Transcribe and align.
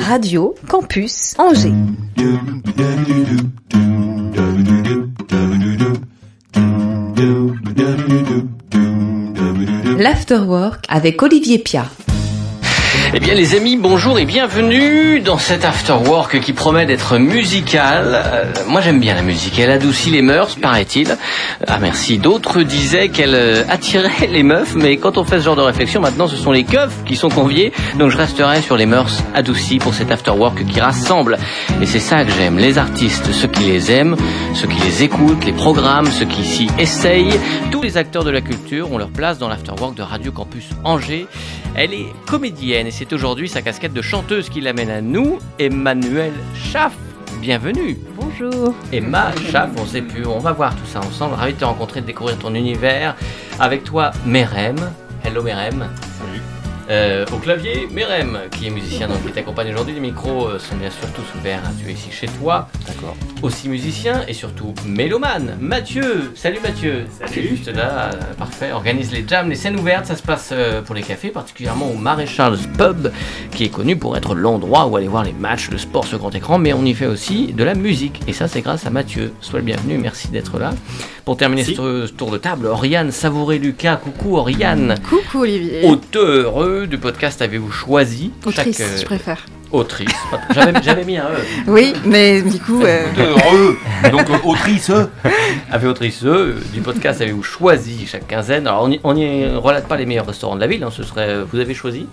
Radio 0.00 0.54
Campus 0.68 1.34
Angers. 1.38 1.72
L'Afterwork 9.96 10.84
avec 10.90 11.22
Olivier 11.22 11.58
Pia. 11.60 11.86
Eh 13.14 13.20
bien 13.20 13.34
les 13.34 13.54
amis, 13.54 13.78
bonjour 13.78 14.18
et 14.18 14.26
bienvenue 14.26 15.20
dans 15.20 15.38
cet 15.38 15.64
afterwork 15.64 16.40
qui 16.40 16.52
promet 16.52 16.84
d'être 16.84 17.16
musical. 17.16 18.12
Euh, 18.14 18.44
moi 18.68 18.82
j'aime 18.82 19.00
bien 19.00 19.14
la 19.14 19.22
musique, 19.22 19.58
elle 19.58 19.70
adoucit 19.70 20.10
les 20.10 20.20
mœurs, 20.20 20.56
paraît-il. 20.56 21.16
Ah 21.66 21.78
merci, 21.80 22.18
d'autres 22.18 22.62
disaient 22.62 23.08
qu'elle 23.08 23.34
euh, 23.34 23.64
attirait 23.70 24.26
les 24.26 24.42
meufs, 24.42 24.74
mais 24.74 24.98
quand 24.98 25.16
on 25.16 25.24
fait 25.24 25.38
ce 25.38 25.44
genre 25.44 25.56
de 25.56 25.62
réflexion, 25.62 26.02
maintenant 26.02 26.28
ce 26.28 26.36
sont 26.36 26.52
les 26.52 26.64
keufs 26.64 27.02
qui 27.06 27.16
sont 27.16 27.30
conviés. 27.30 27.72
Donc 27.98 28.10
je 28.10 28.18
resterai 28.18 28.60
sur 28.60 28.76
les 28.76 28.84
mœurs 28.84 29.22
adoucies 29.34 29.78
pour 29.78 29.94
cet 29.94 30.10
afterwork 30.10 30.66
qui 30.66 30.78
rassemble. 30.78 31.38
Et 31.80 31.86
c'est 31.86 32.00
ça 32.00 32.24
que 32.24 32.30
j'aime, 32.30 32.58
les 32.58 32.76
artistes, 32.76 33.32
ceux 33.32 33.48
qui 33.48 33.62
les 33.62 33.90
aiment, 33.90 34.16
ceux 34.54 34.66
qui 34.68 34.80
les 34.82 35.02
écoutent, 35.02 35.46
les 35.46 35.52
programmes, 35.52 36.10
ceux 36.10 36.26
qui 36.26 36.44
s'y 36.44 36.68
essayent. 36.78 37.40
Tous 37.70 37.80
les 37.80 37.96
acteurs 37.96 38.24
de 38.24 38.30
la 38.30 38.42
culture 38.42 38.92
ont 38.92 38.98
leur 38.98 39.10
place 39.10 39.38
dans 39.38 39.48
l'afterwork 39.48 39.94
de 39.94 40.02
Radio 40.02 40.30
Campus 40.30 40.68
Angers. 40.84 41.26
Elle 41.80 41.94
est 41.94 42.12
comédienne 42.26 42.88
et 42.88 42.90
c'est 42.90 43.12
aujourd'hui 43.12 43.48
sa 43.48 43.62
casquette 43.62 43.92
de 43.92 44.02
chanteuse 44.02 44.48
qui 44.48 44.60
l'amène 44.60 44.90
à 44.90 45.00
nous, 45.00 45.38
Emmanuel 45.60 46.32
Schaff. 46.52 46.92
Bienvenue. 47.40 47.96
Bonjour. 48.16 48.74
Emma 48.92 49.30
Schaff, 49.48 49.70
on 49.78 49.86
sait 49.86 50.02
plus, 50.02 50.26
on 50.26 50.40
va 50.40 50.50
voir 50.50 50.74
tout 50.74 50.86
ça 50.86 50.98
ensemble. 50.98 51.36
Ravi 51.36 51.54
de 51.54 51.60
te 51.60 51.64
rencontrer, 51.64 52.00
de 52.00 52.06
découvrir 52.06 52.36
ton 52.36 52.52
univers. 52.56 53.14
Avec 53.60 53.84
toi, 53.84 54.10
Merem. 54.26 54.90
Hello 55.24 55.40
Merem. 55.40 55.88
Salut. 56.18 56.42
Euh, 56.90 57.26
au 57.34 57.36
clavier, 57.36 57.86
Merem, 57.92 58.38
qui 58.50 58.66
est 58.66 58.70
musicien 58.70 59.08
donc 59.08 59.22
qui 59.26 59.30
t'accompagne 59.30 59.70
aujourd'hui. 59.72 59.92
Les 59.92 60.00
micros 60.00 60.46
euh, 60.46 60.58
sont 60.58 60.74
bien 60.76 60.88
sûr 60.88 61.06
tous 61.14 61.38
ouverts. 61.38 61.60
Tu 61.82 61.90
es 61.90 61.92
ici 61.92 62.08
chez 62.10 62.28
toi. 62.40 62.68
D'accord. 62.86 63.14
Aussi 63.42 63.68
musicien 63.68 64.22
et 64.26 64.32
surtout 64.32 64.72
mélomane. 64.86 65.58
Mathieu, 65.60 66.32
salut 66.34 66.60
Mathieu. 66.62 67.04
C'est 67.26 67.42
juste 67.42 67.68
là, 67.68 68.10
euh, 68.14 68.34
parfait. 68.38 68.72
Organise 68.72 69.12
les 69.12 69.22
jams, 69.28 69.50
les 69.50 69.54
scènes 69.54 69.78
ouvertes. 69.78 70.06
Ça 70.06 70.16
se 70.16 70.22
passe 70.22 70.48
euh, 70.52 70.80
pour 70.80 70.94
les 70.94 71.02
cafés, 71.02 71.28
particulièrement 71.28 71.90
au 71.90 71.94
Maréchal's 71.94 72.66
Pub, 72.78 73.10
qui 73.50 73.64
est 73.64 73.68
connu 73.68 73.96
pour 73.96 74.16
être 74.16 74.34
l'endroit 74.34 74.86
où 74.86 74.96
aller 74.96 75.08
voir 75.08 75.24
les 75.24 75.34
matchs 75.34 75.68
de 75.68 75.76
sport 75.76 76.06
sur 76.06 76.16
grand 76.16 76.34
écran. 76.34 76.58
Mais 76.58 76.72
on 76.72 76.86
y 76.86 76.94
fait 76.94 77.06
aussi 77.06 77.52
de 77.52 77.64
la 77.64 77.74
musique. 77.74 78.22
Et 78.26 78.32
ça, 78.32 78.48
c'est 78.48 78.62
grâce 78.62 78.86
à 78.86 78.90
Mathieu. 78.90 79.34
Sois 79.42 79.58
le 79.58 79.66
bienvenu. 79.66 79.98
Merci 79.98 80.28
d'être 80.28 80.58
là. 80.58 80.70
Pour 81.26 81.36
terminer 81.36 81.64
ce 81.64 82.06
tour 82.06 82.30
de 82.30 82.38
table, 82.38 82.64
Oriane 82.64 83.10
Savouré-Lucas. 83.10 83.96
Coucou 83.96 84.38
Oriane. 84.38 84.94
Coucou 85.06 85.42
Olivier. 85.42 85.84
Auteur 85.84 86.56
du 86.86 86.98
podcast 86.98 87.42
Avez-vous 87.42 87.70
choisi 87.70 88.32
Autrice, 88.44 88.78
Chaque, 88.78 88.86
euh, 88.88 88.96
je 88.98 89.04
préfère. 89.04 89.44
Autrice. 89.70 90.08
J'avais 90.54 90.82
j'avais 90.82 91.04
mis 91.04 91.18
un 91.18 91.24
E. 91.24 91.36
Oui, 91.66 91.92
mais 92.04 92.40
du 92.42 92.58
coup, 92.58 92.82
euh, 92.82 93.04
Heureux. 93.18 93.76
Donc 94.10 94.30
euh, 94.30 94.38
autrice. 94.44 94.90
Avez 95.70 95.86
autrice 95.86 96.24
euh, 96.24 96.58
du 96.72 96.80
podcast 96.80 97.20
Avez-vous 97.20 97.42
choisi 97.42 98.06
chaque 98.06 98.26
quinzaine? 98.26 98.66
Alors 98.66 98.84
on 98.84 98.90
y, 98.92 99.00
on 99.04 99.14
y 99.16 99.46
relate 99.56 99.86
pas 99.86 99.96
les 99.96 100.06
meilleurs 100.06 100.26
restaurants 100.26 100.56
de 100.56 100.60
la 100.60 100.66
ville, 100.66 100.82
hein, 100.82 100.90
ce 100.90 101.02
serait 101.02 101.42
vous 101.42 101.58
avez 101.58 101.74
choisi 101.74 102.06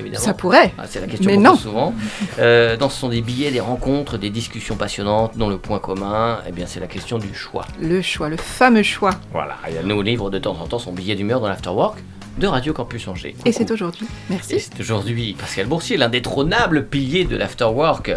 évidemment. 0.00 0.24
ça 0.24 0.32
pourrait. 0.34 0.72
Ah, 0.78 0.84
c'est 0.88 1.00
la 1.00 1.06
question 1.06 1.30
Mais 1.30 1.36
qu'on 1.36 1.42
non. 1.42 1.50
pose 1.50 1.60
souvent. 1.60 1.94
Euh, 2.38 2.76
dans 2.78 2.88
ce 2.88 2.98
sont 2.98 3.10
des 3.10 3.20
billets, 3.20 3.50
des 3.50 3.60
rencontres, 3.60 4.16
des 4.16 4.30
discussions 4.30 4.76
passionnantes 4.76 5.36
dont 5.36 5.50
le 5.50 5.58
point 5.58 5.78
commun, 5.80 6.38
eh 6.48 6.52
bien 6.52 6.64
c'est 6.66 6.80
la 6.80 6.86
question 6.86 7.18
du 7.18 7.34
choix. 7.34 7.66
Le 7.80 8.00
choix, 8.00 8.30
le 8.30 8.38
fameux 8.38 8.82
choix. 8.82 9.10
Voilà, 9.32 9.56
et 9.70 9.74
elle 9.78 9.86
nous 9.86 10.00
livre 10.00 10.30
de 10.30 10.38
temps 10.38 10.56
en 10.60 10.66
temps 10.66 10.78
son 10.78 10.92
billet 10.92 11.14
d'humeur 11.14 11.40
dans 11.40 11.48
l'afterwork 11.48 11.98
de 12.38 12.46
Radio 12.46 12.72
Campus 12.72 13.06
Angers. 13.08 13.34
Et 13.44 13.52
c'est 13.52 13.70
aujourd'hui. 13.70 14.06
Et 14.06 14.32
Merci. 14.34 14.60
c'est 14.60 14.80
aujourd'hui 14.80 15.34
Pascal 15.38 15.66
Boursier, 15.66 15.96
l'indétrônable 15.96 16.86
pilier 16.86 17.24
de 17.24 17.36
l'afterwork. 17.36 18.12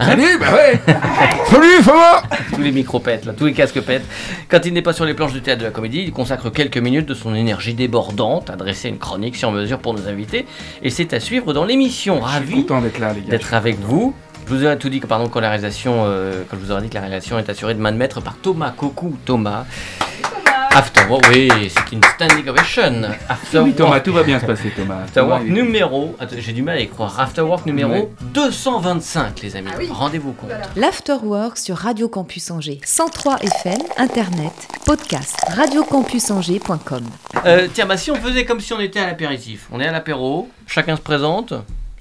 Salut, 0.00 0.38
bah 0.38 0.46
ouais. 0.54 0.80
Salut, 1.50 1.82
ça 1.82 1.92
va? 1.92 2.22
Tous 2.54 2.62
les 2.62 2.72
micros 2.72 3.00
pètent, 3.00 3.26
là, 3.26 3.34
tous 3.34 3.44
les 3.44 3.52
casques 3.52 3.80
pètent. 3.82 4.06
Quand 4.48 4.64
il 4.64 4.72
n'est 4.72 4.80
pas 4.80 4.94
sur 4.94 5.04
les 5.04 5.12
planches 5.12 5.32
du 5.34 5.42
théâtre 5.42 5.60
de 5.60 5.66
la 5.66 5.72
comédie, 5.72 6.02
il 6.04 6.12
consacre 6.12 6.48
quelques 6.50 6.78
minutes 6.78 7.06
de 7.06 7.12
son 7.12 7.34
énergie 7.34 7.74
débordante 7.74 8.48
à 8.48 8.56
dresser 8.56 8.88
une 8.88 8.98
chronique 8.98 9.36
sur 9.36 9.52
mesure 9.52 9.78
pour 9.78 9.92
nos 9.92 10.08
invités. 10.08 10.46
Et 10.82 10.88
c'est 10.88 11.12
à 11.12 11.20
suivre 11.20 11.52
dans 11.52 11.64
l'émission. 11.66 12.20
Ravi 12.20 12.64
d'être 12.64 12.98
là, 12.98 13.12
les 13.12 13.20
gars. 13.20 13.28
d'être 13.30 13.52
avec 13.52 13.78
vous. 13.78 14.14
Je 14.46 14.54
vous 14.54 14.64
ai 14.64 14.78
tout 14.78 14.88
dit 14.88 15.00
que, 15.00 15.06
pardon, 15.06 15.28
quand 15.28 15.40
la 15.40 15.48
réalisation, 15.50 16.04
euh, 16.06 16.44
quand 16.48 16.56
je 16.58 16.64
vous 16.64 16.72
aurais 16.72 16.82
dit 16.82 16.88
que 16.88 16.94
la 16.94 17.02
réalisation 17.02 17.38
est 17.38 17.50
assurée 17.50 17.74
de 17.74 17.80
main 17.80 17.92
de 17.92 17.98
maître 17.98 18.22
par 18.22 18.36
Thomas 18.36 18.70
Coucou 18.70 19.18
Thomas. 19.26 19.66
Afterwork, 20.72 21.24
oui, 21.34 21.48
c'est 21.68 21.92
une 21.96 22.02
standing 22.14 22.48
ovation. 22.48 23.02
Afterwork, 23.28 23.66
Oui, 23.70 23.74
Thomas, 23.74 24.00
tout 24.00 24.12
va 24.12 24.22
bien 24.22 24.38
se 24.38 24.46
passer, 24.46 24.70
Thomas. 24.70 25.00
Il 25.42 25.48
est- 25.48 25.50
numéro, 25.50 26.14
attends, 26.20 26.36
j'ai 26.38 26.52
du 26.52 26.62
mal 26.62 26.76
à 26.76 26.80
y 26.80 26.88
croire, 26.88 27.18
Afterwork 27.18 27.66
numéro 27.66 27.90
Ouais. 27.92 28.08
225, 28.20 29.40
les 29.42 29.56
amis. 29.56 29.68
Ah 29.72 29.76
oui. 29.78 29.88
Rendez-vous 29.90 30.32
compte. 30.32 30.50
L'Afterwork 30.76 31.58
sur 31.58 31.76
Radio 31.76 32.08
Campus 32.08 32.50
Angers. 32.52 32.80
103 32.84 33.38
FM, 33.42 33.80
Internet, 33.98 34.52
podcast, 34.86 35.36
radiocampusangers.com. 35.56 37.04
Euh, 37.46 37.66
tiens, 37.72 37.86
bah 37.86 37.96
si 37.96 38.10
on 38.12 38.16
faisait 38.16 38.44
comme 38.44 38.60
si 38.60 38.72
on 38.72 38.80
était 38.80 39.00
à 39.00 39.06
l'apéritif. 39.06 39.66
On 39.72 39.80
est 39.80 39.86
à 39.86 39.92
l'apéro, 39.92 40.48
chacun 40.68 40.94
se 40.96 41.00
présente. 41.02 41.52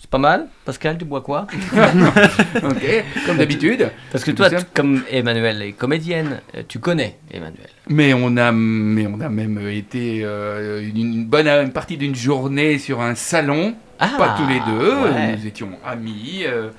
C'est 0.10 0.14
pas 0.14 0.18
mal. 0.18 0.48
Pascal, 0.66 0.98
tu 0.98 1.06
bois 1.06 1.22
quoi? 1.22 1.46
Ok, 2.64 3.04
comme 3.28 3.38
d'habitude. 3.38 3.92
Parce 4.12 4.24
que 4.24 4.32
toi, 4.32 4.50
tu- 4.50 4.56
comme 4.74 5.04
Emmanuel 5.12 5.62
est 5.62 5.74
comédienne, 5.74 6.40
euh, 6.56 6.64
tu 6.68 6.80
connais 6.80 7.20
Emmanuel. 7.32 7.70
Mais 7.90 8.16
on 8.16 8.36
a, 8.38 8.52
mais 8.52 9.06
on 9.06 9.22
a 9.22 9.30
même 9.30 9.60
été 9.70 10.22
euh, 10.24 10.82
une, 10.82 10.98
une 10.98 11.26
bonne 11.26 11.48
une 11.48 11.72
partie 11.72 11.96
d'une 11.96 12.16
journée 12.16 12.80
sur 12.80 13.02
un 13.02 13.14
salon. 13.14 13.76
Ah, 14.00 14.10
pas 14.18 14.36
tous 14.36 14.48
les 14.48 14.60
deux. 14.62 14.96
ouais. 14.96 15.36
Nous 15.38 15.46
étions 15.46 15.70
amis. 15.86 16.42
euh, 16.44 16.70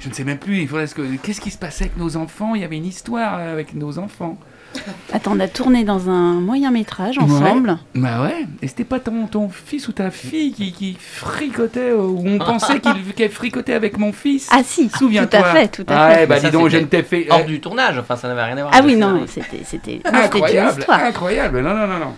je 0.00 0.10
ne 0.10 0.12
sais 0.14 0.24
même 0.24 0.36
plus. 0.38 0.68
Qu'est-ce 1.22 1.40
qui 1.40 1.50
se 1.50 1.56
passait 1.56 1.84
avec 1.84 1.96
nos 1.96 2.16
enfants? 2.18 2.54
Il 2.54 2.60
y 2.60 2.64
avait 2.64 2.76
une 2.76 2.84
histoire 2.84 3.38
avec 3.38 3.72
nos 3.72 3.98
enfants. 3.98 4.38
Attends, 5.12 5.32
on 5.34 5.40
a 5.40 5.48
tourné 5.48 5.84
dans 5.84 6.10
un 6.10 6.34
moyen 6.40 6.70
métrage 6.70 7.18
ensemble. 7.18 7.78
Bah 7.94 8.22
ouais. 8.22 8.46
Et 8.62 8.68
c'était 8.68 8.84
pas 8.84 9.00
ton, 9.00 9.26
ton 9.26 9.48
fils 9.48 9.88
ou 9.88 9.92
ta 9.92 10.10
fille 10.10 10.52
qui, 10.52 10.72
qui 10.72 10.96
fricotait 10.98 11.90
euh, 11.90 11.98
ou 12.06 12.22
on 12.26 12.38
pensait 12.38 12.80
qu'il 12.80 13.04
qu'elle 13.16 13.30
fricotait 13.30 13.74
avec 13.74 13.98
mon 13.98 14.12
fils? 14.12 14.48
Ah 14.52 14.62
si, 14.64 14.88
Souviens-toi. 14.90 15.40
tout 15.40 15.46
à 15.46 15.52
fait, 15.52 15.68
tout 15.68 15.86
à 15.88 15.94
Ah, 16.06 16.10
fait. 16.14 16.22
eh 16.24 16.26
bah 16.26 16.40
dis 16.40 16.50
donc, 16.50 16.68
je 16.68 16.78
ne 16.78 16.84
t'ai 16.84 17.02
fait. 17.02 17.26
Hors 17.30 17.40
eh, 17.42 17.44
du 17.44 17.60
tournage, 17.60 17.98
enfin 17.98 18.16
ça 18.16 18.28
n'avait 18.28 18.42
rien 18.44 18.56
à 18.56 18.60
voir. 18.62 18.70
Ah 18.74 18.78
avec 18.78 18.88
oui, 18.88 18.94
le 18.94 19.00
non, 19.00 19.24
c'était 19.26 19.62
c'était 19.64 19.92
non, 19.92 20.00
c'était 20.04 20.08
une 20.10 20.16
Incroyable, 20.24 20.78
histoire. 20.80 21.00
incroyable. 21.00 21.60
Non, 21.60 21.74
non, 21.74 21.86
non, 21.86 21.98
non. 21.98 22.14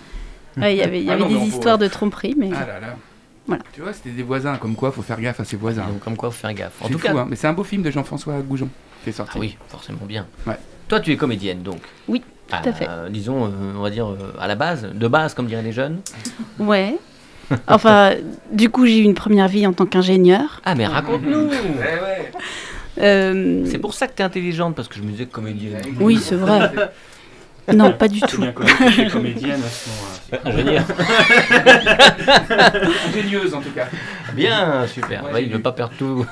Ouais, 0.63 0.75
Il 0.75 0.79
y 0.79 0.83
avait, 0.83 1.05
Ah 1.11 1.17
non, 1.17 1.29
des 1.29 1.35
histoires 1.35 1.79
de 1.79 1.87
tromperie, 1.89 2.35
mais 2.39 2.51
Ah 2.55 2.61
là 2.67 2.81
là. 2.81 2.97
Voilà. 3.47 3.63
Tu 3.73 3.81
vois, 3.81 3.93
c'était 3.93 4.11
des 4.11 4.23
voisins, 4.25 4.57
comme 4.57 4.75
quoi, 4.75 4.91
faut 4.91 5.03
faire 5.03 5.21
gaffe 5.21 5.39
à 5.39 5.45
ses 5.45 5.57
voisins. 5.57 5.85
Donc 5.87 6.01
comme 6.01 6.17
quoi, 6.17 6.31
faut 6.31 6.41
faire 6.41 6.53
gaffe. 6.55 6.73
En 6.81 6.87
C'est 6.87 6.93
tout 6.95 6.99
fou, 6.99 7.07
cas, 7.07 7.15
hein. 7.17 7.27
mais 7.29 7.37
c'est 7.37 7.47
un 7.47 7.53
beau 7.53 7.63
film 7.63 7.83
de 7.83 7.91
Jean-François 7.93 8.35
Goujon 8.41 8.69
qui 9.05 9.11
est 9.11 9.13
sorti. 9.13 9.33
ah 9.37 9.41
oui, 9.41 9.57
forcément 9.69 10.05
bien. 10.07 10.27
Ouais. 10.47 10.57
Toi, 10.89 11.01
tu 11.01 11.13
es 11.13 11.17
comédienne, 11.17 11.63
donc. 11.63 11.81
Oui, 12.09 12.23
Ah, 12.53 12.61
tout 12.63 12.69
à 12.69 12.73
fait. 12.73 12.87
euh, 12.89 13.09
disons, 13.09 13.47
euh, 13.47 13.51
on 13.77 13.81
va 13.83 13.91
dire 13.91 14.07
euh, 14.09 14.33
à 14.41 14.47
la 14.47 14.55
base, 14.55 14.89
de 14.93 15.09
base, 15.09 15.35
comme 15.35 15.47
diraient 15.47 15.63
les 15.63 15.73
jeunes. 15.73 16.01
ouais. 16.59 16.97
Enfin, 17.69 18.13
du 18.53 18.71
coup, 18.71 18.87
j'ai 18.87 18.99
eu 18.99 19.03
une 19.03 19.15
première 19.15 19.49
vie 19.49 19.67
en 19.67 19.73
tant 19.73 19.87
qu'ingénieur. 19.87 20.61
Ah, 20.65 20.75
mais 20.75 20.87
raconte-nous. 20.87 21.47
Ouais, 21.49 21.51
ouais. 21.81 22.33
Euh, 22.99 23.63
C'est 23.67 23.79
pour 23.79 23.95
ça 23.95 24.07
que 24.09 24.15
t'es 24.15 24.23
intelligente, 24.23 24.75
parce 24.75 24.89
que 24.89 24.97
je 24.97 25.03
me 25.03 25.11
disais 25.11 25.27
comédienne. 25.27 25.83
Oui, 26.01 26.19
c'est 26.23 26.37
vrai. 26.37 26.71
Non, 27.75 27.93
pas 27.93 28.07
du 28.07 28.21
tout. 28.21 28.41
bien 28.41 28.53
connu 28.53 28.71
que 28.73 29.01
les 29.01 29.09
comédiennes 29.11 29.61
sont. 29.61 29.91
euh, 30.35 30.39
Ingénieur. 30.45 30.85
Ingénieuse 33.09 33.55
en 33.55 33.61
tout 33.61 33.73
cas. 33.73 33.89
Bien, 34.35 34.87
super. 34.87 35.25
Ouais, 35.25 35.33
Ouais, 35.33 35.43
il 35.43 35.49
j'ai 35.49 35.55
veut 35.57 35.63
pas 35.63 35.73
perdre 35.73 35.95
tout. 35.99 36.25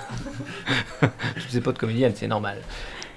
Tous 1.01 1.49
ses 1.49 1.61
potes 1.61 1.77
comédiennes, 1.79 2.13
c'est 2.15 2.29
normal. 2.29 2.59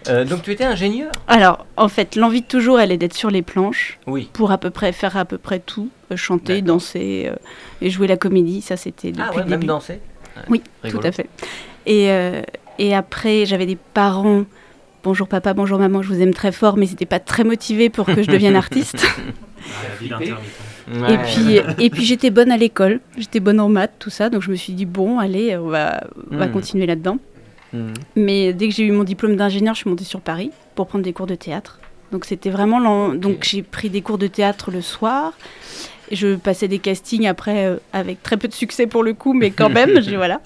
Euh, 0.09 0.25
donc 0.25 0.41
tu 0.43 0.51
étais 0.51 0.63
ingénieur 0.63 1.11
Alors, 1.27 1.65
en 1.75 1.87
fait, 1.89 2.15
l'envie 2.15 2.41
de 2.41 2.45
toujours, 2.47 2.79
elle 2.79 2.91
est 2.91 2.97
d'être 2.97 3.13
sur 3.13 3.29
les 3.31 3.41
planches 3.41 3.99
Oui. 4.07 4.29
pour 4.33 4.51
à 4.51 4.57
peu 4.57 4.69
près 4.69 4.91
faire 4.93 5.17
à 5.17 5.25
peu 5.25 5.37
près 5.37 5.59
tout, 5.59 5.89
euh, 6.11 6.15
chanter, 6.15 6.61
danser 6.61 7.29
euh, 7.31 7.35
et 7.81 7.89
jouer 7.89 8.07
la 8.07 8.17
comédie. 8.17 8.61
Ça, 8.61 8.77
c'était 8.77 9.11
depuis 9.11 9.23
Ah 9.27 9.35
ouais, 9.35 9.43
le 9.43 9.49
même 9.49 9.63
danser 9.65 9.99
Ouais, 10.37 10.43
Oui, 10.49 10.61
rigolo. 10.83 11.01
Tout 11.01 11.07
à 11.07 11.11
fait. 11.11 11.27
Et, 11.85 12.09
euh, 12.11 12.41
et 12.79 12.95
après, 12.95 13.45
j'avais 13.45 13.65
des 13.65 13.77
parents. 13.93 14.43
Bonjour 15.03 15.27
papa, 15.27 15.53
bonjour 15.53 15.79
maman, 15.79 16.01
je 16.01 16.09
vous 16.13 16.21
aime 16.21 16.33
très 16.33 16.51
fort, 16.51 16.75
mais 16.77 16.85
ils 16.85 16.91
n'étaient 16.91 17.05
pas 17.05 17.19
très 17.19 17.43
motivés 17.43 17.89
pour 17.89 18.05
que 18.05 18.21
je 18.23 18.29
devienne 18.29 18.55
artiste. 18.65 19.05
la 19.05 19.95
vie 19.99 20.09
d'intermittent. 20.09 20.37
Ouais. 20.89 21.13
Et 21.13 21.17
puis, 21.17 21.83
et 21.85 21.89
puis 21.89 22.03
j'étais 22.05 22.29
bonne 22.29 22.49
à 22.51 22.55
l'école, 22.57 22.99
j'étais 23.17 23.39
bonne 23.41 23.59
en 23.59 23.67
maths, 23.69 23.93
tout 23.99 24.09
ça, 24.09 24.29
donc 24.29 24.41
je 24.41 24.49
me 24.51 24.55
suis 24.55 24.71
dit, 24.73 24.85
bon, 24.85 25.19
allez, 25.19 25.57
on 25.57 25.67
va, 25.67 26.01
on 26.31 26.37
va 26.37 26.47
Hmm. 26.47 26.51
continuer 26.51 26.85
là-dedans. 26.85 27.17
Mhm. 27.77 27.93
Mais 28.15 28.53
dès 28.53 28.67
que 28.69 28.73
j'ai 28.75 28.83
eu 28.83 28.91
mon 28.91 29.03
diplôme 29.03 29.35
d'ingénieur, 29.35 29.73
je 29.75 29.81
suis 29.81 29.89
montée 29.89 30.03
sur 30.05 30.21
Paris 30.21 30.51
pour 30.75 30.87
prendre 30.87 31.03
des 31.03 31.13
cours 31.13 31.27
de 31.27 31.35
théâtre. 31.35 31.79
Donc 32.11 32.25
c'était 32.25 32.49
vraiment... 32.49 32.79
l'en- 32.79 33.13
Donc 33.13 33.43
j'ai 33.43 33.61
pris 33.63 33.89
des 33.89 34.01
cours 34.01 34.17
de 34.17 34.27
théâtre 34.27 34.71
le 34.71 34.81
soir. 34.81 35.33
Je 36.09 36.35
passais 36.35 36.69
des 36.69 36.79
castings 36.79 37.27
après 37.27 37.65
euh, 37.65 37.75
avec 37.91 38.23
très 38.23 38.37
peu 38.37 38.47
de 38.47 38.53
succès 38.53 38.87
pour 38.87 39.03
le 39.03 39.13
coup, 39.13 39.33
mais 39.33 39.51
quand 39.51 39.67
même, 39.67 39.99
voilà. 40.15 40.39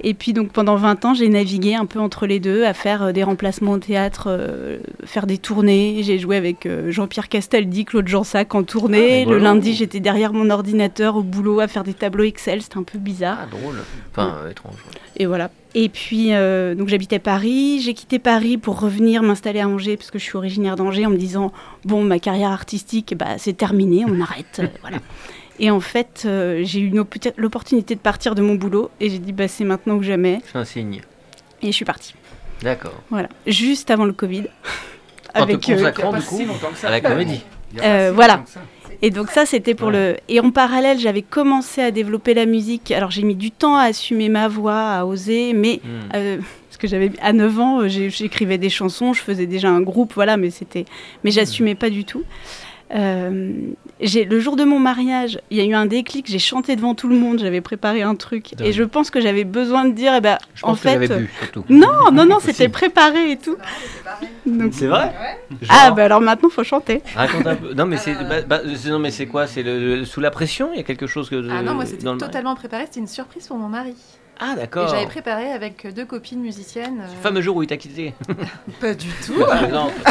Et 0.00 0.14
puis 0.14 0.32
donc 0.32 0.52
pendant 0.52 0.76
20 0.76 1.04
ans, 1.06 1.14
j'ai 1.14 1.28
navigué 1.28 1.74
un 1.74 1.86
peu 1.86 1.98
entre 1.98 2.28
les 2.28 2.38
deux, 2.38 2.62
à 2.64 2.72
faire 2.72 3.02
euh, 3.02 3.10
des 3.12 3.24
remplacements 3.24 3.72
au 3.72 3.78
théâtre, 3.78 4.28
euh, 4.30 4.78
faire 5.02 5.26
des 5.26 5.38
tournées. 5.38 6.02
J'ai 6.04 6.20
joué 6.20 6.36
avec 6.36 6.68
Jean-Pierre 6.86 7.28
Castaldi, 7.28 7.84
Claude 7.84 8.06
Jansac 8.06 8.54
en 8.54 8.62
tournée. 8.62 9.24
Ah, 9.26 9.30
le 9.30 9.38
lundi, 9.38 9.74
j'étais 9.74 9.98
derrière 9.98 10.32
mon 10.32 10.50
ordinateur 10.50 11.16
au 11.16 11.22
boulot 11.24 11.58
à 11.58 11.66
faire 11.66 11.82
des 11.82 11.94
tableaux 11.94 12.22
Excel. 12.22 12.62
C'était 12.62 12.78
un 12.78 12.84
peu 12.84 13.00
bizarre. 13.00 13.38
Ah, 13.42 13.46
drôle. 13.50 13.74
Enfin, 14.12 14.36
étrange. 14.48 14.76
Et 15.16 15.26
voilà. 15.26 15.50
Et 15.74 15.88
puis, 15.88 16.32
euh, 16.32 16.74
donc 16.74 16.88
j'habitais 16.88 17.18
Paris. 17.18 17.80
J'ai 17.80 17.94
quitté 17.94 18.18
Paris 18.18 18.56
pour 18.56 18.80
revenir 18.80 19.22
m'installer 19.22 19.60
à 19.60 19.68
Angers, 19.68 19.96
parce 19.96 20.10
que 20.10 20.18
je 20.18 20.24
suis 20.24 20.36
originaire 20.36 20.76
d'Angers, 20.76 21.06
en 21.06 21.10
me 21.10 21.16
disant 21.16 21.52
bon, 21.84 22.02
ma 22.02 22.18
carrière 22.18 22.50
artistique, 22.50 23.14
bah, 23.16 23.36
c'est 23.38 23.56
terminé, 23.56 24.04
on 24.08 24.20
arrête. 24.20 24.60
euh, 24.60 24.66
voilà. 24.80 24.98
Et 25.60 25.70
en 25.70 25.80
fait, 25.80 26.22
euh, 26.24 26.62
j'ai 26.64 26.80
eu 26.80 26.92
l'opportunité 27.36 27.94
de 27.94 28.00
partir 28.00 28.34
de 28.34 28.42
mon 28.42 28.54
boulot, 28.54 28.90
et 29.00 29.10
j'ai 29.10 29.18
dit 29.18 29.32
bah, 29.32 29.48
c'est 29.48 29.64
maintenant 29.64 29.96
ou 29.96 30.02
jamais. 30.02 30.40
C'est 30.50 30.58
un 30.58 30.64
signe. 30.64 31.00
Et 31.60 31.66
je 31.66 31.72
suis 31.72 31.84
partie. 31.84 32.14
D'accord. 32.62 32.94
Voilà. 33.10 33.28
Juste 33.46 33.90
avant 33.90 34.04
le 34.04 34.12
Covid. 34.12 34.44
En 35.34 35.46
te 35.46 35.52
euh, 35.52 35.58
consacrant, 35.58 36.12
du 36.12 36.22
coup, 36.22 36.36
si 36.36 36.44
longtemps 36.44 36.70
que 36.70 36.78
ça. 36.78 36.88
à 36.88 36.90
la 36.90 37.00
comédie. 37.00 37.42
Euh, 37.82 38.12
voilà. 38.14 38.44
Et 39.02 39.10
donc 39.10 39.30
ça, 39.30 39.46
c'était 39.46 39.74
pour 39.74 39.88
Ouais. 39.88 40.12
le... 40.12 40.16
Et 40.28 40.40
en 40.40 40.50
parallèle, 40.50 40.98
j'avais 40.98 41.22
commencé 41.22 41.80
à 41.80 41.90
développer 41.92 42.34
la 42.34 42.46
musique. 42.46 42.90
Alors 42.90 43.10
j'ai 43.10 43.22
mis 43.22 43.36
du 43.36 43.50
temps 43.50 43.76
à 43.76 43.84
assumer 43.84 44.28
ma 44.28 44.48
voix, 44.48 44.80
à 44.80 45.04
oser, 45.04 45.52
mais 45.52 45.80
Hmm. 45.84 46.08
Euh, 46.16 46.36
parce 46.68 46.78
que 46.78 46.88
j'avais 46.88 47.12
à 47.22 47.32
9 47.32 47.60
ans, 47.60 47.80
euh, 47.82 47.88
j'écrivais 47.88 48.58
des 48.58 48.70
chansons, 48.70 49.12
je 49.12 49.20
faisais 49.22 49.46
déjà 49.46 49.68
un 49.68 49.80
groupe, 49.80 50.12
voilà, 50.14 50.36
mais 50.36 50.50
c'était, 50.50 50.84
mais 51.24 51.30
j'assumais 51.30 51.74
pas 51.76 51.90
du 51.90 52.04
tout. 52.04 52.22
Euh, 52.94 53.52
j'ai 54.00 54.24
le 54.24 54.40
jour 54.40 54.56
de 54.56 54.64
mon 54.64 54.78
mariage, 54.78 55.40
il 55.50 55.58
y 55.58 55.60
a 55.60 55.64
eu 55.64 55.74
un 55.74 55.84
déclic, 55.86 56.26
j'ai 56.26 56.38
chanté 56.38 56.74
devant 56.74 56.94
tout 56.94 57.08
le 57.08 57.16
monde, 57.16 57.38
j'avais 57.38 57.60
préparé 57.60 58.00
un 58.02 58.14
truc, 58.14 58.54
Dingue. 58.56 58.66
et 58.68 58.72
je 58.72 58.82
pense 58.82 59.10
que 59.10 59.20
j'avais 59.20 59.44
besoin 59.44 59.84
de 59.84 59.92
dire, 59.92 60.14
eh 60.16 60.20
ben, 60.22 60.38
Je 60.54 60.64
en 60.64 60.68
pense 60.68 60.80
fait, 60.80 61.10
euh, 61.10 61.18
bu, 61.18 61.30
surtout. 61.38 61.64
non, 61.68 62.10
non, 62.12 62.24
non, 62.24 62.38
c'était 62.40 62.68
préparé 62.68 63.32
et 63.32 63.36
tout. 63.36 63.56
C'est 64.72 64.86
vrai 64.86 65.12
ah 65.68 65.90
bah 65.90 66.04
alors 66.04 66.20
maintenant 66.20 66.48
faut 66.48 66.64
chanter. 66.64 67.02
Raconte 67.14 67.46
un 67.46 67.56
peu. 67.56 67.74
Non, 67.74 67.84
mais 67.86 67.96
c'est 67.98 68.14
bah, 68.14 68.42
bah, 68.46 68.60
c'est- 68.74 68.88
non, 68.90 68.98
mais 68.98 69.10
c'est 69.10 69.26
quoi? 69.26 69.46
C'est 69.46 69.62
le, 69.62 69.96
le- 69.96 70.04
sous 70.04 70.20
la 70.20 70.30
pression? 70.30 70.70
Il 70.72 70.78
y 70.78 70.80
a 70.80 70.84
quelque 70.84 71.06
chose 71.06 71.28
que. 71.28 71.46
Ah 71.50 71.62
non, 71.62 71.74
moi 71.74 71.84
c'était 71.86 72.04
totalement 72.16 72.54
préparé, 72.54 72.84
c'était 72.86 73.00
une 73.00 73.06
surprise 73.06 73.46
pour 73.46 73.58
mon 73.58 73.68
mari. 73.68 73.94
Ah, 74.40 74.52
Et 74.56 74.60
d'accord. 74.60 74.88
j'avais 74.88 75.06
préparé 75.06 75.50
avec 75.52 75.86
deux 75.94 76.04
copines 76.04 76.40
musiciennes. 76.40 77.00
euh, 77.00 77.06
Le 77.14 77.22
fameux 77.22 77.40
jour 77.40 77.56
où 77.56 77.62
il 77.62 77.66
t'a 77.66 77.76
quitté. 77.76 78.14
Pas 78.80 78.94
du 78.94 79.08
tout. 79.24 79.34
Par 79.44 79.64
exemple. 79.64 79.94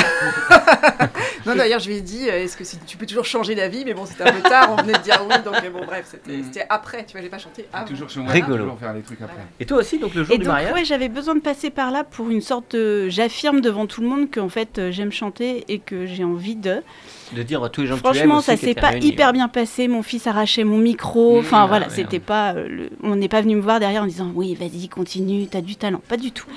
Non, 1.45 1.55
d'ailleurs, 1.55 1.79
je 1.79 1.87
lui 1.87 1.95
ai 1.95 2.01
dit, 2.01 2.27
euh, 2.29 2.43
est-ce 2.43 2.57
que 2.57 2.65
si- 2.65 2.77
tu 2.85 2.97
peux 2.97 3.05
toujours 3.05 3.23
changer 3.23 3.55
d'avis 3.55 3.85
Mais 3.85 3.93
bon, 3.93 4.05
c'était 4.05 4.23
un 4.23 4.33
peu 4.33 4.41
tard, 4.41 4.69
on 4.77 4.81
venait 4.81 4.91
de 4.97 4.97
dire 5.03 5.21
oui, 5.29 5.35
donc 5.45 5.55
euh, 5.63 5.69
bon, 5.69 5.85
bref, 5.85 6.05
c'était 6.11 6.37
Mm. 6.39 6.43
c'était 6.43 6.65
après, 6.67 7.05
tu 7.05 7.13
vois, 7.13 7.21
j'ai 7.21 7.29
pas 7.29 7.37
chanté 7.37 7.65
avant. 7.71 7.85
Toujours 7.87 8.09
chez 8.09 8.19
moi. 8.19 8.33
Rigolo. 8.33 8.63
Toujours 8.65 8.77
faire 8.79 8.93
des 8.93 9.01
trucs 9.01 9.21
après. 9.21 9.37
Et 9.61 9.65
toi 9.65 9.77
aussi, 9.77 9.97
donc 9.97 10.13
le 10.13 10.25
jour 10.25 10.35
Et 10.35 10.39
du 10.39 10.43
donc 10.43 10.53
mariage 10.53 10.73
ouais, 10.73 10.83
j'avais 10.83 11.07
besoin 11.07 11.35
de 11.35 11.39
passer 11.39 11.69
par 11.69 11.91
là 11.91 12.03
pour 12.03 12.29
une 12.29 12.41
sorte 12.41 12.75
de, 12.75 13.07
j'affirme 13.07 13.61
devant 13.61 13.85
tout 13.87 14.01
le 14.01 14.07
monde 14.09 14.29
que 14.29 14.41
en 14.41 14.49
fait 14.49 14.77
euh, 14.77 14.91
j'aime 14.91 15.13
chanter 15.13 15.63
et 15.69 15.79
que 15.79 16.05
j'ai 16.05 16.25
envie 16.25 16.57
de. 16.57 16.81
De 17.33 17.43
dire 17.43 17.61
à 17.63 17.69
tous 17.69 17.81
les 17.81 17.87
gens 17.87 17.95
que 17.97 18.01
tu 18.01 18.07
aimes 18.07 18.13
Franchement, 18.13 18.37
aussi 18.37 18.45
ça 18.45 18.57
s'est 18.57 18.73
pas 18.73 18.89
réunis, 18.91 19.07
hyper 19.07 19.29
hein. 19.29 19.33
bien 19.33 19.47
passé. 19.49 19.87
Mon 19.87 20.01
fils 20.01 20.27
arrachait 20.27 20.63
mon 20.63 20.77
micro. 20.77 21.39
Enfin 21.39 21.65
Mmh, 21.65 21.67
voilà, 21.67 21.85
ah, 21.89 21.93
c'était 21.93 22.19
pas. 22.19 22.53
euh, 22.53 22.67
le- 22.69 22.89
On 23.03 23.15
n'est 23.17 23.27
pas 23.27 23.41
venu 23.41 23.55
me 23.55 23.61
voir 23.61 23.79
derrière 23.79 24.03
en 24.03 24.07
disant 24.07 24.31
oui, 24.33 24.55
vas-y, 24.55 24.87
continue, 24.87 25.47
t'as 25.47 25.61
du 25.61 25.75
talent. 25.75 26.01
Pas 26.07 26.17
du 26.17 26.31
tout. 26.31 26.47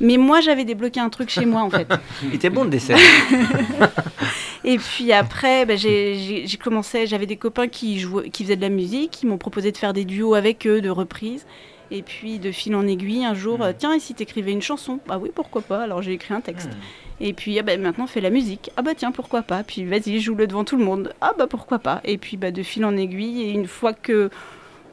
Mais 0.00 0.16
moi, 0.16 0.40
j'avais 0.40 0.64
débloqué 0.64 0.98
un 1.00 1.10
truc 1.10 1.30
chez 1.30 1.44
moi 1.46 1.62
en 1.62 1.70
fait. 1.70 1.86
Il 2.24 2.34
était 2.34 2.50
bon 2.50 2.64
le 2.64 2.70
dessert. 2.70 2.98
Et 4.64 4.78
puis 4.78 5.12
après, 5.12 5.64
bah, 5.64 5.76
j'ai 5.76 6.46
commencé. 6.62 7.06
J'avais 7.06 7.26
des 7.26 7.36
copains 7.36 7.68
qui 7.68 7.98
jouaient, 8.00 8.30
qui 8.30 8.42
faisaient 8.42 8.56
de 8.56 8.62
la 8.62 8.68
musique, 8.68 9.10
qui 9.12 9.26
m'ont 9.26 9.38
proposé 9.38 9.70
de 9.70 9.76
faire 9.76 9.92
des 9.92 10.04
duos 10.04 10.34
avec 10.34 10.66
eux, 10.66 10.80
de 10.80 10.90
reprises. 10.90 11.46
Et 11.90 12.02
puis 12.02 12.38
de 12.38 12.50
fil 12.50 12.74
en 12.74 12.86
aiguille, 12.86 13.24
un 13.24 13.34
jour, 13.34 13.58
Mmh. 13.58 13.62
euh, 13.62 13.72
tiens, 13.76 13.94
et 13.94 14.00
si 14.00 14.14
t'écrivais 14.14 14.52
une 14.52 14.62
chanson? 14.62 14.98
Bah 15.06 15.18
oui, 15.20 15.30
pourquoi 15.34 15.62
pas 15.62 15.82
Alors 15.82 16.02
j'ai 16.02 16.12
écrit 16.12 16.34
un 16.34 16.40
texte. 16.40 16.68
Mmh. 16.68 17.22
Et 17.24 17.32
puis, 17.32 17.58
ah 17.58 17.62
bah, 17.62 17.76
maintenant, 17.76 18.06
fais 18.06 18.20
la 18.20 18.30
musique. 18.30 18.70
Ah 18.76 18.82
bah 18.82 18.92
tiens, 18.94 19.12
pourquoi 19.12 19.42
pas? 19.42 19.62
Puis 19.62 19.84
vas-y, 19.84 20.20
joue-le 20.20 20.46
devant 20.46 20.64
tout 20.64 20.76
le 20.76 20.84
monde. 20.84 21.14
Ah 21.20 21.32
bah 21.38 21.46
pourquoi 21.46 21.78
pas? 21.78 22.00
Et 22.04 22.18
puis, 22.18 22.36
bah, 22.36 22.50
de 22.50 22.62
fil 22.62 22.84
en 22.84 22.96
aiguille, 22.96 23.42
et 23.42 23.50
une 23.50 23.66
fois 23.66 23.94
que 23.94 24.30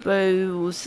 bah, 0.05 0.19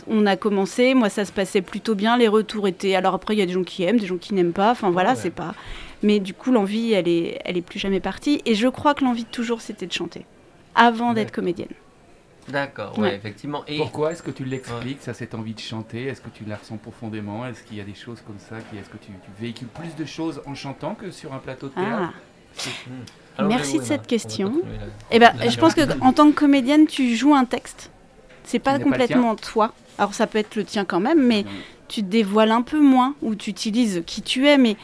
on 0.07 0.25
a 0.25 0.35
commencé, 0.35 0.93
moi, 0.93 1.09
ça 1.09 1.25
se 1.25 1.31
passait 1.31 1.61
plutôt 1.61 1.95
bien. 1.95 2.17
Les 2.17 2.27
retours 2.27 2.67
étaient... 2.67 2.95
Alors 2.95 3.13
après, 3.13 3.35
il 3.35 3.39
y 3.39 3.41
a 3.41 3.45
des 3.45 3.53
gens 3.53 3.63
qui 3.63 3.83
aiment, 3.83 3.99
des 3.99 4.07
gens 4.07 4.17
qui 4.17 4.33
n'aiment 4.33 4.53
pas. 4.53 4.71
Enfin 4.71 4.89
voilà, 4.89 5.11
ouais. 5.11 5.15
c'est 5.15 5.31
pas... 5.31 5.53
Mais 6.03 6.19
du 6.19 6.33
coup, 6.35 6.51
l'envie, 6.51 6.93
elle 6.93 7.07
est, 7.07 7.39
elle 7.43 7.57
est 7.57 7.63
plus 7.63 7.79
jamais 7.79 7.99
partie. 7.99 8.41
Et 8.45 8.53
je 8.53 8.67
crois 8.67 8.93
que 8.93 9.03
l'envie 9.03 9.23
de 9.23 9.29
toujours, 9.29 9.61
c'était 9.61 9.87
de 9.87 9.93
chanter. 9.93 10.25
Avant 10.75 11.13
d'être 11.13 11.31
comédienne. 11.31 11.69
D'accord, 12.49 12.97
ouais, 12.97 13.09
Ouais. 13.09 13.15
effectivement. 13.15 13.63
Et 13.67 13.77
Pourquoi 13.77 14.11
Est-ce 14.13 14.23
que 14.23 14.31
tu 14.31 14.45
l'expliques, 14.45 15.01
ça, 15.01 15.13
cette 15.13 15.35
envie 15.35 15.53
de 15.53 15.59
chanter? 15.59 16.05
Est-ce 16.05 16.21
que 16.21 16.29
tu 16.29 16.45
la 16.45 16.55
ressens 16.55 16.77
profondément? 16.77 17.45
Est-ce 17.45 17.63
qu'il 17.63 17.77
y 17.77 17.81
a 17.81 17.83
des 17.83 17.93
choses 17.95 18.21
comme 18.25 18.39
ça 18.39 18.55
qui, 18.69 18.77
Est-ce 18.77 18.89
que 18.89 18.97
tu, 18.97 19.07
tu 19.11 19.29
véhicules 19.41 19.67
plus 19.67 19.95
de 19.95 20.05
choses 20.05 20.41
en 20.45 20.55
chantant 20.55 20.95
que 20.95 21.11
sur 21.11 21.33
un 21.33 21.39
plateau 21.39 21.67
de 21.67 21.73
théâtre? 21.73 22.13
Ah. 22.13 22.59
Alors, 23.37 23.49
Merci 23.49 23.79
de 23.79 23.83
cette 23.83 24.07
question. 24.07 24.53
Eh 25.11 25.19
ben, 25.19 25.33
La 25.37 25.49
je 25.49 25.59
pense 25.59 25.73
que 25.75 25.81
en 26.01 26.13
tant 26.13 26.29
que 26.31 26.35
comédienne, 26.35 26.87
tu 26.87 27.15
joues 27.15 27.35
un 27.35 27.45
texte. 27.45 27.91
C'est 28.43 28.59
pas 28.59 28.73
n'est 28.73 28.79
pas 28.79 28.85
le 28.85 28.91
complètement 28.91 29.35
toi. 29.35 29.73
Alors 29.97 30.13
ça 30.13 30.25
peut 30.27 30.37
être 30.39 30.55
le 30.55 30.63
tien 30.63 30.85
quand 30.85 30.99
même, 30.99 31.21
mais 31.21 31.43
Non. 31.43 31.49
tu 31.87 32.01
te 32.01 32.07
dévoiles 32.07 32.51
un 32.51 32.61
peu 32.61 32.79
moins 32.79 33.15
ou 33.21 33.35
tu 33.35 33.49
utilises 33.49 34.03
qui 34.07 34.21
tu 34.21 34.47
es, 34.47 34.57
mais 34.57 34.77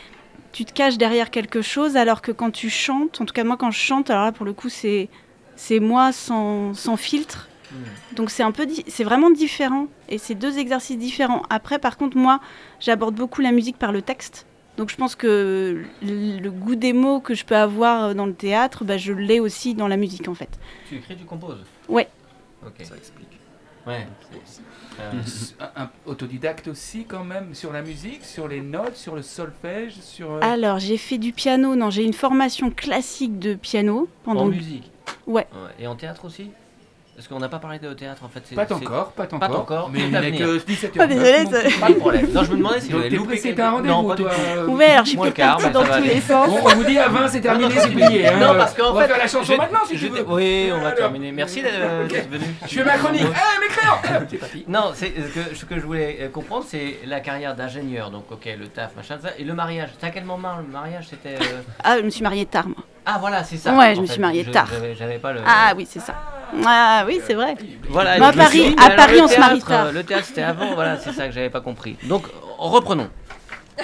tu 0.52 0.66
te 0.66 0.74
caches 0.74 0.98
derrière 0.98 1.32
quelque 1.32 1.62
chose. 1.62 1.96
Alors 1.98 2.22
que 2.22 2.32
quand 2.32 2.52
tu 2.52 2.70
chantes, 2.70 3.22
en 3.22 3.26
tout 3.26 3.34
cas 3.34 3.44
moi 3.44 3.58
quand 3.58 3.72
je 3.72 3.80
chante, 3.80 4.10
alors 4.10 4.26
là 4.26 4.32
pour 4.32 4.46
le 4.46 4.54
coup 4.54 4.70
c'est 4.70 5.08
c'est 5.56 5.80
moi 5.80 6.12
sans, 6.12 6.74
sans 6.74 6.98
filtre. 6.98 7.48
Hmm. 7.74 8.16
Donc 8.16 8.30
c'est 8.30 8.44
un 8.44 8.52
peu 8.52 8.68
c'est 8.88 9.04
vraiment 9.04 9.32
différent 9.32 9.88
et 10.08 10.18
c'est 10.20 10.36
deux 10.36 10.60
exercices 10.60 10.98
différents. 10.98 11.42
Après 11.50 11.80
par 11.80 11.98
contre 11.98 12.18
moi 12.18 12.40
j'aborde 12.80 13.16
beaucoup 13.16 13.42
la 13.42 13.52
musique 13.52 13.78
par 13.78 13.92
le 13.92 14.02
texte. 14.02 14.46
Donc 14.78 14.90
je 14.90 14.96
pense 14.96 15.16
que 15.16 15.84
le 16.02 16.50
goût 16.50 16.76
des 16.76 16.94
mots 16.94 17.20
que 17.20 17.34
je 17.36 17.46
peux 17.46 17.56
avoir 17.56 18.16
dans 18.16 18.26
le 18.26 18.34
théâtre, 18.34 18.84
bah, 18.84 18.98
je 18.98 19.14
l'ai 19.14 19.40
aussi 19.40 19.76
dans 19.76 19.88
la 19.88 19.98
musique 19.98 20.28
en 20.28 20.34
fait. 20.34 20.50
Tu 20.90 20.96
écris, 20.96 21.16
tu 21.16 21.26
composes? 21.26 21.64
Ouais. 21.88 22.08
Ok. 22.66 22.74
Ça 22.84 22.96
explique. 22.96 23.28
Ouais. 23.86 24.08
Euh, 25.00 25.12
un, 25.60 25.84
un 25.84 25.90
autodidacte 26.06 26.68
aussi 26.70 27.06
quand 27.06 27.24
même 27.24 27.54
sur 27.54 27.74
la 27.74 27.82
musique, 27.82 28.24
sur 28.24 28.48
les 28.48 28.62
notes, 28.62 28.96
sur 28.96 29.14
le 29.16 29.22
solfège, 29.22 29.96
sur... 30.00 30.32
euh, 30.32 30.40
Alors, 30.42 30.80
j'ai 30.80 30.98
fait 30.98 31.18
du 31.18 31.34
piano. 31.34 31.76
Non, 31.76 31.90
j'ai 31.90 32.04
une 32.04 32.14
formation 32.14 32.72
classique 32.72 33.38
de 33.40 33.56
piano 33.56 34.08
en 34.26 34.34
pendant. 34.34 34.46
musique? 34.46 34.90
Ouais. 35.28 35.46
Et 35.80 35.86
en 35.86 35.96
théâtre 35.96 36.26
aussi? 36.26 36.50
Parce 37.16 37.28
qu'on 37.28 37.38
n'a 37.38 37.48
pas 37.48 37.60
parlé 37.60 37.78
de 37.78 37.94
théâtre 37.94 38.24
en 38.26 38.28
fait. 38.28 38.42
c'est- 38.44 38.56
Pas 38.56 38.64
encore, 38.74 39.12
pas 39.12 39.24
encore. 39.26 39.40
Pas 39.40 39.52
encore, 39.52 39.90
Mais 39.94 40.00
il 40.00 40.12
n'est 40.12 40.32
que 40.32 40.58
17h. 40.58 41.00
Oh, 41.04 41.06
désolé, 41.06 41.46
ça- 41.46 41.80
Pas 41.80 41.90
de 41.90 41.94
problème. 41.94 42.28
Non, 42.34 42.44
je 42.44 42.52
me 42.52 42.58
demandais 42.58 42.82
si 42.82 42.92
vous 42.92 42.98
avez 42.98 43.10
loupé 43.12 43.54
t'as 43.56 43.68
un 43.68 43.72
rendez-vous, 43.72 44.16
toi 44.16 44.32
euh, 44.32 44.64
alors 44.64 45.06
je 45.06 45.10
suis 45.12 45.20
mais 45.20 45.70
dans 45.72 45.84
tous 45.84 46.02
les 46.04 46.22
sens. 46.22 46.48
Bon, 46.50 46.60
on 46.66 46.70
vous 46.70 46.84
dit 46.84 46.98
à 46.98 47.08
20, 47.10 47.28
c'est 47.28 47.42
terminé, 47.42 47.70
c'est 47.78 47.90
plié. 47.90 48.28
Hein. 48.28 48.40
Non, 48.40 48.56
parce 48.58 48.74
qu'en 48.74 48.90
on 48.90 48.94
va 48.94 49.02
fait, 49.04 49.08
faire 49.10 49.18
la 49.20 49.28
chanson 49.28 49.58
maintenant 49.58 49.80
si 49.88 49.96
je- 49.98 50.08
tu 50.08 50.12
veux. 50.14 50.26
Oui, 50.28 50.72
on 50.74 50.82
va 50.82 50.92
terminer. 50.94 51.32
Merci 51.32 51.62
d'être 51.62 51.76
venu. 52.32 52.44
Je 52.64 52.68
fais 52.68 52.84
ma 52.84 52.98
chronique. 52.98 53.22
Eh, 53.24 53.60
mes 54.32 54.38
parti. 54.40 54.66
Non, 54.68 54.92
c'est 54.96 55.14
ce 55.16 55.40
que, 55.50 55.56
ce 55.56 55.66
que 55.66 55.76
je 55.80 55.86
voulais 55.86 56.18
euh, 56.22 56.30
comprendre, 56.30 56.66
c'est 56.68 57.00
la 57.06 57.20
carrière 57.20 57.56
d'ingénieur. 57.56 58.10
Donc, 58.10 58.32
ok, 58.32 58.50
le 58.60 58.68
taf, 58.68 58.96
machin, 58.96 59.18
ça. 59.22 59.30
Et 59.38 59.44
le 59.44 59.54
mariage. 59.54 59.90
C'est 60.00 60.08
à 60.08 60.10
quel 60.10 60.26
moment 60.26 60.56
le 60.58 60.64
mariage 60.72 61.06
C'était. 61.12 61.36
euh, 61.36 61.62
Ah, 61.84 61.98
je 62.00 62.04
me 62.04 62.10
suis 62.10 62.24
mariée 62.24 62.46
tard, 62.48 62.66
moi. 62.68 62.78
Ah, 63.06 63.18
voilà, 63.20 63.44
c'est 63.44 63.58
ça. 63.58 63.74
Ouais, 63.76 63.94
je 63.96 64.02
me 64.02 64.06
fait, 64.08 64.14
suis 64.14 64.22
mariée 64.22 64.46
tard. 64.46 64.68
J'avais 64.98 65.18
pas 65.20 65.34
le. 65.34 65.42
Ah 65.46 65.74
oui, 65.78 65.86
c'est 65.90 66.00
ça. 66.00 66.16
Ah 66.66 67.04
oui, 67.08 67.20
c'est 67.26 67.34
vrai. 67.34 67.56
Voilà. 67.90 68.18
Me 68.20 68.24
à 68.24 68.32
Paris- 68.34 68.76
à 68.82 68.90
Paris, 68.92 69.20
on 69.22 69.28
se 69.28 69.40
marie 69.40 69.62
tard. 69.62 69.88
euh, 69.88 69.92
Le 69.92 70.04
théâtre, 70.04 70.26
c'était 70.26 70.42
avant. 70.44 70.74
Voilà, 70.76 70.98
c'est 70.98 71.12
ça 71.14 71.28
que 71.28 71.34
j'avais 71.34 71.50
pas 71.50 71.62
compris. 71.62 71.98
Donc, 72.04 72.24
reprenons. 72.58 73.10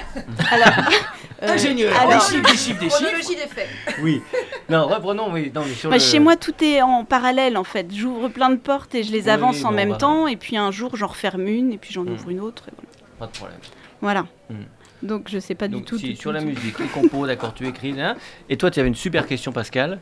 Euh, 1.42 1.54
Ingénieur, 1.54 1.98
alors- 1.98 2.12
des 2.12 2.20
chiffres, 2.36 2.52
des 2.52 2.58
chiffres, 2.58 2.80
des 2.82 2.90
chiffres. 2.90 3.30
Des 3.30 3.48
faits. 3.48 3.70
Oui. 4.02 4.22
Non, 4.70 4.88
reprenons. 4.88 5.32
Oui. 5.32 5.54
Non, 5.56 5.62
mais 5.66 5.74
sur 5.74 5.90
Bah, 5.90 5.96
le- 5.96 6.02
Chez 6.02 6.20
moi, 6.20 6.36
tout 6.36 6.54
est 6.62 6.82
en 6.82 7.06
parallèle 7.06 7.56
en 7.56 7.64
fait. 7.64 7.88
J'ouvre 7.96 8.28
plein 8.28 8.50
de 8.50 8.58
portes 8.58 8.94
et 8.94 9.04
je 9.04 9.12
les 9.14 9.24
Oui, 9.24 9.30
avance 9.30 9.64
en 9.64 9.70
bon, 9.70 9.76
même 9.76 9.92
bah. 9.92 9.96
temps. 9.98 10.28
Et 10.28 10.36
puis 10.36 10.58
un 10.58 10.70
jour, 10.72 10.98
j'en 10.98 11.08
referme 11.08 11.48
une 11.48 11.72
et 11.72 11.78
puis 11.78 11.94
j'en 11.94 12.04
Hmm. 12.04 12.10
ouvre 12.12 12.30
une 12.30 12.42
autre. 12.42 12.64
et 12.68 12.72
voilà. 12.76 12.90
Pas 13.20 13.28
de 13.28 13.32
problème. 13.32 13.60
Voilà. 14.02 14.26
Hmm. 14.50 14.64
Donc 15.02 15.28
je 15.30 15.40
sais 15.40 15.56
pas 15.56 15.70
Donc, 15.70 15.80
du 15.80 15.86
tout. 15.86 15.98
si, 15.98 16.14
sur 16.18 16.24
tout, 16.24 16.32
la 16.34 16.42
musique, 16.42 16.78
les 16.78 16.88
compos, 16.88 17.26
d'accord, 17.26 17.54
tu 17.54 17.66
écris. 17.66 17.96
Hein. 18.02 18.18
Et 18.50 18.58
toi, 18.58 18.70
tu 18.70 18.82
avais 18.82 18.90
une 18.90 18.96
super 18.96 19.26
question, 19.26 19.54
Pascal. 19.54 20.00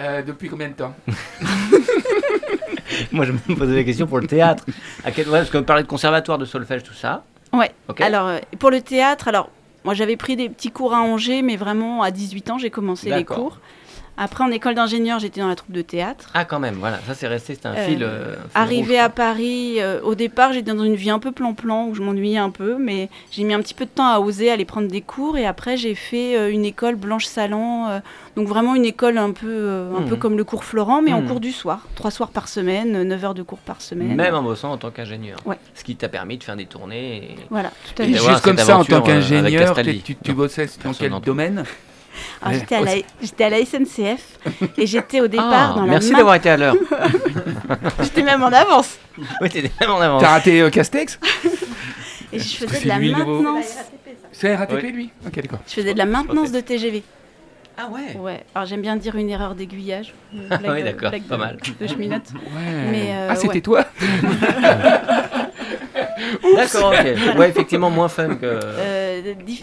Euh, 0.00 0.22
depuis 0.22 0.48
combien 0.48 0.68
de 0.68 0.74
temps 0.74 0.94
Moi, 3.12 3.26
je 3.26 3.32
me 3.32 3.54
posais 3.54 3.74
la 3.74 3.84
question 3.84 4.06
pour 4.06 4.18
le 4.18 4.26
théâtre. 4.26 4.64
À 5.04 5.10
quel... 5.10 5.28
ouais, 5.28 5.38
parce 5.38 5.50
qu'on 5.50 5.62
parlait 5.62 5.82
de 5.82 5.88
conservatoire, 5.88 6.38
de 6.38 6.46
solfège, 6.46 6.82
tout 6.82 6.94
ça. 6.94 7.24
Ouais. 7.52 7.70
Ok. 7.88 8.00
Alors, 8.00 8.28
euh, 8.28 8.38
pour 8.58 8.70
le 8.70 8.80
théâtre, 8.80 9.28
alors, 9.28 9.50
moi 9.84 9.92
j'avais 9.94 10.16
pris 10.16 10.36
des 10.36 10.48
petits 10.48 10.70
cours 10.70 10.94
à 10.94 11.00
Angers, 11.00 11.42
mais 11.42 11.56
vraiment 11.56 12.02
à 12.02 12.10
18 12.10 12.50
ans, 12.50 12.58
j'ai 12.58 12.70
commencé 12.70 13.06
les 13.06 13.16
D'accord. 13.16 13.36
cours. 13.36 13.58
Après, 14.22 14.44
en 14.44 14.50
école 14.50 14.74
d'ingénieur, 14.74 15.18
j'étais 15.18 15.40
dans 15.40 15.48
la 15.48 15.54
troupe 15.56 15.72
de 15.72 15.80
théâtre. 15.80 16.28
Ah, 16.34 16.44
quand 16.44 16.60
même, 16.60 16.74
voilà, 16.74 16.98
ça 17.06 17.14
c'est 17.14 17.26
resté, 17.26 17.54
c'était 17.54 17.68
un 17.68 17.74
Euh, 17.74 17.86
fil. 17.86 18.02
euh, 18.02 18.34
fil 18.34 18.40
Arrivé 18.54 18.96
rouge. 18.96 19.04
à 19.06 19.08
Paris, 19.08 19.76
euh, 19.78 19.98
au 20.02 20.14
départ, 20.14 20.52
j'étais 20.52 20.74
dans 20.74 20.84
une 20.84 20.94
vie 20.94 21.08
un 21.08 21.18
peu 21.18 21.32
plan-plan 21.32 21.86
où 21.86 21.94
je 21.94 22.02
m'ennuyais 22.02 22.36
un 22.36 22.50
peu, 22.50 22.76
mais 22.78 23.08
j'ai 23.30 23.44
mis 23.44 23.54
un 23.54 23.60
petit 23.62 23.72
peu 23.72 23.86
de 23.86 23.90
temps 23.90 24.06
à 24.06 24.18
oser 24.18 24.50
aller 24.50 24.66
prendre 24.66 24.88
des 24.88 25.00
cours. 25.00 25.38
Et 25.38 25.46
après, 25.46 25.78
j'ai 25.78 25.94
fait 25.94 26.36
euh, 26.36 26.50
une 26.52 26.66
école 26.66 26.96
Blanche 26.96 27.24
Salan, 27.24 27.88
euh, 27.88 28.00
donc 28.36 28.46
vraiment 28.46 28.74
une 28.74 28.84
école 28.84 29.16
un 29.16 29.30
peu, 29.30 29.46
euh, 29.48 29.96
un 29.96 30.02
peu 30.02 30.16
comme 30.16 30.36
le 30.36 30.44
cours 30.44 30.64
Florent, 30.64 31.00
mais 31.00 31.14
en 31.14 31.22
Mhm. 31.22 31.28
cours 31.28 31.40
du 31.40 31.50
soir. 31.52 31.86
Trois 31.94 32.10
soirs 32.10 32.28
par 32.28 32.46
semaine, 32.48 33.02
9 33.02 33.24
heures 33.24 33.34
de 33.34 33.42
cours 33.42 33.60
par 33.60 33.80
semaine. 33.80 34.14
Même 34.16 34.34
en 34.34 34.42
bossant 34.42 34.70
en 34.72 34.76
tant 34.76 34.90
qu'ingénieur. 34.90 35.38
Ouais. 35.46 35.56
Ce 35.74 35.82
qui 35.82 35.96
t'a 35.96 36.10
permis 36.10 36.36
de 36.36 36.44
faire 36.44 36.56
des 36.56 36.66
tournées. 36.66 37.16
et- 37.16 37.36
Voilà, 37.48 37.70
tout 37.86 38.02
à 38.02 38.04
Et 38.04 38.08
fait. 38.08 38.12
d'avoir 38.12 38.32
Juste 38.32 38.44
comme 38.44 38.58
ça, 38.58 38.76
en 38.76 38.84
tant 38.84 39.00
qu'ingénieur, 39.00 39.74
tu, 39.82 40.14
tu 40.14 40.30
Non, 40.30 40.34
bossais 40.36 40.68
dans 40.84 40.92
quel 40.92 41.10
domaine? 41.24 41.64
J'étais 42.52 42.74
à, 42.76 42.80
la- 42.82 42.94
j'étais 43.22 43.44
à 43.44 43.50
la 43.50 43.58
SNCF 43.64 44.38
et 44.78 44.86
j'étais 44.86 45.20
au 45.20 45.24
Ah, 45.24 45.28
départ 45.28 45.74
dans 45.76 45.82
la 45.86 45.92
merci 45.92 46.12
main- 46.12 46.18
d'avoir 46.18 46.34
été 46.36 46.50
à 46.50 46.56
l'heure. 46.56 46.74
J'étais 48.02 48.22
même 48.22 48.42
en 48.42 48.48
avance. 48.52 48.98
oui, 49.40 49.48
t'étais 49.48 49.70
même 49.80 49.90
en 49.90 50.00
avance. 50.00 50.22
T'as 50.22 50.30
raté 50.30 50.60
euh, 50.60 50.70
Castex? 50.70 51.18
Et 52.32 52.38
je 52.38 52.56
faisais 52.66 52.80
de 52.84 52.88
la 52.88 52.98
maintenance. 52.98 53.76
C'est 54.32 54.54
RATP 54.54 54.80
Oui. 54.82 54.92
lui? 54.92 55.10
Ok, 55.26 55.34
d'accord. 55.42 55.58
Je 55.66 55.72
faisais 55.74 55.92
de 55.92 55.98
la 55.98 56.06
maintenance 56.06 56.52
de 56.52 56.60
TGV. 56.60 57.02
Ah 57.76 57.88
ouais 57.90 58.16
Ouais. 58.18 58.44
Alors 58.54 58.66
j'aime 58.66 58.82
bien 58.82 58.96
dire 58.96 59.16
une 59.16 59.30
erreur 59.30 59.54
d'aiguillage. 59.54 60.12
Ah 60.50 60.58
oui, 60.68 60.80
de- 60.80 60.84
d'accord, 60.84 61.12
pas 61.28 61.36
mal. 61.38 61.56
De 61.80 61.86
cheminote. 61.86 62.22
Ouais. 62.34 62.90
Mais, 62.90 63.06
euh, 63.12 63.28
ah, 63.30 63.36
c'était 63.36 63.54
ouais. 63.54 63.60
toi? 63.60 63.84
D'accord, 66.56 66.92
ok. 66.92 67.38
Ouais, 67.38 67.48
effectivement, 67.48 67.90
moins 67.90 68.08
fun 68.08 68.34
que. 68.36 68.44
Euh, 68.44 68.60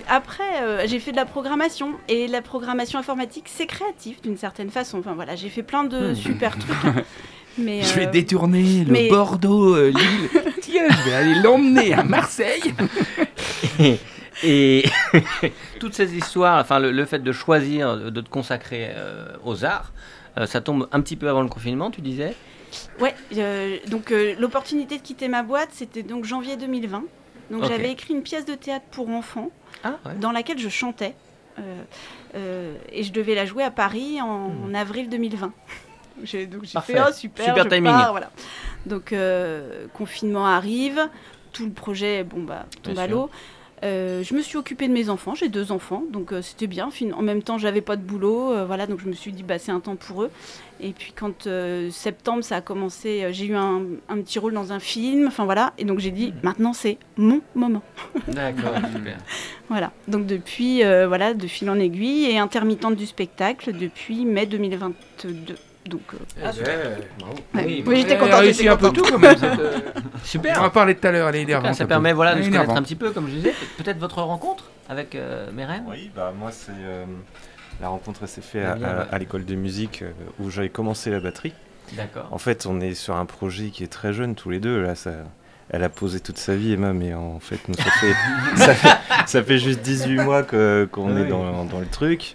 après, 0.07 0.61
euh, 0.61 0.83
j'ai 0.87 0.99
fait 0.99 1.11
de 1.11 1.15
la 1.17 1.25
programmation 1.25 1.93
et 2.07 2.27
la 2.27 2.41
programmation 2.41 2.99
informatique, 2.99 3.45
c'est 3.47 3.65
créatif 3.67 4.21
d'une 4.21 4.37
certaine 4.37 4.69
façon. 4.69 4.99
Enfin 4.99 5.13
voilà, 5.13 5.35
j'ai 5.35 5.49
fait 5.49 5.63
plein 5.63 5.83
de 5.83 6.11
Hmm. 6.11 6.15
super 6.15 6.57
trucs. 6.57 6.85
hein. 6.85 6.95
Mais 7.59 7.81
Je 7.81 7.93
vais 7.95 8.05
euh, 8.07 8.11
détourner 8.11 8.83
le 8.85 8.91
mais- 8.91 9.09
Bordeaux, 9.09 9.75
euh, 9.75 9.89
Lille. 9.89 10.29
Tiens, 10.61 10.87
je 10.89 11.09
vais 11.09 11.15
aller 11.15 11.35
l'emmener 11.41 11.91
à 11.93 12.03
Marseille. 12.03 12.61
Et 14.43 14.83
toutes 15.79 15.95
ces 15.95 16.15
histoires, 16.15 16.61
enfin 16.61 16.77
le, 16.79 16.91
le 16.91 17.05
fait 17.05 17.19
de 17.19 17.31
choisir 17.31 17.97
de 18.11 18.21
te 18.21 18.29
consacrer 18.29 18.89
euh, 18.95 19.25
aux 19.43 19.65
arts, 19.65 19.91
euh, 20.37 20.45
ça 20.45 20.61
tombe 20.61 20.87
un 20.91 21.01
petit 21.01 21.15
peu 21.15 21.27
avant 21.29 21.41
le 21.41 21.49
confinement, 21.49 21.89
tu 21.89 22.01
disais? 22.01 22.35
Ouais, 22.99 23.15
euh, 23.37 23.77
donc 23.87 24.11
euh, 24.11 24.35
l'opportunité 24.37 24.97
de 24.97 25.01
quitter 25.01 25.27
ma 25.27 25.41
boîte, 25.41 25.69
c'était 25.71 26.03
donc 26.03 26.25
janvier 26.25 26.57
2020. 26.57 27.03
Donc 27.51 27.63
j'avais 27.65 27.91
écrit 27.91 28.13
une 28.13 28.23
pièce 28.23 28.45
de 28.45 28.55
théâtre 28.55 28.85
pour 28.91 29.09
enfants 29.09 29.49
Ah 29.83 29.97
ouais. 30.05 30.15
dans 30.15 30.31
laquelle 30.31 30.59
je 30.59 30.69
chantais. 30.69 31.15
Euh, 31.59 31.81
euh, 32.35 32.75
et 32.91 33.03
je 33.03 33.11
devais 33.11 33.33
la 33.35 33.45
jouer 33.45 33.63
à 33.63 33.71
Paris 33.71 34.21
en, 34.21 34.51
en 34.65 34.73
avril 34.73 35.09
2020. 35.09 35.51
J'ai, 36.23 36.47
donc 36.47 36.63
j'ai 36.63 36.79
fait 36.81 36.99
oh, 36.99 37.11
super, 37.13 37.45
Super 37.45 37.63
je 37.65 37.69
timing. 37.69 37.91
pars, 37.91 38.09
voilà. 38.09 38.31
Donc 38.87 39.13
euh, 39.13 39.85
confinement 39.93 40.47
arrive, 40.47 41.07
tout 41.53 41.65
le 41.65 41.71
projet 41.71 42.23
bon 42.23 42.41
bah 42.41 42.65
tombe 42.81 42.95
Bien 42.95 43.03
à 43.03 43.07
l'eau. 43.07 43.29
Euh, 43.83 44.23
je 44.23 44.33
me 44.33 44.41
suis 44.41 44.57
occupée 44.57 44.87
de 44.87 44.93
mes 44.93 45.09
enfants, 45.09 45.35
j'ai 45.35 45.49
deux 45.49 45.71
enfants, 45.71 46.03
donc 46.11 46.33
euh, 46.33 46.41
c'était 46.41 46.67
bien. 46.67 46.89
En 47.13 47.21
même 47.21 47.43
temps, 47.43 47.57
j'avais 47.57 47.81
pas 47.81 47.95
de 47.95 48.01
boulot, 48.01 48.51
euh, 48.51 48.65
voilà, 48.65 48.87
donc 48.87 48.99
je 48.99 49.07
me 49.07 49.13
suis 49.13 49.31
dit 49.31 49.43
bah 49.43 49.59
c'est 49.59 49.71
un 49.71 49.79
temps 49.79 49.95
pour 49.95 50.23
eux. 50.23 50.31
Et 50.79 50.91
puis 50.91 51.13
quand 51.15 51.47
septembre 51.91 52.43
ça 52.43 52.57
a 52.57 52.61
commencé, 52.61 53.27
j'ai 53.31 53.45
eu 53.45 53.55
un, 53.55 53.81
un 54.09 54.21
petit 54.21 54.37
rôle 54.37 54.53
dans 54.53 54.73
un 54.73 54.79
film, 54.79 55.27
enfin 55.27 55.45
voilà, 55.45 55.73
et 55.77 55.85
donc 55.85 55.99
j'ai 55.99 56.11
dit 56.11 56.27
Hmm. 56.27 56.39
maintenant 56.43 56.73
c'est 56.73 56.97
mon 57.17 57.41
moment. 57.55 57.81
D'accord, 58.27 58.75
super. 58.95 59.17
Voilà, 59.69 59.91
donc 60.07 60.25
depuis, 60.27 60.83
voilà, 60.83 61.33
de 61.33 61.47
fil 61.47 61.69
en 61.69 61.79
aiguille 61.79 62.25
et 62.25 62.37
intermittente 62.37 62.95
du 62.95 63.05
spectacle 63.05 63.73
depuis 63.75 64.25
mai 64.25 64.45
2022. 64.45 65.55
Donc, 65.87 66.01
euh, 66.13 66.17
Ah, 66.43 66.51
super. 66.51 66.77
Bravo. 67.19 67.33
ouais. 67.55 67.63
Oui, 67.65 67.83
Oui, 67.85 67.95
j'étais 67.97 68.13
a 68.15 68.17
contente. 68.17 68.39
réussi 68.41 68.57
j'étais 68.59 68.69
un 68.69 68.77
peu 68.77 68.91
tout 68.91 69.03
quand 69.03 69.19
même. 69.19 69.37
cette, 69.37 69.59
euh, 69.59 69.77
On 70.15 70.25
Super. 70.25 70.61
en 70.63 70.69
parlait 70.69 70.95
tout 70.95 71.07
à 71.07 71.11
l'heure, 71.11 71.33
énervante. 71.41 71.67
cas, 71.71 71.73
ça 71.73 71.85
permet 71.85 72.13
voilà, 72.13 72.35
de 72.35 72.41
se 72.41 72.49
connaître 72.49 72.71
un 72.71 72.81
petit 72.83 72.95
peu, 72.95 73.11
comme 73.11 73.27
je 73.27 73.35
disais. 73.35 73.51
Pe- 73.51 73.83
Peut-être 73.83 73.97
votre 73.99 74.21
rencontre 74.21 74.65
avec 74.89 75.15
euh, 75.15 75.51
Meren 75.51 75.83
Oui, 75.87 76.11
bah 76.15 76.33
moi 76.37 76.51
c'est 76.51 76.71
euh, 76.79 77.05
la 77.81 77.89
rencontre 77.89 78.25
s'est 78.27 78.41
faite 78.41 78.65
Ah, 78.83 79.01
à, 79.11 79.15
à 79.15 79.17
l'école 79.17 79.45
de 79.45 79.55
musique 79.55 80.01
euh, 80.01 80.11
où 80.39 80.49
j'avais 80.49 80.69
commencé 80.69 81.09
la 81.11 81.19
batterie. 81.19 81.53
D'accord. 81.93 82.27
En 82.31 82.37
fait, 82.37 82.65
on 82.65 82.81
est 82.81 82.93
sur 82.93 83.15
un 83.15 83.25
projet 83.25 83.69
qui 83.69 83.83
est 83.83 83.87
très 83.91 84.11
jeune 84.13 84.35
tous 84.35 84.49
les 84.49 84.59
deux. 84.59 84.81
Là, 84.81 84.95
ça, 84.95 85.11
elle 85.69 85.83
a 85.83 85.89
posé 85.89 86.19
toute 86.21 86.37
sa 86.37 86.55
vie, 86.55 86.73
Emma, 86.73 86.93
mais 86.93 87.13
en 87.13 87.39
fait, 87.39 87.59
nous, 87.67 87.73
ça 87.75 87.83
fait, 87.83 88.13
ça 88.55 88.73
fait, 88.73 88.97
ça 89.25 89.43
fait 89.43 89.57
juste 89.57 89.81
18 89.81 90.15
mois 90.21 90.43
qu'on 90.43 90.87
Ah 91.15 91.19
est 91.19 91.23
oui. 91.23 91.27
dans, 91.27 91.65
dans 91.65 91.79
le 91.79 91.85
truc. 91.87 92.33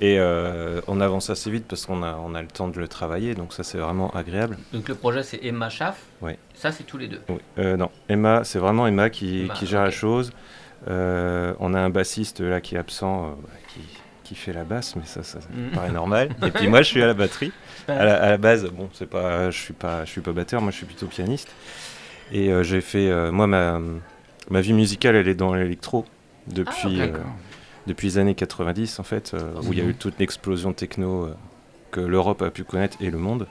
Et 0.00 0.18
euh, 0.18 0.80
on 0.88 1.00
avance 1.00 1.30
assez 1.30 1.50
vite 1.50 1.66
parce 1.68 1.86
qu'on 1.86 2.02
a, 2.02 2.16
on 2.24 2.34
a 2.34 2.42
le 2.42 2.48
temps 2.48 2.68
de 2.68 2.78
le 2.80 2.88
travailler, 2.88 3.34
donc 3.34 3.52
ça 3.52 3.62
c'est 3.62 3.78
vraiment 3.78 4.10
agréable. 4.12 4.58
Donc 4.72 4.88
le 4.88 4.94
projet 4.96 5.22
c'est 5.22 5.38
Emma 5.44 5.68
Schaff. 5.68 5.98
Ouais. 6.20 6.38
Ça 6.54 6.72
c'est 6.72 6.84
tous 6.84 6.98
les 6.98 7.06
deux. 7.08 7.20
Oui. 7.28 7.38
Euh, 7.58 7.76
non, 7.76 7.90
Emma, 8.08 8.42
c'est 8.44 8.58
vraiment 8.58 8.86
Emma 8.86 9.10
qui, 9.10 9.42
Emma, 9.44 9.54
qui 9.54 9.66
gère 9.66 9.84
la 9.84 9.90
chose. 9.90 10.32
Euh, 10.88 11.54
on 11.60 11.74
a 11.74 11.78
un 11.80 11.90
bassiste 11.90 12.40
là 12.40 12.60
qui 12.60 12.74
est 12.74 12.78
absent, 12.78 13.36
bah, 13.42 13.48
qui, 13.68 13.80
qui 14.24 14.34
fait 14.34 14.52
la 14.52 14.64
basse, 14.64 14.96
mais 14.96 15.04
ça, 15.04 15.22
ça, 15.22 15.38
Mhm. 15.54 15.70
paraît 15.70 15.92
normal. 15.92 16.30
Et 16.46 16.50
puis 16.50 16.66
moi, 16.66 16.82
je 16.82 16.88
suis 16.88 17.02
à 17.02 17.06
la 17.06 17.14
batterie. 17.14 17.52
À 17.86 18.04
la, 18.04 18.20
à 18.22 18.30
la 18.30 18.36
base, 18.38 18.64
bon, 18.66 18.88
c'est 18.92 19.06
pas, 19.08 19.50
je 19.52 19.58
suis 19.60 19.74
pas, 19.74 20.04
je 20.04 20.10
suis 20.10 20.20
pas 20.20 20.32
batteur, 20.32 20.60
moi, 20.60 20.70
je 20.72 20.76
suis 20.78 20.86
plutôt 20.86 21.06
pianiste. 21.06 21.48
Et 22.32 22.50
euh, 22.50 22.62
j'ai 22.62 22.80
fait, 22.80 23.08
euh, 23.08 23.30
moi, 23.30 23.46
ma, 23.46 23.80
ma 24.50 24.60
vie 24.60 24.72
musicale, 24.72 25.16
elle 25.16 25.28
est 25.28 25.34
dans 25.34 25.54
l'électro 25.54 26.04
depuis, 26.48 27.00
euh, 27.00 27.06
D'accord. 27.06 27.26
depuis 27.86 28.08
les 28.08 28.18
années 28.18 28.34
90 28.34 28.98
en 28.98 29.02
fait, 29.02 29.32
euh, 29.34 29.52
où 29.62 29.72
il 29.72 29.78
y 29.78 29.82
a 29.82 29.84
eu 29.84 29.94
toute 29.94 30.18
l'explosion 30.18 30.72
techno 30.72 31.26
euh, 31.26 31.34
que 31.90 32.00
l'Europe 32.00 32.42
a 32.42 32.50
pu 32.50 32.64
connaître 32.64 32.96
et 33.00 33.10
le 33.10 33.18
monde. 33.18 33.46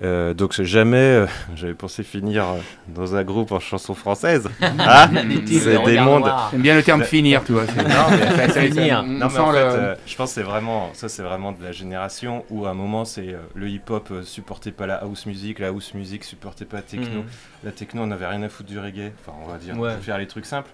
Euh, 0.00 0.32
donc 0.32 0.52
jamais, 0.62 0.96
euh, 0.96 1.26
j'avais 1.56 1.74
pensé 1.74 2.04
finir 2.04 2.44
euh, 2.44 2.58
dans 2.86 3.16
un 3.16 3.24
groupe 3.24 3.50
en 3.50 3.58
chanson 3.58 3.94
française. 3.94 4.48
Ah, 4.78 5.08
c'est 5.10 5.84
des 5.84 5.98
mondes. 6.00 6.32
J'aime 6.52 6.62
bien 6.62 6.76
le 6.76 6.84
terme 6.84 7.02
finir, 7.02 7.42
tu 7.44 7.52
vois. 7.52 7.64
Non, 7.64 7.72
mais- 8.10 8.36
ça- 8.36 8.48
ça- 8.48 8.60
Finir. 8.62 9.02
on 9.04 9.08
Non, 9.08 9.26
mais 9.26 9.30
sent 9.32 9.38
en 9.40 9.52
fait, 9.52 9.58
le- 9.58 9.64
euh, 9.66 9.94
je 10.06 10.14
pense 10.16 10.30
que 10.30 10.34
c'est 10.36 10.42
vraiment, 10.46 10.90
ça 10.94 11.08
c'est 11.08 11.22
vraiment 11.22 11.50
de 11.50 11.62
la 11.64 11.72
génération 11.72 12.44
où 12.50 12.66
à 12.66 12.70
un 12.70 12.74
moment 12.74 13.04
c'est 13.04 13.28
euh, 13.34 13.38
le 13.56 13.68
hip-hop 13.68 14.12
supportait 14.22 14.70
pas 14.70 14.86
la 14.86 14.96
house 15.02 15.26
music, 15.26 15.58
la 15.58 15.68
house 15.68 15.92
music 15.94 16.22
supportait 16.22 16.64
pas 16.64 16.76
la 16.76 16.82
techno, 16.82 17.22
Mhm. 17.22 17.26
la 17.64 17.72
techno 17.72 18.02
on 18.02 18.06
n'avait 18.06 18.26
rien 18.26 18.42
à 18.42 18.48
foutre 18.48 18.68
du 18.68 18.78
reggae, 18.78 19.10
enfin 19.20 19.36
on 19.44 19.48
va 19.50 19.58
dire, 19.58 19.76
Ouais. 19.78 19.94
pour 19.94 20.04
faire 20.04 20.18
les 20.18 20.28
trucs 20.28 20.46
simples. 20.46 20.70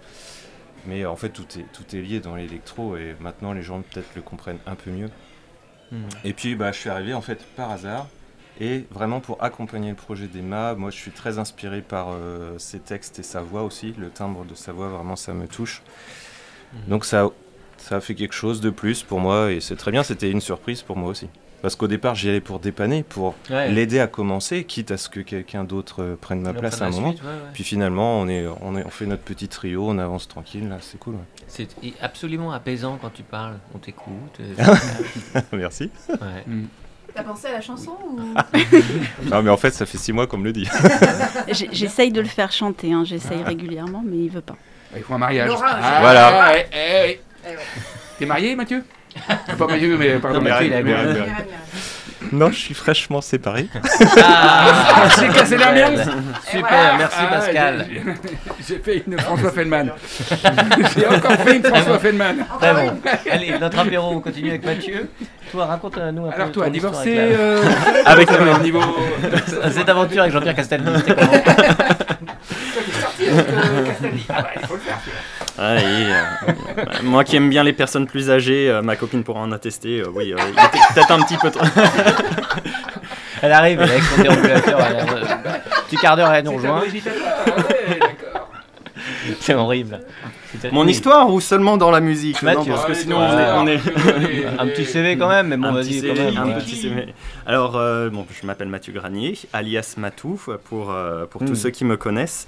Mais 0.86 1.06
en 1.06 1.16
fait 1.16 1.30
tout 1.30 1.46
est, 1.58 1.64
tout 1.72 1.96
est 1.96 2.00
lié 2.02 2.20
dans 2.20 2.34
l'électro 2.36 2.96
et 2.98 3.16
maintenant 3.20 3.54
les 3.54 3.62
gens 3.62 3.80
peut-être 3.80 4.10
le 4.16 4.20
comprennent 4.20 4.58
un 4.66 4.74
peu 4.74 4.90
mieux. 4.90 5.08
Mhm. 5.92 6.00
Et 6.24 6.34
puis 6.34 6.56
bah, 6.56 6.72
je 6.72 6.78
suis 6.78 6.90
arrivé 6.90 7.14
en 7.14 7.22
fait 7.22 7.42
par 7.56 7.70
hasard 7.70 8.06
et 8.60 8.84
vraiment 8.90 9.20
pour 9.20 9.42
accompagner 9.42 9.90
le 9.90 9.96
projet 9.96 10.26
d'Emma, 10.26 10.74
moi 10.74 10.90
je 10.90 10.96
suis 10.96 11.10
très 11.10 11.38
inspiré 11.38 11.80
par 11.82 12.08
euh, 12.12 12.54
ses 12.58 12.78
textes 12.78 13.18
et 13.18 13.22
sa 13.22 13.40
voix 13.40 13.62
aussi, 13.64 13.94
le 13.98 14.10
timbre 14.10 14.44
de 14.44 14.54
sa 14.54 14.72
voix 14.72 14.88
vraiment 14.88 15.16
ça 15.16 15.32
me 15.34 15.46
touche. 15.48 15.82
Mhm. 16.72 16.80
Donc 16.88 17.04
ça, 17.04 17.28
ça 17.78 17.96
a 17.96 18.00
fait 18.00 18.14
quelque 18.14 18.34
chose 18.34 18.60
de 18.60 18.70
plus 18.70 19.02
pour 19.02 19.20
moi 19.20 19.50
et 19.52 19.60
c'est 19.60 19.76
très 19.76 19.90
bien, 19.90 20.02
c'était 20.02 20.30
une 20.30 20.40
surprise 20.40 20.82
pour 20.82 20.96
moi 20.96 21.10
aussi. 21.10 21.28
Parce 21.62 21.76
qu'au 21.76 21.88
départ 21.88 22.14
j'y 22.14 22.28
allais 22.28 22.42
pour 22.42 22.58
dépanner, 22.60 23.02
pour 23.02 23.34
Ouais. 23.50 23.70
l'aider 23.72 23.98
à 23.98 24.06
commencer, 24.06 24.64
quitte 24.64 24.90
à 24.90 24.98
ce 24.98 25.08
que 25.08 25.20
quelqu'un 25.20 25.64
d'autre 25.64 26.02
euh, 26.02 26.14
prenne 26.20 26.42
ma 26.42 26.52
place 26.52 26.82
à 26.82 26.86
un 26.86 26.90
moment. 26.90 27.12
suite, 27.12 27.22
ouais, 27.22 27.28
ouais. 27.30 27.34
Puis 27.54 27.64
finalement 27.64 28.20
on, 28.20 28.28
est, 28.28 28.46
on, 28.60 28.76
est, 28.76 28.84
on 28.84 28.90
fait 28.90 29.06
notre 29.06 29.22
petit 29.22 29.48
trio, 29.48 29.88
on 29.88 29.96
avance 29.98 30.28
tranquille, 30.28 30.68
là 30.68 30.76
c'est 30.82 30.98
cool. 30.98 31.14
ouais. 31.14 31.20
C'est 31.48 31.68
absolument 32.02 32.52
apaisant 32.52 32.98
quand 33.00 33.10
tu 33.14 33.22
parles. 33.22 33.58
On 33.74 33.78
t'écoute. 33.78 34.38
euh, 34.40 35.40
Merci. 35.54 35.90
ouais. 36.08 36.44
T'as 37.14 37.22
pensé 37.22 37.46
à 37.46 37.52
la 37.52 37.60
chanson 37.60 37.96
ou? 38.08 38.18
Non 39.30 39.42
mais 39.42 39.50
en 39.50 39.56
fait 39.56 39.70
ça 39.72 39.86
fait 39.86 39.98
six 39.98 40.12
mois 40.12 40.26
qu'on 40.26 40.38
me 40.38 40.44
le 40.44 40.52
dit. 40.52 40.68
J'essaye 41.72 42.10
de 42.10 42.20
le 42.20 42.26
faire 42.26 42.50
chanter, 42.50 42.92
hein, 42.92 43.04
j'essaye 43.04 43.42
régulièrement, 43.42 44.02
mais 44.04 44.16
il 44.16 44.30
veut 44.30 44.40
pas. 44.40 44.56
Il 44.96 45.02
faut 45.02 45.14
un 45.14 45.18
mariage. 45.18 45.48
L'orage. 45.48 46.00
Voilà. 46.00 46.50
ouais, 46.52 46.68
eh, 46.72 46.76
ouais. 46.76 47.20
Eh 47.46 47.50
ouais. 47.50 47.62
T'es 48.18 48.26
marié, 48.26 48.54
Mathieu? 48.56 48.84
Pas 49.58 49.66
Mathieu, 49.66 49.96
mais 49.96 50.18
pardon, 50.18 50.38
Non, 50.38 50.44
mais 50.44 50.50
Mathieu. 50.50 50.66
il 50.66 50.92
a. 50.92 51.26
non 52.32 52.50
je 52.50 52.56
suis 52.58 52.74
fraîchement 52.74 53.20
séparé. 53.20 53.68
Ah, 54.22 55.08
J'ai 55.18 55.28
cassé 55.28 55.56
l'ambiance. 55.56 56.00
Super, 56.50 56.94
merci 56.98 57.16
Ah, 57.20 57.26
Pascal. 57.34 57.86
j'ai- 57.88 58.02
J'ai 58.68 58.78
fait 58.78 59.04
une 59.06 59.18
François 59.18 59.50
Feldman. 59.54 59.92
J'ai 60.96 61.06
encore 61.06 61.32
fait 61.32 61.56
une 61.56 61.64
François 61.64 61.98
Feldman. 61.98 62.36
Très 62.60 62.72
bon. 62.74 62.92
Allez, 63.30 63.58
notre 63.58 63.78
apéro, 63.78 64.10
on 64.14 64.20
continue 64.20 64.50
avec 64.50 64.64
Mathieu. 64.64 65.08
Toi, 65.52 65.66
raconte-nous 65.66 66.26
un 66.26 66.30
peu 66.30 66.34
Alors 66.34 66.50
toi, 66.52 66.66
ton 66.66 66.72
histoire 66.72 66.92
divorcé 67.02 67.18
avec 67.18 67.36
euh, 67.38 67.62
Avec 68.06 68.30
au 68.30 68.62
niveau... 68.62 68.80
la- 69.62 69.70
Cette 69.70 69.88
aventure 69.88 70.22
avec 70.22 70.32
Jean-Pierre 70.32 70.54
Castaldi, 70.56 70.90
c'était 70.96 71.14
comment 71.14 71.32
Ah, 75.58 75.76
et, 75.76 75.82
euh, 75.84 76.22
bah, 76.76 76.82
moi 77.02 77.22
qui 77.24 77.36
aime 77.36 77.48
bien 77.48 77.62
les 77.62 77.72
personnes 77.72 78.06
plus 78.06 78.30
âgées, 78.30 78.68
euh, 78.68 78.82
ma 78.82 78.96
copine 78.96 79.22
pourra 79.22 79.40
en 79.40 79.52
attester. 79.52 80.00
euh, 80.00 80.10
oui, 80.12 80.32
euh, 80.32 80.36
il 80.38 80.50
était 80.50 80.78
peut-être 80.94 81.10
un 81.12 81.22
petit 81.22 81.36
peu 81.36 81.50
trop. 81.50 81.64
Elle 83.42 83.52
arrive, 83.52 83.78
elle 83.82 83.88
est 83.90 83.92
avec 83.92 84.02
son 84.04 84.22
déambulateur. 84.22 84.80
elle 84.80 85.06
petit 85.86 85.96
quart 85.96 86.16
d'heure, 86.16 86.32
elle 86.32 86.44
nous 86.44 86.54
rejoint. 86.56 86.80
D'accord. 86.80 88.50
C'est 89.40 89.52
horrible. 89.54 90.00
Mon 90.72 90.86
histoire 90.86 91.32
ou 91.32 91.40
seulement 91.40 91.76
dans 91.76 91.90
la 91.90 92.00
musique? 92.00 92.42
Non, 92.42 92.54
Mathieu. 92.54 92.72
parce 92.72 92.86
que 92.86 92.94
sinon 92.94 93.18
on 93.18 93.38
est. 93.38 93.52
on 93.52 93.66
est- 93.66 94.44
Un 94.58 94.66
petit 94.68 94.84
CV 94.84 95.16
quand 95.18 95.28
même, 95.28 95.48
mais 95.48 95.56
bon, 95.56 95.68
un 95.68 95.72
vas-y, 95.72 96.00
petit 96.00 96.08
quand 96.08 96.14
CV, 96.14 96.24
même. 96.32 96.36
un 96.38 96.46
ouais. 96.48 96.54
petit 96.60 96.76
CV. 96.76 97.06
Alors, 97.46 97.76
euh, 97.76 98.08
bon, 98.10 98.24
je 98.40 98.46
m'appelle 98.46 98.68
Mathieu 98.68 98.92
Granier, 98.92 99.36
alias 99.52 99.94
Matou, 99.98 100.40
pour, 100.68 100.90
euh, 100.92 101.26
pour 101.26 101.40
tous 101.44 101.52
Mm. 101.52 101.56
ceux 101.56 101.70
qui 101.70 101.84
me 101.84 101.96
connaissent. 101.96 102.46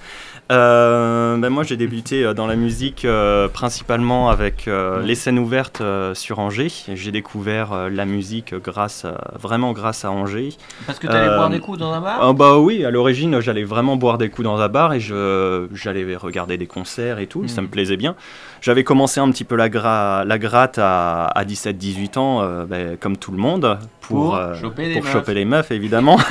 Euh, 0.52 1.36
ben, 1.38 1.50
moi, 1.50 1.64
j'ai 1.64 1.76
débuté 1.76 2.32
dans 2.34 2.46
la 2.46 2.56
musique 2.56 3.04
euh, 3.04 3.48
principalement 3.48 4.30
avec 4.30 4.68
euh, 4.68 5.02
les 5.02 5.14
scènes 5.14 5.38
ouvertes 5.38 5.80
euh, 5.80 6.14
sur 6.14 6.38
Angers. 6.38 6.70
J'ai 6.94 7.10
découvert 7.12 7.72
euh, 7.72 7.88
la 7.90 8.04
musique 8.04 8.54
grâce, 8.54 9.04
vraiment 9.40 9.72
grâce 9.72 10.04
à 10.04 10.10
Angers. 10.10 10.50
Parce 10.86 10.98
que 10.98 11.06
t'allais 11.06 11.28
Euh, 11.28 11.36
boire 11.36 11.50
des 11.50 11.58
coups 11.60 11.78
dans 11.78 11.92
un 11.92 12.00
bar? 12.00 12.18
Ah 12.20 12.32
bah 12.32 12.58
oui, 12.58 12.84
à 12.84 12.90
l'origine, 12.90 13.40
j'allais 13.40 13.64
vraiment 13.64 13.96
boire 13.96 14.18
des 14.18 14.28
coups 14.30 14.44
dans 14.44 14.58
un 14.60 14.68
bar 14.68 14.92
et 14.94 15.00
je, 15.00 15.66
j'allais 15.75 16.16
regarder 16.16 16.56
des 16.56 16.66
concerts 16.66 17.18
et 17.18 17.26
tout, 17.26 17.42
Mm. 17.42 17.48
ça 17.48 17.62
me 17.62 17.68
plaisait 17.68 17.95
bien. 17.96 18.14
J'avais 18.62 18.84
commencé 18.84 19.20
un 19.20 19.30
petit 19.30 19.44
peu 19.44 19.54
la, 19.56 19.68
gra- 19.68 20.24
la 20.24 20.38
gratte 20.38 20.78
à, 20.78 21.26
à 21.26 21.44
17-18 21.44 22.18
ans, 22.18 22.40
euh, 22.42 22.64
ben, 22.64 22.96
comme 22.96 23.16
tout 23.16 23.30
le 23.30 23.38
monde, 23.38 23.78
pour, 24.00 24.16
Pour 24.30 24.36
euh, 24.36 24.54
choper 24.54 24.86
les 24.88 24.94
pour 24.94 25.04
meufs. 25.04 25.12
choper 25.12 25.34
les 25.34 25.44
meufs, 25.44 25.70
évidemment. 25.70 26.18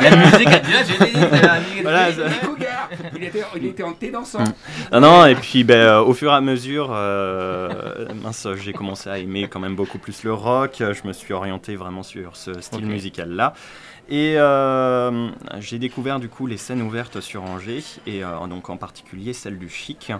La 0.00 0.16
musique. 0.16 0.48
Voilà, 1.82 2.08
Il 3.16 3.24
était, 3.24 3.42
il 3.56 3.66
était 3.66 3.82
en 3.82 3.92
thé 3.92 4.10
dansant. 4.10 4.40
Mm. 4.40 4.52
Ah 4.92 5.00
non, 5.00 5.26
et 5.26 5.34
puis 5.34 5.64
ben, 5.64 5.74
euh, 5.76 6.00
au 6.02 6.14
fur 6.14 6.30
et 6.32 6.34
à 6.34 6.40
mesure, 6.40 6.90
euh, 6.92 8.06
mince, 8.22 8.46
j'ai 8.62 8.72
commencé 8.72 9.10
à 9.10 9.18
aimer 9.18 9.48
quand 9.48 9.60
même 9.60 9.76
beaucoup 9.76 9.98
plus 9.98 10.22
le 10.24 10.32
rock. 10.32 10.76
Je 10.80 11.06
me 11.06 11.12
suis 11.12 11.32
orienté 11.34 11.76
vraiment 11.76 12.02
sur 12.02 12.36
ce 12.36 12.60
style 12.60 12.86
musical-là. 12.86 13.54
Et 14.10 14.34
euh, 14.36 15.28
j'ai 15.60 15.78
découvert 15.78 16.20
du 16.20 16.28
coup 16.28 16.46
les 16.46 16.58
scènes 16.58 16.82
ouvertes 16.82 17.20
sur 17.22 17.42
Angers, 17.42 17.82
et 18.06 18.22
euh, 18.22 18.46
donc 18.50 18.68
en 18.68 18.76
particulier 18.76 19.32
celle 19.32 19.58
du 19.58 19.70
Chic, 19.70 20.12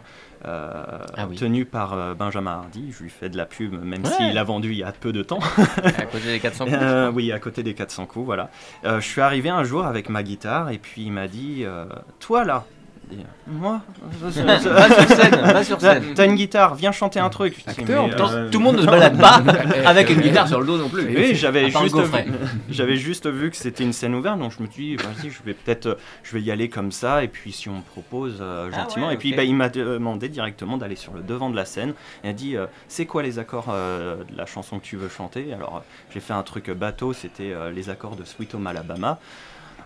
euh, 0.47 0.99
Ah 1.17 1.27
oui. 1.29 1.37
tenue 1.37 1.65
par 1.65 1.93
euh, 1.95 2.15
Benjamin 2.15 2.51
Hardy. 2.53 2.93
Je 2.97 3.03
lui 3.05 3.11
fais 3.11 3.29
de 3.29 3.37
la 3.37 3.47
pub, 3.47 3.73
même 3.83 4.03
Ouais. 4.05 4.11
s'il 4.11 4.37
a 4.39 4.45
vendu 4.45 4.71
il 4.73 4.79
y 4.79 4.83
a 4.83 4.93
peu 4.93 5.13
de 5.13 5.23
temps. 5.23 5.41
À 5.85 6.07
côté 6.07 6.27
des 6.33 6.41
400 6.41 6.65
coups. 6.67 6.77
Euh, 6.81 7.11
oui, 7.13 7.33
à 7.33 7.39
côté 7.39 7.63
des 7.63 7.75
400 7.75 8.07
coups, 8.07 8.25
voilà. 8.27 8.51
Euh, 8.85 9.01
je 9.01 9.07
suis 9.07 9.21
arrivé 9.21 9.49
un 9.49 9.65
jour 9.65 9.85
avec 9.87 10.09
ma 10.09 10.23
guitare, 10.23 10.71
et 10.71 10.79
puis 10.79 11.03
il 11.03 11.13
m'a 11.13 11.29
dit 11.29 11.63
euh, 11.65 11.87
Toi 12.21 12.45
là 12.45 12.65
Moi 13.47 13.81
Va 14.21 14.89
sur 14.89 15.09
scène, 15.17 15.37
va 15.43 15.65
sur 15.65 15.81
scène. 15.81 16.05
T'as 16.15 16.25
une 16.27 16.35
guitare, 16.35 16.75
viens 16.75 16.93
chanter 16.93 17.21
un 17.21 17.29
truc. 17.31 17.63
Acteur, 17.67 18.07
euh, 18.07 18.51
Tout 18.51 18.59
le 18.59 18.65
monde 18.65 18.77
ne 18.77 18.83
se 18.83 18.87
balade 18.87 19.19
pas 19.19 19.43
avec 19.87 20.11
une 20.11 20.21
guitare 20.21 20.49
sur 20.49 20.61
le 20.61 20.67
dos 20.67 20.79
non 20.79 20.89
plus. 20.89 21.05
Oui, 21.07 21.35
j'avais 21.35 21.71
juste, 21.71 21.83
vu, 21.83 21.91
gaufret. 21.91 22.27
j'avais 22.71 22.97
juste 22.97 23.29
vu 23.29 23.51
que 23.51 23.57
c'était 23.57 23.85
une 23.85 23.93
scène 23.93 24.15
ouverte, 24.15 24.39
donc 24.39 24.53
je 24.57 24.63
me 24.63 24.69
suis 24.69 24.97
dit, 24.97 24.97
vas-y, 24.97 25.31
je 25.31 25.43
vais 25.45 25.55
peut-être, 25.55 25.99
je 26.23 26.33
vais 26.37 26.43
y 26.43 26.51
aller 26.51 26.69
comme 26.69 26.93
ça, 26.93 27.23
et 27.25 27.29
puis 27.29 27.53
si 27.53 27.69
on 27.69 27.77
me 27.77 27.83
propose 27.83 28.39
euh, 28.41 28.69
Ah 28.73 28.77
gentiment. 28.77 29.09
ouais, 29.09 29.15
et 29.15 29.19
puis 29.19 29.35
bah, 29.35 29.45
il 29.45 29.55
m'a 29.55 29.69
demandé 29.69 30.29
directement 30.29 30.77
d'aller 30.77 30.97
sur 30.97 31.13
le 31.15 31.23
devant 31.23 31.51
de 31.51 31.57
la 31.57 31.65
scène. 31.65 31.95
Il 32.23 32.31
a 32.31 32.33
dit, 32.33 32.57
euh, 32.57 32.67
c'est 32.89 33.07
quoi 33.07 33.23
les 33.23 33.39
accords 33.39 33.67
euh, 33.71 34.17
de 34.31 34.37
la 34.37 34.47
chanson 34.47 34.79
que 34.79 34.85
tu 34.85 34.97
veux 34.97 35.09
chanter? 35.09 35.53
Alors 35.53 35.83
j'ai 36.13 36.21
fait 36.21 36.33
un 36.33 36.43
truc 36.43 36.71
bateau, 36.71 37.13
c'était 37.13 37.53
euh, 37.53 37.71
les 37.71 37.91
accords 37.91 38.17
de 38.17 38.25
Sweet 38.25 38.55
Home 38.55 38.67
Alabama. 38.67 39.19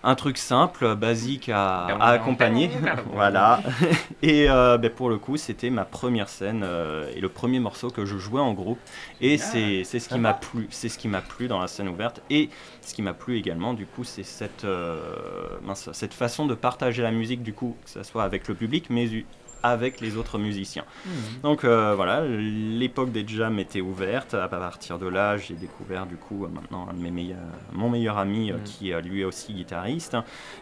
Un 0.03 0.15
truc 0.15 0.37
simple, 0.37 0.95
basique 0.95 1.49
à, 1.49 1.85
à 1.85 2.09
accompagner. 2.11 2.69
voilà. 3.13 3.61
Et 4.21 4.49
euh, 4.49 4.77
ben, 4.77 4.89
pour 4.89 5.09
le 5.09 5.17
coup, 5.17 5.37
c'était 5.37 5.69
ma 5.69 5.85
première 5.85 6.29
scène 6.29 6.61
euh, 6.63 7.11
et 7.15 7.19
le 7.19 7.29
premier 7.29 7.59
morceau 7.59 7.89
que 7.89 8.05
je 8.05 8.17
jouais 8.17 8.41
en 8.41 8.53
groupe. 8.53 8.79
Et 9.21 9.37
c'est 9.37 9.83
c'est 9.83 9.99
ce 9.99 10.09
qui 10.09 10.19
m'a 10.19 10.33
plu. 10.33 10.67
C'est 10.69 10.89
ce 10.89 10.97
qui 10.97 11.07
m'a 11.07 11.21
plu 11.21 11.47
dans 11.47 11.59
la 11.59 11.67
scène 11.67 11.89
ouverte. 11.89 12.21
Et 12.29 12.49
ce 12.81 12.93
qui 12.93 13.01
m'a 13.01 13.13
plu 13.13 13.37
également, 13.37 13.73
du 13.73 13.85
coup, 13.85 14.03
c'est 14.03 14.23
cette, 14.23 14.65
euh, 14.65 14.99
mince, 15.63 15.89
cette 15.93 16.13
façon 16.13 16.45
de 16.45 16.55
partager 16.55 17.01
la 17.01 17.11
musique, 17.11 17.43
du 17.43 17.53
coup, 17.53 17.75
que 17.83 17.89
ce 17.89 18.03
soit 18.03 18.23
avec 18.23 18.47
le 18.47 18.55
public, 18.55 18.87
mais 18.89 19.07
avec 19.63 19.99
les 20.01 20.17
autres 20.17 20.37
musiciens. 20.37 20.85
Donc 21.43 21.63
euh, 21.63 21.93
voilà, 21.95 22.23
l'époque 22.25 23.11
des 23.11 23.27
jams 23.27 23.59
était 23.59 23.81
ouverte. 23.81 24.33
À 24.33 24.47
partir 24.47 24.99
de 24.99 25.07
là, 25.07 25.37
j'ai 25.37 25.53
découvert 25.55 26.05
du 26.05 26.15
coup 26.15 26.45
euh, 26.45 26.47
maintenant 26.49 26.87
un 26.89 26.93
de 26.93 26.99
mes 27.01 27.11
meilleurs, 27.11 27.37
mon 27.73 27.89
meilleur 27.89 28.17
ami 28.17 28.51
Mhm. 28.51 28.63
qui 28.63 28.91
est 28.91 29.01
lui 29.01 29.23
aussi 29.25 29.53
guitariste. 29.53 30.15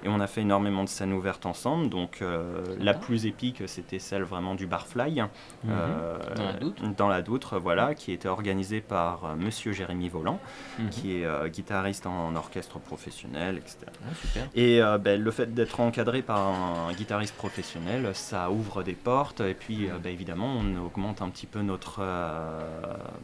Et 0.04 0.10
on 0.10 0.20
a 0.20 0.28
fait 0.28 0.42
énormément 0.42 0.84
de 0.84 0.90
scènes 0.90 1.14
ouvertes 1.14 1.46
ensemble. 1.46 1.90
Donc 1.90 2.20
euh, 2.22 2.64
la 2.80 2.94
plus 2.94 3.26
épique, 3.26 3.64
c'était 3.68 4.00
celle 4.00 4.24
vraiment 4.24 4.56
du 4.56 4.66
Barfly. 4.68 5.22
euh, 5.70 6.18
Dans 6.36 6.46
la 6.46 6.54
Doutre. 6.54 6.84
dans 6.98 7.08
la 7.08 7.22
Doutre, 7.22 7.60
voilà, 7.60 7.94
qui 7.96 8.12
était 8.12 8.28
organisée 8.28 8.82
par 8.82 9.36
Monsieur 9.38 9.72
Jérémy 9.74 10.10
Volant, 10.10 10.40
Mhm. 10.80 10.90
qui 10.90 11.14
est 11.22 11.50
guitariste 11.50 12.06
en, 12.08 12.36
orchestre 12.36 12.80
professionnel, 12.80 13.58
etc. 13.58 13.78
Ah, 13.88 14.14
super. 14.22 14.48
Et 14.56 14.82
euh, 14.82 14.98
ben, 14.98 15.22
le 15.22 15.32
fait 15.32 15.54
d'être 15.54 15.80
encadré 15.80 16.22
par 16.22 16.40
un 16.40 16.92
guitariste 16.94 17.36
professionnel, 17.36 18.12
ça 18.14 18.50
ouvre 18.52 18.84
des 18.88 18.94
portes. 18.94 19.42
Et 19.42 19.54
puis, 19.54 19.88
euh, 19.90 20.00
ben, 20.04 20.12
évidemment, 20.12 20.48
on 20.60 20.86
augmente 20.86 21.22
un 21.22 21.30
petit 21.30 21.46
peu 21.46 21.62
notre, 21.62 22.00
euh, 22.02 22.50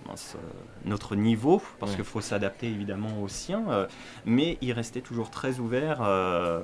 euh, 0.10 0.38
notre 0.86 1.16
niveau, 1.16 1.62
parce 1.80 1.92
Ouais. 1.94 1.96
qu'il 1.98 2.06
faut 2.06 2.22
s'adapter 2.22 2.68
évidemment 2.68 3.22
au 3.22 3.28
sien. 3.28 3.64
euh, 3.70 3.88
mais 4.26 4.58
il 4.62 4.72
restait 4.74 5.02
toujours 5.02 5.30
très 5.30 5.60
ouvert 5.60 6.00
euh, 6.02 6.62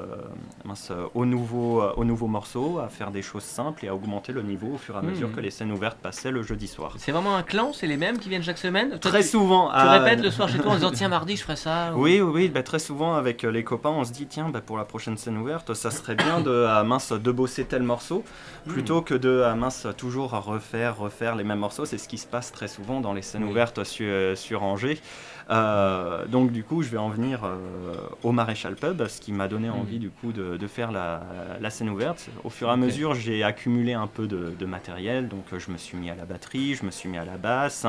euh, 0.91 1.06
aux, 1.13 1.25
nouveaux, 1.25 1.81
euh, 1.81 1.94
aux 1.98 2.03
nouveaux 2.05 2.27
morceaux, 2.27 2.79
à 2.79 2.90
faire 2.90 3.12
des 3.12 3.22
choses 3.22 3.44
simples 3.44 3.85
et 3.85 3.88
à 3.88 3.96
augmenter 3.96 4.31
le 4.33 4.42
niveau 4.44 4.74
au 4.75 4.77
fur 4.77 4.96
et 4.96 5.00
à 5.00 5.01
mesure 5.01 5.29
Mhm. 5.29 5.35
que 5.35 5.40
les 5.42 5.51
scènes 5.51 5.72
ouvertes 5.72 5.98
passaient 5.98 6.31
le 6.31 6.44
jeudi 6.44 6.68
soir. 6.68 6.94
C'est 6.98 7.12
vraiment 7.12 7.35
un 7.35 7.44
clan, 7.44 7.72
c'est 7.74 7.88
les 7.88 7.98
mêmes 7.98 8.18
qui 8.20 8.29
viennent 8.29 8.44
chaque 8.44 8.57
semaine 8.57 8.90
Toi, 9.00 9.12
Très 9.12 9.22
tu, 9.22 9.29
souvent. 9.29 9.70
Tu 9.70 9.75
à- 9.75 10.00
répètes 10.00 10.22
le 10.24 10.29
soir 10.31 10.50
chez 10.50 10.59
toi 10.59 10.72
en 10.72 10.75
disant 10.81 10.92
tiens 10.92 11.07
mardi 11.09 11.35
je 11.38 11.44
ferai 11.44 11.55
ça 11.55 11.94
ou- 11.96 12.01
Oui, 12.03 12.20
oui, 12.22 12.31
oui, 12.33 12.48
bah, 12.50 12.64
très 12.64 12.79
souvent 12.79 13.16
avec 13.16 13.44
euh, 13.44 13.51
les 13.51 13.64
copains, 13.64 13.90
on 13.92 14.03
se 14.03 14.12
dit 14.12 14.27
tiens, 14.27 14.50
bah, 14.50 14.62
pour 14.62 14.77
la 14.77 14.85
prochaine 14.85 15.18
scène 15.18 15.38
ouverte, 15.38 15.74
ça 15.74 15.90
serait 15.92 16.16
bien 16.16 16.42
de, 16.42 16.83
mince, 16.83 17.12
de 17.12 17.31
bosser 17.31 17.66
tel 17.66 17.83
morceau 17.83 18.24
plutôt 18.68 18.88
que 18.89 19.13
de 19.13 19.41
à 19.43 19.53
mince, 19.55 19.85
toujours 19.97 20.31
refaire, 20.31 20.97
refaire 20.97 21.35
les 21.35 21.43
mêmes 21.43 21.59
morceaux. 21.59 21.85
C'est 21.85 21.97
ce 21.99 22.07
qui 22.09 22.17
se 22.17 22.25
passe 22.27 22.51
très 22.51 22.67
souvent 22.67 22.99
dans 23.01 23.13
les 23.13 23.21
scènes 23.21 23.43
Oui. 23.43 23.51
ouvertes 23.51 23.83
sur, 23.83 24.05
euh, 24.09 24.35
sur 24.35 24.63
Angers. 24.63 24.99
Euh, 25.51 26.25
donc 26.25 26.51
du 26.51 26.63
coup, 26.63 26.81
je 26.83 26.89
vais 26.89 26.97
en 26.97 27.09
venir 27.09 27.43
euh, 27.43 27.55
au 28.23 28.31
Maréchal 28.31 28.75
Pub, 28.75 29.05
ce 29.07 29.21
qui 29.21 29.31
m'a 29.31 29.47
donné 29.47 29.69
envie 29.69 29.97
du 29.99 30.09
coup 30.09 30.31
de, 30.31 30.57
de 30.57 30.67
faire 30.67 30.91
la, 30.91 31.21
la 31.61 31.69
scène 31.69 31.89
ouverte. 31.89 32.29
Au 32.43 32.49
fur 32.49 32.67
et 32.67 32.71
à 32.71 32.75
mesure, 32.77 33.13
j'ai 33.15 33.43
accumulé 33.43 33.93
un 33.93 34.07
peu 34.07 34.27
de, 34.27 34.53
de 34.57 34.65
matériel, 34.65 35.27
donc 35.27 35.45
je 35.57 35.71
me 35.71 35.77
suis 35.77 35.97
mis 35.97 36.09
à 36.09 36.15
la 36.15 36.25
batterie, 36.25 36.75
je 36.75 36.85
me 36.85 36.91
suis 36.91 37.09
mis 37.09 37.17
à 37.17 37.25
la 37.25 37.37
basse. 37.37 37.85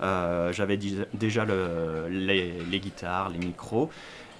Euh, 0.00 0.52
J'avais 0.52 0.76
déjà 1.14 1.44
le- 1.44 2.06
les, 2.08 2.52
les 2.70 2.80
guitares, 2.80 3.30
les 3.30 3.38
micros. 3.38 3.90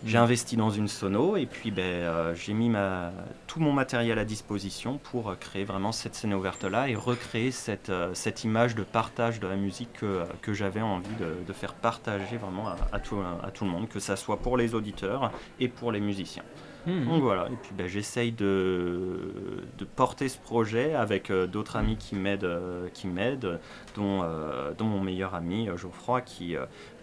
J'ai 0.05 0.19
investi 0.19 0.57
dans 0.57 0.71
une 0.71 0.89
sono 0.89 1.37
et 1.37 1.47
puis 1.47 1.71
ben, 1.71 1.83
euh, 1.83 2.35
j'ai 2.35 2.55
mis 2.55 2.69
ma, 2.69 3.13
tout 3.47 3.61
mon 3.61 3.73
matériel 3.73 4.19
à 4.19 4.25
disposition 4.25 4.99
pour 4.99 5.31
euh, 5.31 5.37
créer 5.37 5.65
vraiment 5.65 5.93
cette 5.93 6.17
scène 6.17 6.35
ouverte 6.35 6.65
là 6.65 6.89
et 6.89 6.97
recréer 6.97 7.53
cette, 7.53 7.91
euh, 7.91 8.13
cette 8.13 8.43
image 8.43 8.75
de 8.75 8.83
partage 8.83 9.39
de 9.39 9.47
la 9.47 9.55
musique 9.55 9.93
que, 9.93 10.25
que 10.41 10.53
j'avais 10.53 10.81
envie 10.83 11.15
de, 11.21 11.47
de 11.47 11.53
faire 11.53 11.75
partager 11.75 12.37
vraiment 12.37 12.69
à, 12.69 12.77
à 12.93 12.99
tout, 12.99 13.21
à 13.21 13.51
tout 13.53 13.65
le 13.65 13.71
monde, 13.71 13.89
que 13.89 14.01
ça 14.01 14.17
soit 14.17 14.39
pour 14.39 14.57
les 14.57 14.75
auditeurs 14.75 15.31
et 15.61 15.69
pour 15.69 15.93
les 15.93 16.01
musiciens. 16.01 16.45
Mhm. 16.87 17.05
Donc 17.07 17.23
voilà, 17.23 17.47
et 17.47 17.57
puis 17.63 17.71
ben, 17.77 17.87
j'essaye 17.87 18.33
de, 18.33 19.65
de 19.79 19.85
porter 19.85 20.29
ce 20.29 20.39
projet 20.39 20.95
avec 20.95 21.31
euh, 21.31 21.47
d'autres 21.47 21.77
amis 21.77 21.97
qui 21.97 22.17
m'aident, 22.17 22.45
euh, 22.45 22.89
qui 22.93 23.07
m'aident, 23.07 23.61
dont, 23.95 24.23
euh, 24.23 24.73
dont 24.77 24.87
mon 24.87 25.01
meilleur 25.01 25.35
ami 25.35 25.69
Geoffroy 25.77 26.23
qui 26.23 26.57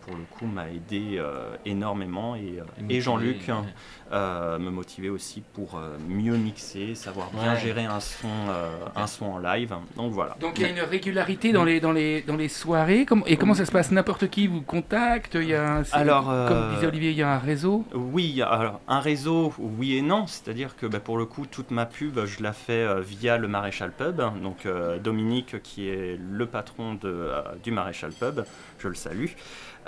pour 0.05 0.15
le 0.15 0.23
coup 0.23 0.45
m'a 0.45 0.69
aidé 0.69 1.17
euh, 1.17 1.55
énormément 1.65 2.35
et, 2.35 2.59
euh, 2.59 2.63
et 2.89 3.01
Jean-Luc 3.01 3.41
ouais. 3.47 3.53
hein, 3.53 3.65
euh, 4.12 4.57
me 4.59 4.69
motivait 4.69 5.09
aussi 5.09 5.41
pour 5.53 5.77
euh, 5.77 5.97
mieux 6.07 6.35
mixer, 6.38 6.95
savoir 6.95 7.29
bien 7.31 7.53
Ouais. 7.53 7.59
gérer 7.59 7.85
un 7.85 7.99
son, 7.99 8.27
euh, 8.49 8.69
un 8.95 9.07
son 9.07 9.25
en 9.25 9.38
live. 9.39 9.73
Donc 9.95 10.12
voilà. 10.12 10.35
Donc 10.39 10.53
il 10.57 10.62
y 10.63 10.65
a 10.65 10.69
une 10.69 10.81
régularité 10.81 11.51
dans 11.51 11.63
les, 11.63 11.79
dans 11.79 11.91
les, 11.91 12.21
dans 12.21 12.35
les 12.35 12.49
soirées. 12.49 13.05
Comment- 13.05 13.25
et 13.25 13.38
comment 13.38 13.53
ça 13.53 13.65
se 13.65 13.71
passe? 13.71 13.91
N'importe 13.91 14.29
qui 14.29 14.47
vous 14.47 14.62
contacte? 14.62 15.35
Il 15.35 15.47
y 15.49 15.53
a 15.53 15.77
un, 15.77 15.83
Alors, 15.91 16.25
Comme 16.47 16.73
disait 16.75 16.88
Olivier, 16.88 17.12
il 17.12 17.17
y 17.17 17.23
a 17.23 17.31
un 17.33 17.39
réseau? 17.39 17.85
Oui, 17.93 18.41
alors 18.41 18.81
un 18.88 18.99
réseau, 18.99 19.53
oui 19.59 19.95
et 19.97 20.01
non. 20.01 20.27
C'est-à-dire 20.27 20.75
que 20.75 20.85
bah, 20.85 20.99
pour 20.99 21.17
le 21.17 21.25
coup, 21.25 21.45
toute 21.45 21.71
ma 21.71 21.85
pub, 21.85 22.25
je 22.25 22.41
la 22.43 22.53
fais 22.53 22.73
euh, 22.83 23.01
via 23.01 23.38
le 23.38 23.47
Maréchal 23.47 23.91
Pub. 23.91 24.21
Donc 24.41 24.65
euh, 24.65 24.97
Dominique, 24.99 25.62
qui 25.62 25.88
est 25.89 26.17
le 26.19 26.45
patron 26.45 26.93
de, 26.95 26.99
euh, 27.05 27.41
du 27.63 27.71
Maréchal 27.71 28.12
Pub, 28.12 28.43
je 28.79 28.88
le 28.88 28.95
salue, 28.95 29.27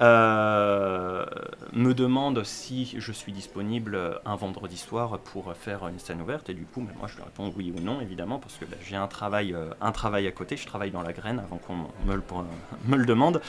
euh, 0.01 1.25
me 1.73 1.93
demande 1.93 2.43
si 2.43 2.95
je 2.97 3.11
suis 3.11 3.31
disponible 3.31 4.19
un 4.25 4.35
vendredi 4.35 4.77
soir 4.77 5.19
pour 5.19 5.53
faire 5.53 5.87
une 5.87 5.99
scène 5.99 6.21
ouverte. 6.21 6.49
Et 6.49 6.53
du 6.53 6.63
coup, 6.63 6.81
bah, 6.81 6.91
moi, 6.97 7.07
je 7.07 7.15
lui 7.15 7.23
réponds 7.23 7.53
oui 7.55 7.73
ou 7.75 7.81
non, 7.81 8.01
évidemment, 8.01 8.39
parce 8.39 8.55
que 8.55 8.65
bah, 8.65 8.77
j'ai 8.83 8.95
un 8.95 9.07
travail, 9.07 9.53
euh, 9.53 9.69
un 9.79 9.91
travail 9.91 10.27
à 10.27 10.31
côté. 10.31 10.57
Je 10.57 10.65
travaille 10.65 10.91
dans 10.91 11.01
la 11.01 11.13
graine 11.13 11.39
avant 11.39 11.57
qu'on 11.57 11.75
me 11.75 12.15
le, 12.15 12.23
me 12.87 12.97
le 12.97 13.05
demande 13.05 13.41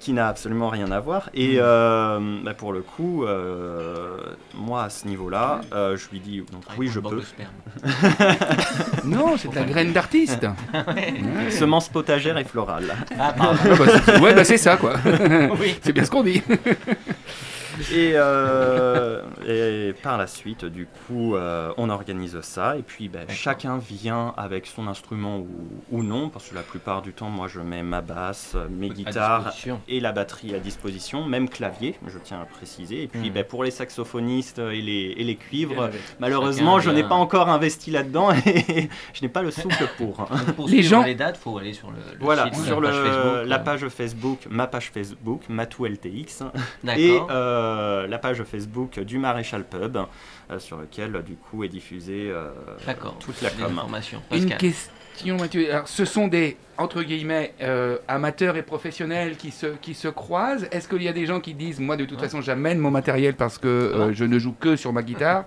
qui 0.00 0.12
n'a 0.12 0.28
absolument 0.28 0.68
rien 0.68 0.90
à 0.90 1.00
voir. 1.00 1.30
Et 1.34 1.56
euh, 1.58 2.38
bah, 2.42 2.54
pour 2.54 2.72
le 2.72 2.82
coup, 2.82 3.24
euh, 3.24 4.18
moi 4.54 4.84
à 4.84 4.90
ce 4.90 5.06
niveau-là, 5.06 5.60
euh, 5.72 5.96
je 5.96 6.08
lui 6.10 6.20
dis 6.20 6.38
donc 6.52 6.64
oui, 6.78 6.88
je 6.88 7.00
peux. 7.00 7.16
de 7.16 7.20
sperme. 7.20 7.50
Non, 9.04 9.36
c'est 9.36 9.48
de 9.48 9.54
la 9.54 9.64
graine 9.64 9.92
d'artiste. 9.92 10.46
Semences 11.50 11.88
potagères 11.88 12.38
et 12.38 12.44
florales. 12.44 12.94
Ah, 13.18 13.32
pardon. 13.36 13.58
Ah 13.64 13.74
bah, 14.06 14.20
ouais, 14.20 14.34
bah 14.34 14.44
c'est 14.44 14.56
ça 14.58 14.76
quoi. 14.76 14.94
oui. 15.60 15.74
C'est 15.82 15.92
bien 15.92 16.04
ce 16.04 16.10
qu'on 16.10 16.22
dit. 16.22 16.42
Et, 17.92 18.12
euh, 18.14 19.22
et 19.46 19.92
par 20.02 20.18
la 20.18 20.26
suite, 20.26 20.64
du 20.64 20.86
coup, 20.86 21.34
euh, 21.36 21.72
on 21.76 21.90
organise 21.90 22.40
ça. 22.42 22.76
Et 22.76 22.82
puis, 22.82 23.08
ben, 23.08 23.26
chacun 23.28 23.78
vient 23.78 24.34
avec 24.36 24.66
son 24.66 24.86
instrument 24.88 25.38
ou, 25.38 25.48
ou 25.90 26.02
non. 26.02 26.28
Parce 26.28 26.48
que 26.48 26.54
la 26.54 26.62
plupart 26.62 27.02
du 27.02 27.12
temps, 27.12 27.28
moi, 27.30 27.48
je 27.48 27.60
mets 27.60 27.82
ma 27.82 28.00
basse, 28.00 28.56
mes 28.70 28.90
À 28.90 28.94
guitares 28.94 29.52
et 29.88 30.00
la 30.00 30.12
batterie 30.12 30.54
à 30.54 30.58
disposition. 30.58 31.24
Même 31.24 31.48
clavier, 31.48 31.96
je 32.06 32.18
tiens 32.18 32.40
à 32.40 32.44
préciser. 32.44 33.02
Et 33.04 33.08
puis, 33.08 33.30
Hmm. 33.30 33.34
ben, 33.34 33.44
pour 33.44 33.64
les 33.64 33.70
saxophonistes 33.70 34.58
et 34.58 34.80
les, 34.82 35.14
et 35.16 35.24
les 35.24 35.36
cuivres, 35.36 35.90
malheureusement, 36.20 36.80
je 36.80 36.90
n'ai 36.90 37.02
pas 37.04 37.14
encore 37.14 37.48
investi 37.48 37.90
là-dedans. 37.90 38.30
Et 38.46 38.88
je 39.14 39.22
n'ai 39.22 39.28
pas 39.28 39.42
le 39.42 39.50
souffle 39.50 39.88
pour. 39.96 40.26
pour 40.56 40.68
Les 40.68 40.82
gens- 40.82 41.02
les 41.02 41.14
dates, 41.14 41.36
faut 41.36 41.56
aller 41.58 41.72
sur 41.72 41.90
le, 41.90 41.96
le 41.96 42.18
Voilà, 42.20 42.44
site, 42.52 42.64
sur 42.64 42.80
la 42.80 42.90
le, 42.90 42.96
page 42.96 43.06
Facebook. 43.12 43.46
la 43.48 43.56
euh, 43.56 43.58
page 43.58 43.88
Facebook, 43.88 44.38
ma 44.50 44.66
page 44.66 44.90
Facebook, 44.92 45.42
Matou 45.48 45.86
LTX, 45.86 46.42
et 46.96 47.12
D'accord. 47.18 47.28
Euh, 47.62 48.06
la 48.06 48.18
page 48.18 48.42
Facebook 48.44 48.98
du 49.00 49.18
Maréchal 49.18 49.64
Pub, 49.64 49.96
euh, 50.50 50.58
sur 50.58 50.76
lequel 50.78 51.22
du 51.24 51.34
coup 51.34 51.64
est 51.64 51.68
diffusée 51.68 52.28
euh, 52.30 52.50
D'accord. 52.86 53.16
toute 53.18 53.40
la 53.42 53.50
com. 53.50 53.80
Une 54.32 54.50
question, 54.56 55.36
Mathieu. 55.38 55.72
Alors, 55.72 55.88
ce 55.88 56.04
sont 56.04 56.26
des, 56.28 56.56
entre 56.78 57.02
guillemets, 57.02 57.54
euh, 57.62 57.98
amateurs 58.08 58.56
et 58.56 58.62
professionnels 58.62 59.36
qui 59.36 59.50
se, 59.50 59.66
qui 59.80 59.94
se 59.94 60.08
croisent. 60.08 60.66
Est-ce 60.72 60.88
qu'il 60.88 61.02
y 61.02 61.08
a 61.08 61.12
des 61.12 61.26
gens 61.26 61.40
qui 61.40 61.54
disent, 61.54 61.80
moi, 61.80 61.96
de 61.96 62.04
toute 62.04 62.18
Ouais. 62.18 62.24
façon, 62.24 62.40
j'amène 62.40 62.78
mon 62.78 62.90
matériel 62.90 63.34
parce 63.34 63.58
que 63.58 63.68
euh, 63.68 64.06
Ouais. 64.08 64.14
je 64.14 64.24
ne 64.24 64.38
joue 64.38 64.52
que 64.58 64.76
sur 64.76 64.92
ma 64.92 65.02
guitare 65.02 65.44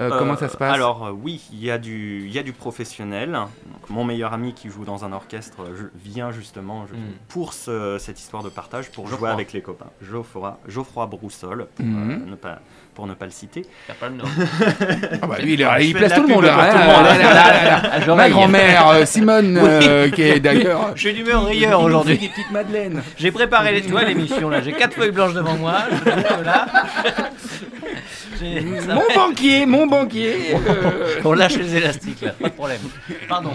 Euh, 0.00 0.10
Euh, 0.10 0.18
Comment 0.18 0.36
ça 0.36 0.48
se 0.48 0.56
passe 0.56 0.74
Alors 0.74 1.06
euh, 1.06 1.12
oui, 1.12 1.40
il 1.52 1.64
y, 1.64 1.70
a 1.70 1.78
du- 1.78 2.24
il 2.26 2.32
y 2.32 2.38
a 2.40 2.42
du 2.42 2.52
professionnel. 2.52 3.30
Donc, 3.30 3.90
mon 3.90 4.02
meilleur 4.04 4.32
ami 4.32 4.52
qui 4.52 4.68
joue 4.68 4.84
dans 4.84 5.04
un 5.04 5.12
orchestre 5.12 5.58
euh, 5.62 5.76
je- 5.76 6.10
vient 6.10 6.32
justement 6.32 6.84
je- 6.88 6.94
Mm. 6.96 7.12
pour 7.28 7.52
ce- 7.52 7.96
cette 8.00 8.18
histoire 8.18 8.42
de 8.42 8.48
partage, 8.48 8.90
pour 8.90 9.06
Geoffroy. 9.06 9.28
jouer 9.28 9.32
avec 9.34 9.52
les 9.52 9.60
copains. 9.62 9.86
Geoffroy, 10.02 10.58
Geoffroy 10.66 11.06
Broussol, 11.06 11.66
pour, 11.76 11.86
euh, 11.86 12.16
ne 12.26 12.34
pas, 12.34 12.58
pour 12.92 13.06
ne 13.06 13.14
pas 13.14 13.24
le 13.26 13.30
citer. 13.30 13.62
T'as 13.86 13.94
pas 13.94 14.08
le 14.08 14.16
nom. 14.16 14.24
Ah 15.22 15.26
bah, 15.28 15.38
lui, 15.40 15.54
il, 15.54 15.60
Je 15.60 15.82
il 15.84 15.94
place 15.94 16.10
la 16.10 16.16
tout 16.16 16.22
le 16.26 16.34
monde. 16.34 16.44
là, 16.44 18.00
hein. 18.08 18.14
Ma 18.16 18.28
grand-mère, 18.30 18.88
euh, 18.88 19.04
Simone, 19.06 19.56
euh, 19.62 20.10
qui 20.10 20.22
est 20.22 20.40
d'ailleurs. 20.40 20.90
J'ai 20.96 21.12
d'humeur 21.12 21.46
rigueur 21.46 21.70
qui 21.78 21.82
nous 21.84 21.86
aujourd'hui. 21.88 22.18
Des 22.18 22.28
petites 22.28 22.50
madeleines. 22.50 23.00
J'ai 23.16 23.30
préparé 23.30 23.72
les, 23.72 23.82
tu 23.82 23.90
vois, 23.92 24.02
l'émission 24.02 24.48
là. 24.50 24.60
J'ai 24.60 24.72
quatre 24.72 24.94
feuilles 24.94 25.12
blanches 25.12 25.34
devant 25.34 25.54
moi. 25.56 25.76
Je 26.04 26.44
là. 26.44 26.66
Mon 28.42 29.14
banquier, 29.14 29.66
mon 29.66 29.86
banquier. 29.86 30.54
euh, 30.54 31.20
On 31.24 31.32
lâche 31.32 31.56
les 31.56 31.76
élastiques 31.76 32.20
là, 32.22 32.30
pas 32.32 32.48
de 32.48 32.54
problème. 32.54 32.80
Pardon. 33.28 33.50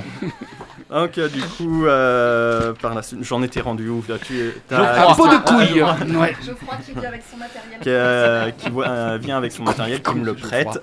Donc 0.89 1.17
euh, 1.19 1.27
du 1.29 1.41
coup, 1.41 1.85
euh, 1.85 2.73
par 2.81 2.95
la 2.95 3.03
suite, 3.03 3.19
j'en 3.23 3.43
étais 3.43 3.61
rendu 3.61 3.89
où 3.89 4.03
là, 4.09 4.15
tu, 4.17 4.51
Geoffroy. 4.71 5.11
Un 5.11 5.13
pot 5.15 5.27
de 5.27 5.33
Ah, 5.35 5.43
couilles. 5.45 5.81
ah, 5.81 6.19
Ouais. 6.19 6.35
Geoffroy 6.43 6.75
qui 6.83 6.93
vient 6.93 7.09
avec 7.09 7.21
son 7.29 7.37
matériel. 7.37 7.79
qui, 7.81 7.89
euh, 7.89 8.49
qui 8.57 8.69
voit- 8.71 8.87
euh, 8.87 9.17
vient 9.21 9.37
avec 9.37 9.51
son 9.51 9.63
matériel, 9.63 10.01
qui 10.01 10.15
me 10.15 10.25
le 10.25 10.35
Je 10.35 10.41
prête. 10.41 10.67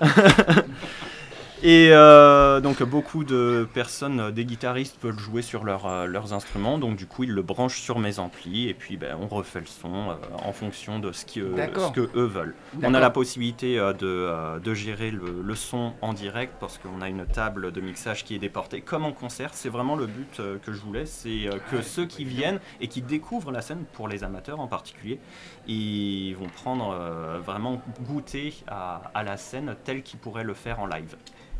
Et 1.63 1.89
euh, 1.91 2.59
donc 2.59 2.83
beaucoup 2.83 3.23
de 3.23 3.67
personnes, 3.73 4.29
des 4.29 4.45
guitaristes 4.45 4.95
peuvent 4.99 5.17
jouer 5.17 5.41
sur 5.41 5.63
leur, 5.63 5.87
euh, 5.87 6.05
leurs 6.05 6.33
instruments, 6.33 6.77
donc 6.77 6.97
du 6.97 7.07
coup 7.07 7.23
ils 7.23 7.31
le 7.31 7.41
branchent 7.41 7.81
sur 7.81 7.97
mes 7.97 8.19
amplis 8.19 8.69
et 8.69 8.75
puis 8.75 8.95
ben, 8.95 9.17
on 9.19 9.27
refait 9.27 9.61
le 9.61 9.65
son 9.65 10.11
euh, 10.11 10.13
en 10.45 10.53
fonction 10.53 10.99
de 10.99 11.11
ce, 11.11 11.25
qui, 11.25 11.39
ce 11.39 11.91
que 11.91 12.09
eux 12.15 12.25
veulent. 12.25 12.53
On 12.83 12.93
a 12.93 12.99
la 12.99 13.09
possibilité 13.09 13.77
de, 13.77 14.59
de 14.59 14.73
gérer 14.75 15.09
le, 15.09 15.41
le 15.43 15.55
son 15.55 15.93
en 16.01 16.13
direct 16.13 16.53
parce 16.59 16.77
qu'on 16.77 17.01
a 17.01 17.09
une 17.09 17.25
table 17.25 17.71
de 17.71 17.81
mixage 17.81 18.23
qui 18.23 18.35
est 18.35 18.39
déportée 18.39 18.81
comme 18.81 19.05
en 19.05 19.11
concert. 19.11 19.49
C'est 19.53 19.69
vraiment 19.69 19.95
le 19.95 20.05
but 20.05 20.39
que 20.63 20.71
je 20.71 20.79
voulais, 20.79 21.07
c'est 21.07 21.49
que 21.71 21.81
ceux 21.81 22.05
qui 22.05 22.23
viennent 22.23 22.59
et 22.81 22.87
qui 22.87 23.01
découvrent 23.01 23.51
la 23.51 23.61
scène, 23.61 23.85
pour 23.93 24.07
les 24.07 24.23
amateurs 24.23 24.59
en 24.59 24.67
particulier, 24.67 25.19
ils 25.67 26.35
vont 26.35 26.49
prendre 26.49 26.95
vraiment 27.43 27.81
goûter 28.01 28.53
à, 28.67 29.01
à 29.15 29.23
la 29.23 29.37
scène 29.37 29.75
telle 29.83 30.03
qu'ils 30.03 30.19
pourraient 30.19 30.43
le 30.43 30.53
faire 30.53 30.79
en 30.79 30.85
live. 30.85 31.15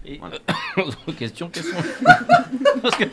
Et 0.09 0.19
Voilà. 0.19 0.37
euh, 0.77 1.11
question, 1.17 1.51
sont 1.53 2.03
Parce 2.81 2.95
que 2.95 3.03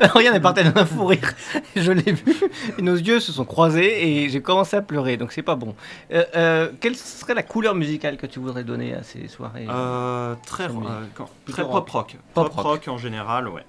rien 0.18 0.32
n'est 0.32 0.40
parti 0.40 0.62
d'un 0.62 0.86
fou 0.86 1.04
rire. 1.06 1.32
Je 1.74 1.90
l'ai 1.90 2.12
vu, 2.12 2.34
et 2.78 2.82
nos 2.82 2.94
yeux 2.94 3.18
se 3.18 3.32
sont 3.32 3.44
croisés 3.44 4.06
et 4.24 4.28
j'ai 4.28 4.40
commencé 4.40 4.76
à 4.76 4.82
pleurer, 4.82 5.16
donc 5.16 5.32
c'est 5.32 5.42
pas 5.42 5.56
bon. 5.56 5.74
Euh, 6.12 6.24
euh, 6.36 6.70
quelle 6.80 6.94
serait 6.94 7.34
la 7.34 7.42
couleur 7.42 7.74
musicale 7.74 8.16
que 8.16 8.26
tu 8.26 8.38
voudrais 8.38 8.62
donner 8.62 8.94
à 8.94 9.02
ces 9.02 9.26
soirées 9.26 9.66
Euh, 9.68 10.34
très, 10.46 10.68
très 11.46 11.62
pop 11.64 11.88
rock. 11.90 12.16
Pop 12.34 12.44
Pop 12.46 12.52
rock. 12.54 12.64
rock 12.66 12.88
en 12.88 12.98
général, 12.98 13.48
ouais. 13.48 13.64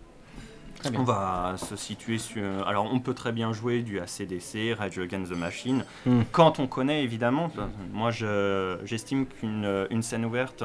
On 0.98 1.04
va 1.04 1.56
se 1.58 1.76
situer 1.76 2.18
sur. 2.18 2.68
Alors, 2.68 2.90
on 2.92 3.00
peut 3.00 3.14
très 3.14 3.32
bien 3.32 3.54
jouer 3.54 3.82
du 3.82 4.00
ACDC, 4.00 4.74
Rage 4.78 4.98
Against 5.00 5.32
the 5.32 5.36
Machine, 5.38 5.86
Hmm. 6.06 6.22
quand 6.32 6.60
on 6.60 6.68
connaît 6.68 7.04
évidemment. 7.04 7.50
Moi, 7.92 8.12
je- 8.12 8.78
j'estime 8.86 9.26
qu'une 9.26 9.88
une 9.90 10.02
scène 10.02 10.26
ouverte, 10.26 10.64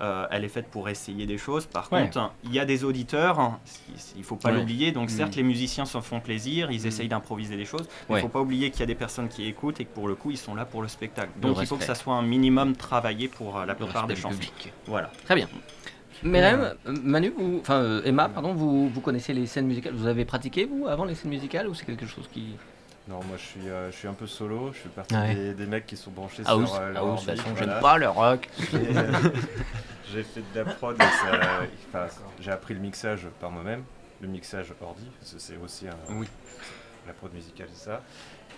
euh, 0.00 0.26
elle 0.30 0.44
est 0.44 0.48
faite 0.48 0.68
pour 0.70 0.88
essayer 0.88 1.26
des 1.26 1.36
choses. 1.38 1.66
Par 1.66 1.92
Ouais. 1.92 2.02
contre, 2.02 2.32
il 2.44 2.52
y 2.54 2.58
a 2.58 2.64
des 2.64 2.84
auditeurs, 2.84 3.38
hein, 3.38 3.58
il 4.16 4.24
faut 4.24 4.36
pas 4.36 4.50
Ouais. 4.50 4.56
l'oublier. 4.58 4.92
Donc, 4.92 5.06
Hmm. 5.10 5.16
certes, 5.16 5.36
les 5.36 5.42
musiciens 5.42 5.84
s'en 5.84 6.00
font 6.00 6.20
plaisir, 6.20 6.70
ils 6.70 6.82
Hmm. 6.82 6.86
essayent 6.86 7.08
d'improviser 7.08 7.56
des 7.56 7.64
choses, 7.66 7.86
mais 7.88 8.06
il 8.08 8.12
Ouais. 8.14 8.20
faut 8.22 8.28
pas 8.28 8.40
oublier 8.40 8.70
qu'il 8.70 8.80
y 8.80 8.84
a 8.84 8.86
des 8.86 8.94
personnes 8.94 9.28
qui 9.28 9.46
écoute 9.46 9.80
et 9.80 9.84
que 9.84 9.94
pour 9.94 10.08
le 10.08 10.14
coup, 10.14 10.30
ils 10.30 10.38
sont 10.38 10.54
là 10.54 10.64
pour 10.64 10.82
le 10.82 10.88
spectacle. 10.88 11.30
Donc, 11.40 11.58
il 11.60 11.66
faut 11.66 11.76
que 11.76 11.84
ça 11.84 11.94
soit 11.94 12.14
un 12.14 12.22
minimum 12.22 12.74
travaillé 12.76 13.28
pour 13.28 13.58
euh, 13.58 13.66
la 13.66 13.74
plupart 13.74 14.06
des 14.06 14.16
chansons. 14.16 14.30
public. 14.38 14.72
Voilà. 14.86 15.10
Très 15.26 15.34
bien. 15.34 15.48
Mérem, 16.22 16.74
euh, 16.86 16.94
Manu, 17.02 17.32
vous, 17.36 17.58
enfin 17.60 17.76
euh, 17.82 18.02
Emma, 18.04 18.28
pardon, 18.28 18.52
vous, 18.52 18.88
vous 18.88 19.00
connaissez 19.00 19.32
les 19.32 19.46
scènes 19.46 19.66
musicales 19.66 19.94
Vous 19.94 20.06
avez 20.06 20.24
pratiqué 20.24 20.66
vous 20.66 20.86
avant 20.86 21.04
les 21.04 21.14
scènes 21.14 21.30
musicales 21.30 21.66
ou 21.68 21.74
c'est 21.74 21.86
quelque 21.86 22.06
chose 22.06 22.28
qui 22.32 22.56
Non, 23.08 23.16
moi 23.26 23.36
je 23.38 23.42
suis, 23.42 23.68
euh, 23.68 23.90
je 23.90 23.96
suis 23.96 24.08
un 24.08 24.12
peu 24.12 24.26
solo, 24.26 24.70
je 24.72 24.78
fais 24.80 24.88
partie 24.90 25.14
Ouais. 25.14 25.34
des, 25.34 25.54
des 25.54 25.66
mecs 25.66 25.86
qui 25.86 25.96
sont 25.96 26.10
branchés 26.10 26.42
House, 26.46 26.70
sur 26.70 26.80
euh, 26.80 26.92
leur 26.92 27.04
de 27.04 27.10
ordi, 27.10 27.26
toute 27.26 27.36
façon, 27.36 27.50
voilà. 27.54 27.72
j'aime 27.72 27.80
pas 27.82 27.98
le 27.98 28.08
rock. 28.08 28.48
Euh, 28.74 29.12
J'ai 30.12 30.22
fait 30.24 30.40
de 30.54 30.58
la 30.58 30.64
prod, 30.64 30.96
j'ai 32.40 32.50
appris 32.50 32.74
le 32.74 32.80
mixage 32.80 33.28
par 33.40 33.50
moi-même, 33.52 33.84
le 34.20 34.26
mixage 34.28 34.72
ordi, 34.82 35.04
parce 35.20 35.34
que 35.34 35.38
c'est 35.38 35.56
aussi 35.64 35.86
un, 35.86 36.14
Oui. 36.14 36.26
la 37.06 37.12
prod 37.12 37.32
musicale, 37.32 37.68
c'est 37.72 37.84
ça. 37.84 38.02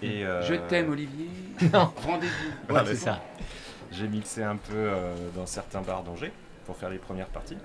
Et, 0.03 0.25
euh, 0.25 0.42
Je 0.42 0.55
t'aime, 0.55 0.90
Olivier. 0.90 1.29
Non. 1.72 1.92
Rendez-vous. 2.07 2.75
Ouais, 2.75 2.81
c'est 2.87 2.90
mais 2.92 2.96
ça. 2.96 3.20
J'ai 3.92 4.09
mixé 4.09 4.42
un 4.42 4.57
peu 4.57 4.72
euh, 4.75 5.14
dans 5.37 5.44
certains 5.44 5.83
bars 5.83 6.03
d'Angers 6.03 6.33
pour 6.64 6.77
faire 6.77 6.90
les 6.90 6.98
premières 6.98 7.27
parties. 7.29 7.57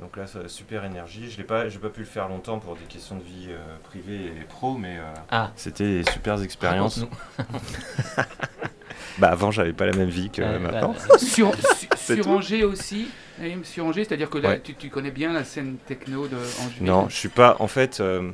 Donc 0.00 0.16
là, 0.16 0.26
ça- 0.26 0.48
super 0.48 0.84
énergie. 0.84 1.30
Je 1.30 1.36
n'ai 1.38 1.44
pas, 1.44 1.64
pas 1.64 1.88
pu 1.90 2.00
le 2.00 2.06
faire 2.06 2.28
longtemps 2.28 2.58
pour 2.58 2.74
des 2.74 2.84
questions 2.84 3.16
de 3.16 3.22
vie 3.22 3.48
euh, 3.50 3.58
privée 3.84 4.26
et 4.26 4.44
pro, 4.48 4.74
mais 4.78 4.96
euh, 4.98 5.02
Ah. 5.30 5.50
c'était 5.56 6.02
des 6.02 6.10
super 6.10 6.40
expériences. 6.42 7.04
Bah 9.18 9.28
avant, 9.32 9.50
j'avais 9.50 9.72
pas 9.72 9.86
la 9.86 9.92
même 9.96 10.08
vie 10.08 10.30
que 10.30 10.40
Ouais, 10.40 10.58
maintenant. 10.58 10.94
bah, 11.08 11.18
Sur, 11.18 11.52
sur, 11.76 11.98
sur. 11.98 12.28
Angers 12.28 12.64
aussi. 12.64 13.08
Naïm, 13.38 13.64
Sur 13.64 13.84
Angers, 13.84 14.04
c'est-à-dire 14.04 14.30
que 14.30 14.38
là, 14.38 14.50
Ouais. 14.50 14.60
tu, 14.60 14.74
tu 14.74 14.88
connais 14.88 15.10
bien 15.10 15.32
la 15.32 15.44
scène 15.44 15.76
techno 15.86 16.26
de 16.26 16.36
Angers. 16.36 16.80
Non, 16.80 17.08
je 17.08 17.16
suis 17.16 17.28
pas. 17.28 17.56
En 17.58 17.66
fait, 17.66 18.00
euh, 18.00 18.30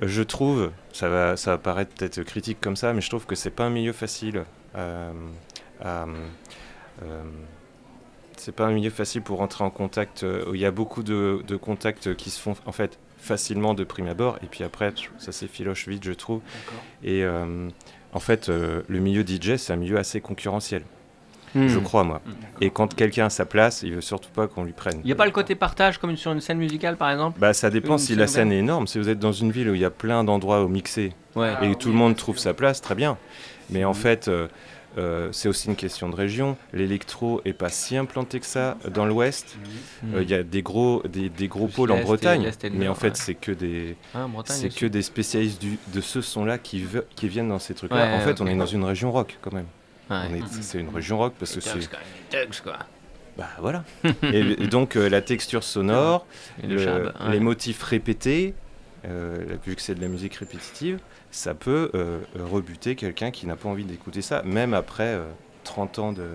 je 0.00 0.22
trouve, 0.22 0.70
ça 0.92 1.08
va, 1.08 1.36
ça 1.36 1.52
va 1.52 1.58
paraître 1.58 1.92
peut-être 1.94 2.22
critique 2.22 2.58
comme 2.60 2.76
ça, 2.76 2.92
mais 2.92 3.00
je 3.00 3.08
trouve 3.08 3.26
que 3.26 3.34
c'est 3.34 3.50
pas 3.50 3.64
un 3.64 3.70
milieu 3.70 3.92
facile. 3.92 4.44
euh, 4.76 5.12
à, 5.82 6.04
euh, 7.02 7.22
c'est 8.36 8.54
pas 8.54 8.66
un 8.66 8.72
milieu 8.72 8.90
facile 8.90 9.22
pour 9.22 9.38
rentrer 9.38 9.64
en 9.64 9.70
contact. 9.70 10.22
euh, 10.22 10.44
où 10.48 10.54
Il 10.54 10.60
y 10.60 10.66
a 10.66 10.70
beaucoup 10.70 11.02
de, 11.02 11.42
de 11.46 11.56
contacts 11.56 12.14
qui 12.16 12.30
se 12.30 12.40
font 12.40 12.54
en 12.66 12.72
fait 12.72 12.98
facilement 13.18 13.74
de 13.74 13.84
prime 13.84 14.08
abord, 14.08 14.38
et 14.42 14.46
puis 14.46 14.64
après, 14.64 14.92
ça 15.18 15.30
s'effiloche 15.32 15.86
vite, 15.88 16.02
je 16.04 16.12
trouve. 16.12 16.40
Et 17.04 17.22
euh, 17.24 17.68
en 18.12 18.20
fait, 18.20 18.48
euh, 18.48 18.82
le 18.88 18.98
milieu 18.98 19.22
DJ, 19.24 19.56
c'est 19.56 19.72
un 19.72 19.76
milieu 19.76 19.96
assez 19.98 20.20
concurrentiel, 20.20 20.82
Hmm. 21.54 21.68
je 21.68 21.78
crois 21.78 22.02
moi. 22.02 22.22
Et 22.62 22.70
quand 22.70 22.94
quelqu'un 22.94 23.26
a 23.26 23.30
sa 23.30 23.44
place, 23.44 23.82
il 23.82 23.92
veut 23.94 24.00
surtout 24.00 24.30
pas 24.30 24.46
qu'on 24.48 24.64
lui 24.64 24.72
prenne. 24.72 25.00
Il 25.04 25.06
n'y 25.06 25.12
a 25.12 25.16
pas 25.16 25.26
le 25.26 25.32
côté 25.32 25.54
partage 25.54 25.98
comme 25.98 26.16
sur 26.16 26.32
une 26.32 26.40
scène 26.40 26.56
musicale 26.56 26.96
par 26.96 27.10
exemple 27.10 27.38
Bah, 27.38 27.52
ça 27.52 27.68
dépend 27.68 27.98
si 27.98 28.14
la 28.16 28.26
scène 28.26 28.50
est 28.52 28.58
énorme. 28.60 28.86
Si 28.86 28.98
vous 28.98 29.10
êtes 29.10 29.18
dans 29.18 29.32
une 29.32 29.52
ville 29.52 29.68
où 29.68 29.74
il 29.74 29.80
y 29.82 29.84
a 29.84 29.90
plein 29.90 30.24
d'endroits 30.24 30.64
où 30.64 30.68
mixer 30.68 31.12
Ouais. 31.36 31.52
Ah 31.54 31.62
et 31.62 31.72
que 31.72 31.76
tout 31.78 31.88
oui, 31.88 31.92
le 31.92 31.98
monde 31.98 32.16
trouve 32.16 32.36
sûr. 32.36 32.44
sa 32.44 32.54
place, 32.54 32.80
très 32.80 32.94
bien. 32.94 33.18
Mais 33.68 33.84
en 33.84 33.92
fait, 33.92 34.28
euh, 34.28 34.48
euh, 34.98 35.28
c'est 35.32 35.48
aussi 35.48 35.68
une 35.68 35.76
question 35.76 36.08
de 36.08 36.14
région. 36.16 36.56
L'électro 36.72 37.40
est 37.44 37.52
pas 37.52 37.68
si 37.70 37.96
implanté 37.96 38.40
que 38.40 38.46
ça 38.46 38.76
dans 38.92 39.06
l'Ouest. 39.06 39.56
Euh, 40.14 40.22
Il 40.22 40.30
y 40.30 40.34
a 40.34 40.42
des 40.42 40.62
gros, 40.62 41.02
des, 41.08 41.28
des 41.28 41.48
gros 41.48 41.66
pôles 41.68 41.92
en 41.92 42.00
Bretagne, 42.00 42.42
et 42.62 42.70
mais 42.70 42.88
en 42.88 42.94
fait, 42.94 43.08
ouais. 43.08 43.12
c'est 43.14 43.34
que 43.34 43.52
des, 43.52 43.96
Ah, 44.14 44.26
c'est 44.44 44.74
que 44.74 44.86
des 44.86 45.02
spécialistes 45.02 45.60
du, 45.60 45.78
de 45.94 46.00
ce 46.00 46.20
son-là 46.20 46.58
qui, 46.58 46.80
ve- 46.82 47.04
qui 47.16 47.28
viennent 47.28 47.48
dans 47.48 47.58
ces 47.58 47.74
trucs-là. 47.74 47.96
Ouais, 47.96 48.14
en 48.14 48.20
fait, 48.20 48.40
on 48.40 48.46
est 48.46 48.56
dans 48.56 48.66
une 48.66 48.84
région 48.84 49.10
rock 49.12 49.38
quand 49.40 49.52
même. 49.52 49.66
Ouais. 50.10 50.16
On 50.30 50.34
est- 50.34 50.62
C'est 50.62 50.78
une 50.80 50.88
région 50.94 51.16
rock 51.18 51.34
parce 51.38 51.54
que 51.54 51.60
c'est, 51.60 51.78
Tugs, 51.78 52.60
quoi. 52.62 52.78
bah 53.38 53.48
voilà. 53.60 53.84
et, 54.22 54.40
et 54.62 54.66
donc 54.66 54.96
euh, 54.96 55.08
la 55.08 55.22
texture 55.22 55.62
sonore, 55.64 56.26
Et 56.62 56.66
le 56.66 56.74
le- 56.76 56.84
chab, 56.84 57.04
ouais. 57.04 57.30
les 57.32 57.40
motifs 57.40 57.82
répétés, 57.82 58.54
vu 59.66 59.74
que 59.74 59.82
c'est 59.82 59.94
de 59.94 60.00
la 60.00 60.08
musique 60.08 60.34
répétitive, 60.36 60.98
ça 61.32 61.54
peut 61.54 61.90
euh, 61.94 62.20
rebuter 62.38 62.94
quelqu'un 62.94 63.30
qui 63.30 63.46
n'a 63.46 63.56
pas 63.56 63.68
envie 63.68 63.84
d'écouter 63.84 64.22
ça, 64.22 64.42
même 64.42 64.74
après 64.74 65.14
euh, 65.14 65.24
30 65.62 65.98
ans 65.98 66.12
de. 66.12 66.26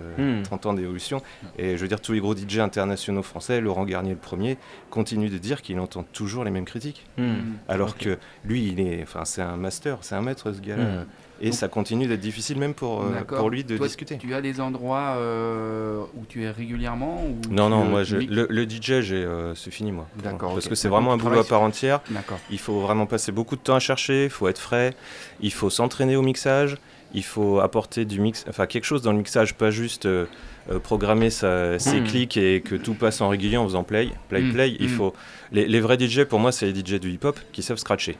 30 0.44 0.66
ans 0.66 0.74
d'évolution. 0.74 1.22
Et 1.58 1.76
je 1.76 1.82
veux 1.82 1.88
dire, 1.88 2.00
tous 2.00 2.12
les 2.12 2.20
gros 2.20 2.36
DJ 2.36 2.58
internationaux 2.58 3.22
français, 3.22 3.60
Laurent 3.60 3.84
Garnier 3.84 4.12
le 4.12 4.16
premier, 4.16 4.58
continuent 4.90 5.30
de 5.30 5.38
dire 5.38 5.62
qu'il 5.62 5.78
entend 5.80 6.02
toujours 6.02 6.44
les 6.44 6.50
mêmes 6.50 6.64
critiques. 6.64 7.06
Hmm. 7.16 7.56
Alors 7.68 7.96
que 7.96 8.18
lui, 8.44 8.68
il 8.68 8.80
est, 8.80 9.02
enfin, 9.02 9.24
c'est 9.24 9.42
un 9.42 9.56
master, 9.56 9.98
c'est 10.02 10.14
un 10.14 10.22
maître 10.22 10.52
ce 10.52 10.60
gars-là. 10.60 10.84
Hmm. 10.84 11.06
Et 11.40 11.52
ça 11.52 11.68
continue 11.68 12.06
d'être 12.06 12.20
difficile 12.20 12.58
même 12.58 12.74
pour, 12.74 13.02
euh, 13.02 13.22
pour 13.24 13.50
lui 13.50 13.62
de 13.62 13.76
Toi, 13.76 13.86
discuter. 13.86 14.18
Tu 14.18 14.34
as 14.34 14.40
des 14.40 14.60
endroits 14.60 15.14
euh, 15.16 16.02
où 16.16 16.24
tu 16.28 16.42
es 16.42 16.50
régulièrement 16.50 17.22
ou 17.22 17.52
Non, 17.52 17.68
non, 17.68 17.84
moi, 17.84 18.02
je, 18.02 18.16
le, 18.16 18.46
le 18.50 18.68
DJ, 18.68 19.00
j'ai, 19.00 19.24
euh, 19.24 19.54
c'est 19.54 19.70
fini, 19.70 19.92
moi. 19.92 20.08
D'accord, 20.22 20.54
Parce 20.54 20.68
que 20.68 20.74
c'est 20.74 20.88
vraiment 20.88 21.12
un 21.12 21.16
boulot 21.16 21.40
à 21.40 21.44
part 21.44 21.62
entière. 21.62 22.00
D'accord. 22.10 22.38
Il 22.50 22.58
faut 22.58 22.80
vraiment 22.80 23.06
passer 23.06 23.32
beaucoup 23.32 23.56
de 23.56 23.60
temps 23.60 23.76
à 23.76 23.80
chercher, 23.80 24.24
il 24.24 24.30
faut 24.30 24.48
être 24.48 24.58
frais, 24.58 24.94
il 25.40 25.52
faut 25.52 25.70
s'entraîner 25.70 26.16
au 26.16 26.22
mixage, 26.22 26.76
il 27.14 27.24
faut 27.24 27.60
apporter 27.60 28.04
du 28.04 28.20
mix, 28.20 28.44
enfin 28.48 28.66
quelque 28.66 28.84
chose 28.84 29.02
dans 29.02 29.12
le 29.12 29.18
mixage, 29.18 29.54
pas 29.54 29.70
juste 29.70 30.06
euh, 30.06 30.26
euh, 30.70 30.78
programmer 30.78 31.30
sa- 31.30 31.78
ses 31.78 32.00
Hmm. 32.00 32.04
clics 32.04 32.36
et 32.36 32.60
que 32.60 32.74
tout 32.74 32.94
passe 32.94 33.20
en 33.22 33.28
régulier 33.28 33.56
en 33.56 33.64
faisant 33.64 33.82
play, 33.84 34.10
play, 34.28 34.42
Hmm, 34.42 34.52
play. 34.52 34.76
Il 34.78 34.86
hmm. 34.88 34.90
faut 34.90 35.14
les, 35.52 35.66
les 35.66 35.80
vrais 35.80 35.98
DJ 35.98 36.24
pour 36.24 36.38
moi, 36.40 36.52
c'est 36.52 36.66
les 36.70 36.74
DJ 36.78 37.00
du 37.00 37.10
hip-hop 37.10 37.38
qui 37.52 37.62
savent 37.62 37.78
scratcher. 37.78 38.16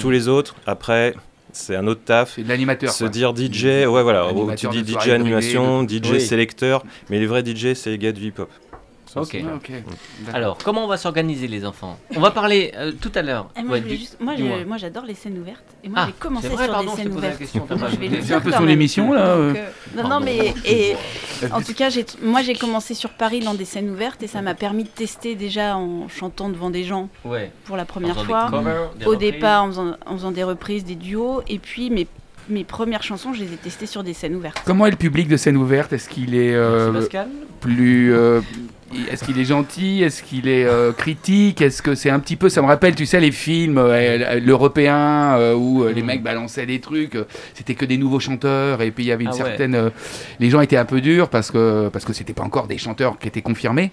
Tous 0.00 0.10
les 0.10 0.26
autres, 0.28 0.56
après, 0.66 1.14
c'est 1.52 1.76
un 1.76 1.86
autre 1.86 2.00
taf. 2.04 2.32
C'est 2.34 2.42
de 2.42 2.48
l'animateur. 2.48 2.90
Se 2.90 3.04
quoi. 3.04 3.08
dire 3.10 3.32
DJ, 3.36 3.64
ouais 3.86 4.02
voilà, 4.02 4.26
oh, 4.34 4.50
tu 4.56 4.68
dis 4.68 4.84
DJ 4.84 5.08
animation, 5.10 5.86
DJ 5.86 6.10
Oui. 6.12 6.20
sélecteur, 6.20 6.84
mais 7.10 7.18
les 7.20 7.26
vrais 7.26 7.44
DJ 7.44 7.74
c'est 7.74 7.90
les 7.90 7.98
gars 7.98 8.12
du 8.12 8.26
hip-hop. 8.26 8.50
Ça, 9.08 9.20
Ok. 9.22 9.28
c'est 9.32 9.38
Ah, 9.38 9.58
clair. 9.62 9.78
ok. 9.78 9.84
D'accord. 10.26 10.34
Alors, 10.36 10.58
comment 10.62 10.84
on 10.84 10.86
va 10.86 10.96
s'organiser, 10.98 11.48
les 11.48 11.64
enfants 11.64 11.98
On 12.14 12.20
va 12.20 12.30
parler 12.30 12.72
euh, 12.76 12.92
tout 12.92 13.10
à 13.14 13.22
l'heure. 13.22 13.48
Et 13.58 13.62
moi, 13.62 13.72
Ouais, 13.72 13.78
je 13.78 13.82
voulais 13.84 13.94
dis- 13.96 14.00
juste- 14.02 14.16
moi, 14.20 14.34
dis-moi. 14.36 14.56
je- 14.60 14.64
moi, 14.66 14.76
j'adore 14.76 15.04
les 15.06 15.14
scènes 15.14 15.38
ouvertes. 15.38 15.64
Et 15.82 15.88
moi, 15.88 15.98
Ah, 16.02 16.06
j'ai 16.08 16.12
commencé 16.12 16.48
vrai, 16.48 16.64
sur 16.64 16.72
pardon, 16.74 16.90
des 16.94 16.96
scènes 17.02 17.12
ouvertes. 17.16 17.42
C'est 17.44 17.58
un 17.58 18.40
peu 18.40 18.50
quand 18.50 18.56
son 18.58 18.62
même. 18.64 18.70
émission 18.70 19.12
là. 19.12 19.26
euh. 19.28 19.48
Donc, 19.48 19.56
euh, 19.56 20.02
non, 20.02 20.08
non, 20.08 20.20
mais 20.20 20.52
et, 20.66 20.94
en 21.52 21.62
tout 21.62 21.72
cas, 21.74 21.88
j'ai, 21.88 22.04
moi, 22.22 22.42
j'ai 22.42 22.54
commencé 22.54 22.92
sur 22.94 23.10
Paris 23.10 23.40
dans 23.40 23.54
des 23.54 23.64
scènes 23.64 23.88
ouvertes 23.90 24.22
et 24.22 24.26
ça 24.26 24.42
m'a 24.42 24.54
permis 24.54 24.84
de 24.84 24.88
tester 24.90 25.34
déjà 25.34 25.76
en 25.76 26.08
chantant 26.08 26.48
devant 26.50 26.68
des 26.70 26.84
gens 26.84 27.08
Ouais. 27.24 27.50
pour 27.64 27.76
la 27.76 27.84
première 27.86 28.22
fois. 28.24 28.48
covers, 28.50 28.90
Au 29.06 29.10
reprises. 29.10 29.18
départ, 29.32 29.64
en 29.64 29.68
faisant, 29.68 29.92
en 30.06 30.12
faisant 30.14 30.30
des 30.32 30.44
reprises, 30.44 30.84
des 30.84 30.96
duos, 30.96 31.42
et 31.48 31.58
puis 31.58 31.88
mes, 31.90 32.06
mes 32.48 32.64
premières 32.64 33.02
chansons, 33.02 33.32
je 33.32 33.40
les 33.44 33.52
ai 33.52 33.56
testées 33.56 33.86
sur 33.86 34.02
des 34.04 34.12
scènes 34.14 34.34
ouvertes. 34.34 34.60
Comment 34.66 34.86
est 34.86 34.90
le 34.90 34.96
public 34.96 35.28
de 35.28 35.36
scène 35.36 35.56
ouverte 35.56 35.92
Est-ce 35.92 36.08
qu'il 36.08 36.34
est 36.34 36.54
plus 37.60 38.14
euh, 38.14 38.40
est-ce 39.10 39.24
qu'il 39.24 39.38
est 39.38 39.44
gentil? 39.44 40.02
Est-ce 40.02 40.22
qu'il 40.22 40.48
est 40.48 40.64
euh, 40.64 40.92
critique? 40.92 41.60
Est-ce 41.60 41.82
que 41.82 41.94
c'est 41.94 42.10
un 42.10 42.18
petit 42.20 42.36
peu 42.36 42.48
ça 42.48 42.62
me 42.62 42.66
rappelle 42.66 42.94
tu 42.94 43.06
sais 43.06 43.20
les 43.20 43.32
films 43.32 43.78
euh, 43.78 44.40
l'européen 44.40 45.36
euh, 45.38 45.54
où 45.54 45.82
euh, 45.84 45.92
les 45.92 46.02
Mm. 46.02 46.06
mecs 46.06 46.22
balançaient 46.22 46.66
des 46.66 46.80
trucs 46.80 47.16
c'était 47.54 47.74
que 47.74 47.84
des 47.84 47.98
nouveaux 47.98 48.20
chanteurs 48.20 48.80
et 48.82 48.90
puis 48.90 49.04
il 49.04 49.08
y 49.08 49.12
avait 49.12 49.24
une 49.24 49.30
Ah 49.30 49.36
ouais. 49.36 49.38
certaine 49.38 49.90
les 50.40 50.50
gens 50.50 50.60
étaient 50.60 50.76
un 50.76 50.84
peu 50.84 51.00
durs 51.00 51.28
parce 51.28 51.50
que 51.50 51.88
parce 51.92 52.04
que 52.04 52.12
c'était 52.12 52.32
pas 52.34 52.44
encore 52.44 52.66
des 52.66 52.78
chanteurs 52.78 53.18
qui 53.18 53.28
étaient 53.28 53.42
confirmés 53.42 53.90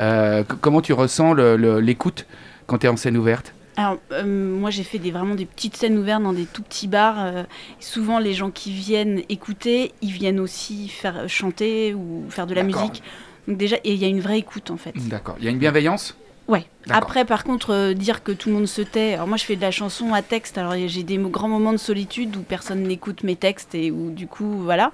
Euh, 0.00 0.42
comment 0.60 0.80
tu 0.80 0.92
ressens 0.92 1.34
le- 1.34 1.56
le- 1.56 1.78
l'écoute 1.78 2.26
quand 2.66 2.78
tu 2.78 2.86
es 2.86 2.88
en 2.88 2.96
scène 2.96 3.16
ouverte? 3.16 3.54
Alors, 3.76 3.98
euh, 4.12 4.24
moi, 4.24 4.70
j'ai 4.70 4.82
fait 4.84 4.98
des, 4.98 5.10
vraiment 5.12 5.34
des 5.36 5.46
petites 5.46 5.76
scènes 5.76 5.96
ouvertes 5.98 6.22
dans 6.22 6.32
des 6.32 6.46
tout 6.46 6.62
petits 6.62 6.86
bars. 6.88 7.16
euh, 7.18 7.42
souvent, 7.80 8.18
les 8.18 8.32
gens 8.32 8.50
qui 8.50 8.72
viennent 8.72 9.22
écouter, 9.28 9.92
ils 10.02 10.10
viennent 10.12 10.40
aussi 10.40 10.88
faire 10.88 11.28
chanter 11.28 11.94
ou 11.94 12.24
faire 12.28 12.46
de 12.48 12.54
la 12.54 12.62
musique. 12.64 13.02
Donc 13.48 13.56
déjà, 13.56 13.76
il 13.84 13.96
y 13.96 14.04
a 14.04 14.08
une 14.08 14.20
vraie 14.20 14.38
écoute 14.38 14.70
en 14.70 14.76
fait. 14.76 14.92
d'accord 15.08 15.36
il 15.38 15.44
y 15.44 15.48
a 15.48 15.50
une 15.50 15.58
bienveillance? 15.58 16.16
Ouais. 16.46 16.66
Après, 16.90 17.24
par 17.24 17.44
contre, 17.44 17.72
euh, 17.72 17.94
dire 17.94 18.22
que 18.22 18.30
tout 18.30 18.50
le 18.50 18.56
monde 18.56 18.66
se 18.66 18.82
tait. 18.82 19.14
Alors 19.14 19.26
moi, 19.26 19.38
je 19.38 19.44
fais 19.44 19.56
de 19.56 19.62
la 19.62 19.70
chanson 19.70 20.12
à 20.12 20.20
texte. 20.20 20.58
Alors 20.58 20.74
j'ai 20.86 21.02
des 21.02 21.16
grands 21.16 21.48
moments 21.48 21.72
de 21.72 21.78
solitude 21.78 22.36
où 22.36 22.40
personne 22.40 22.82
n'écoute 22.82 23.22
mes 23.22 23.36
textes 23.36 23.74
et 23.74 23.90
où 23.90 24.10
du 24.10 24.26
coup, 24.26 24.58
voilà. 24.62 24.92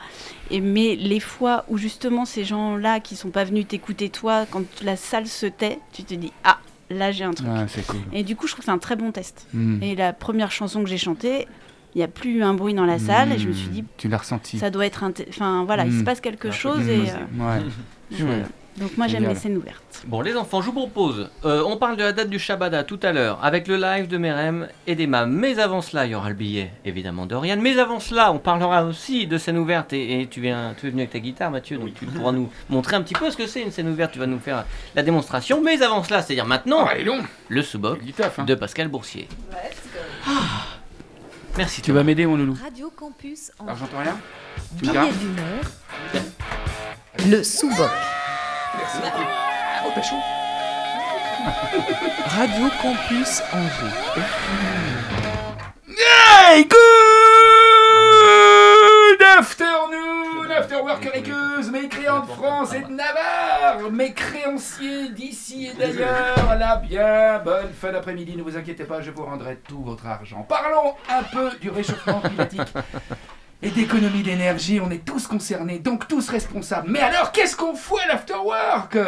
Et 0.50 0.60
mais 0.60 0.94
les 0.94 1.18
fois 1.18 1.64
où 1.68 1.76
justement 1.76 2.24
ces 2.24 2.44
gens-là 2.44 3.00
qui 3.00 3.16
sont 3.16 3.30
pas 3.30 3.42
venus 3.42 3.66
t'écouter 3.66 4.10
toi, 4.10 4.46
quand 4.48 4.62
la 4.82 4.96
salle 4.96 5.26
se 5.26 5.46
tait, 5.46 5.80
tu 5.92 6.04
te 6.04 6.14
dis 6.14 6.32
ah 6.44 6.58
là 6.88 7.10
j'ai 7.10 7.24
un 7.24 7.32
truc. 7.32 7.48
Ah, 7.50 7.66
cool 7.88 8.00
Et 8.12 8.22
du 8.22 8.36
coup, 8.36 8.46
je 8.46 8.52
trouve 8.52 8.60
que 8.60 8.66
c'est 8.66 8.70
un 8.70 8.78
très 8.78 8.96
bon 8.96 9.10
test. 9.10 9.46
Mm. 9.52 9.82
Et 9.82 9.96
la 9.96 10.12
première 10.12 10.52
chanson 10.52 10.84
que 10.84 10.88
j'ai 10.88 10.98
chantée, 10.98 11.48
il 11.94 11.98
n'y 11.98 12.04
a 12.04 12.08
plus 12.08 12.38
eu 12.38 12.42
un 12.42 12.54
bruit 12.54 12.74
dans 12.74 12.86
la 12.86 12.98
salle 12.98 13.32
et 13.32 13.38
je 13.38 13.48
me 13.48 13.52
suis 13.52 13.68
dit 13.68 13.84
tu 13.96 14.08
l'as 14.08 14.18
ressenti 14.18 14.58
ça 14.58 14.70
doit 14.70 14.86
être 14.86 15.04
enfin 15.28 15.64
voilà, 15.64 15.84
il 15.84 15.98
se 15.98 16.04
passe 16.04 16.20
quelque 16.20 16.50
chose 16.50 16.78
truc 16.78 16.88
et 16.88 17.10
euh, 17.10 18.24
ouais 18.24 18.42
donc, 18.76 18.96
moi 18.96 19.08
j'aime 19.08 19.26
les 19.26 19.34
scènes 19.34 19.56
ouvertes. 19.56 20.04
Bon, 20.06 20.20
les 20.22 20.36
enfants, 20.36 20.62
je 20.62 20.66
vous 20.66 20.72
propose, 20.72 21.28
euh, 21.44 21.62
on 21.66 21.76
parle 21.76 21.96
de 21.96 22.02
la 22.02 22.12
date 22.12 22.30
du 22.30 22.38
Shabada 22.38 22.84
tout 22.84 23.00
à 23.02 23.12
l'heure, 23.12 23.38
avec 23.42 23.66
le 23.68 23.76
live 23.76 24.06
de 24.08 24.16
Merem 24.16 24.68
et 24.86 24.94
d'Emma. 24.94 25.26
Mais 25.26 25.58
avant 25.58 25.82
cela, 25.82 26.06
il 26.06 26.12
y 26.12 26.14
aura 26.14 26.28
le 26.28 26.34
billet, 26.34 26.70
évidemment, 26.84 27.26
d'Oriane. 27.26 27.60
Mais 27.60 27.78
avant 27.78 28.00
cela, 28.00 28.32
on 28.32 28.38
parlera 28.38 28.84
aussi 28.84 29.26
de 29.26 29.36
scène 29.38 29.58
ouverte. 29.58 29.92
Et, 29.92 30.22
et 30.22 30.26
tu, 30.28 30.40
viens, 30.40 30.74
tu 30.78 30.86
es 30.86 30.90
venu 30.90 31.02
avec 31.02 31.12
ta 31.12 31.18
guitare, 31.18 31.50
Mathieu, 31.50 31.76
donc 31.76 31.92
tu 31.94 32.06
pourras 32.06 32.32
nous 32.32 32.48
montrer 32.70 32.96
un 32.96 33.02
petit 33.02 33.14
peu 33.14 33.30
ce 33.30 33.36
que 33.36 33.46
c'est 33.46 33.60
une 33.60 33.72
scène 33.72 33.88
ouverte. 33.88 34.12
Tu 34.12 34.18
vas 34.18 34.26
nous 34.26 34.38
faire 34.38 34.64
la 34.94 35.02
démonstration. 35.02 35.60
Mais 35.62 35.82
avant 35.82 36.02
cela, 36.02 36.22
c'est-à-dire 36.22 36.46
maintenant, 36.46 36.86
Ah, 36.88 36.96
long 36.98 37.18
le 37.48 37.62
sous-boc 37.62 38.00
hein. 38.38 38.44
de 38.44 38.54
Pascal 38.54 38.88
Boursier. 38.88 39.28
Ah. 40.26 40.69
Merci, 41.56 41.82
tu 41.82 41.92
vas 41.92 42.02
m'aider 42.04 42.26
mon 42.26 42.36
loulou 42.36 42.56
Radio 42.62 42.90
Campus 42.90 43.50
en 43.58 43.64
alors 43.66 43.76
j'entends 43.76 43.98
rien 43.98 44.18
Tu 44.68 44.74
me 44.74 44.80
billet 44.80 44.94
gardes 44.94 45.18
d'humeur. 45.18 45.64
Le 47.28 47.42
sous-boc. 47.42 47.90
Merci 48.78 48.96
beaucoup. 48.98 49.24
Oh, 49.86 49.90
t'as 49.94 50.02
chaud 50.02 50.16
Radio 52.26 52.68
Campus 52.82 53.42
Angers. 53.52 54.22
Hey, 55.88 56.64
good 56.64 57.09
afternoon, 59.40 60.50
afterworkereuse, 60.50 61.70
mes 61.70 61.88
créants 61.88 62.20
de 62.20 62.26
France 62.26 62.74
et 62.74 62.80
de 62.80 62.90
Navarre, 62.90 63.90
mes 63.90 64.12
créanciers 64.12 65.08
d'ici 65.08 65.68
et 65.68 65.72
d'ailleurs, 65.72 66.58
la 66.58 66.76
bien 66.76 67.38
bonne 67.38 67.72
fin 67.72 67.90
d'après-midi, 67.90 68.36
ne 68.36 68.42
vous 68.42 68.58
inquiétez 68.58 68.84
pas, 68.84 69.00
je 69.00 69.10
vous 69.10 69.24
rendrai 69.24 69.56
tout 69.66 69.82
votre 69.82 70.06
argent. 70.06 70.42
Parlons 70.46 70.94
un 71.08 71.22
peu 71.22 71.52
du 71.58 71.70
réchauffement 71.70 72.20
climatique. 72.20 72.68
Et 73.62 73.70
d'économie 73.70 74.22
d'énergie, 74.22 74.78
on 74.78 74.90
est 74.90 75.06
tous 75.06 75.26
concernés, 75.26 75.78
donc 75.78 76.06
tous 76.06 76.28
responsables. 76.28 76.90
Mais 76.90 77.00
alors, 77.00 77.32
qu'est-ce 77.32 77.56
qu'on 77.56 77.74
fout 77.74 77.98
à 78.04 78.08
l'afterwork? 78.08 78.98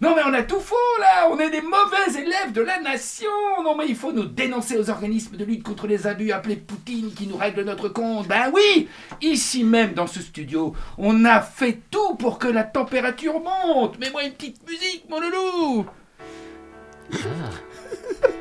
Non 0.00 0.14
mais 0.14 0.22
on 0.26 0.32
a 0.34 0.42
tout 0.42 0.60
faux 0.60 0.74
là, 1.00 1.28
on 1.30 1.38
est 1.38 1.50
des 1.50 1.62
mauvais 1.62 2.20
élèves 2.20 2.52
de 2.52 2.60
la 2.60 2.80
nation. 2.80 3.30
Non 3.64 3.74
mais 3.76 3.86
il 3.88 3.96
faut 3.96 4.12
nous 4.12 4.26
dénoncer 4.26 4.76
aux 4.76 4.90
organismes 4.90 5.36
de 5.36 5.44
lutte 5.44 5.62
contre 5.62 5.86
les 5.86 6.06
abus 6.06 6.32
appelés 6.32 6.56
Poutine 6.56 7.12
qui 7.14 7.26
nous 7.26 7.36
règlent 7.36 7.64
notre 7.64 7.88
compte. 7.88 8.28
Ben 8.28 8.50
oui, 8.52 8.88
ici 9.22 9.64
même 9.64 9.94
dans 9.94 10.06
ce 10.06 10.20
studio, 10.20 10.74
on 10.98 11.24
a 11.24 11.40
fait 11.40 11.80
tout 11.90 12.14
pour 12.16 12.38
que 12.38 12.48
la 12.48 12.64
température 12.64 13.40
monte. 13.40 13.98
Mets-moi 13.98 14.24
une 14.24 14.32
petite 14.32 14.68
musique, 14.68 15.04
mon 15.08 15.20
loulou. 15.20 15.86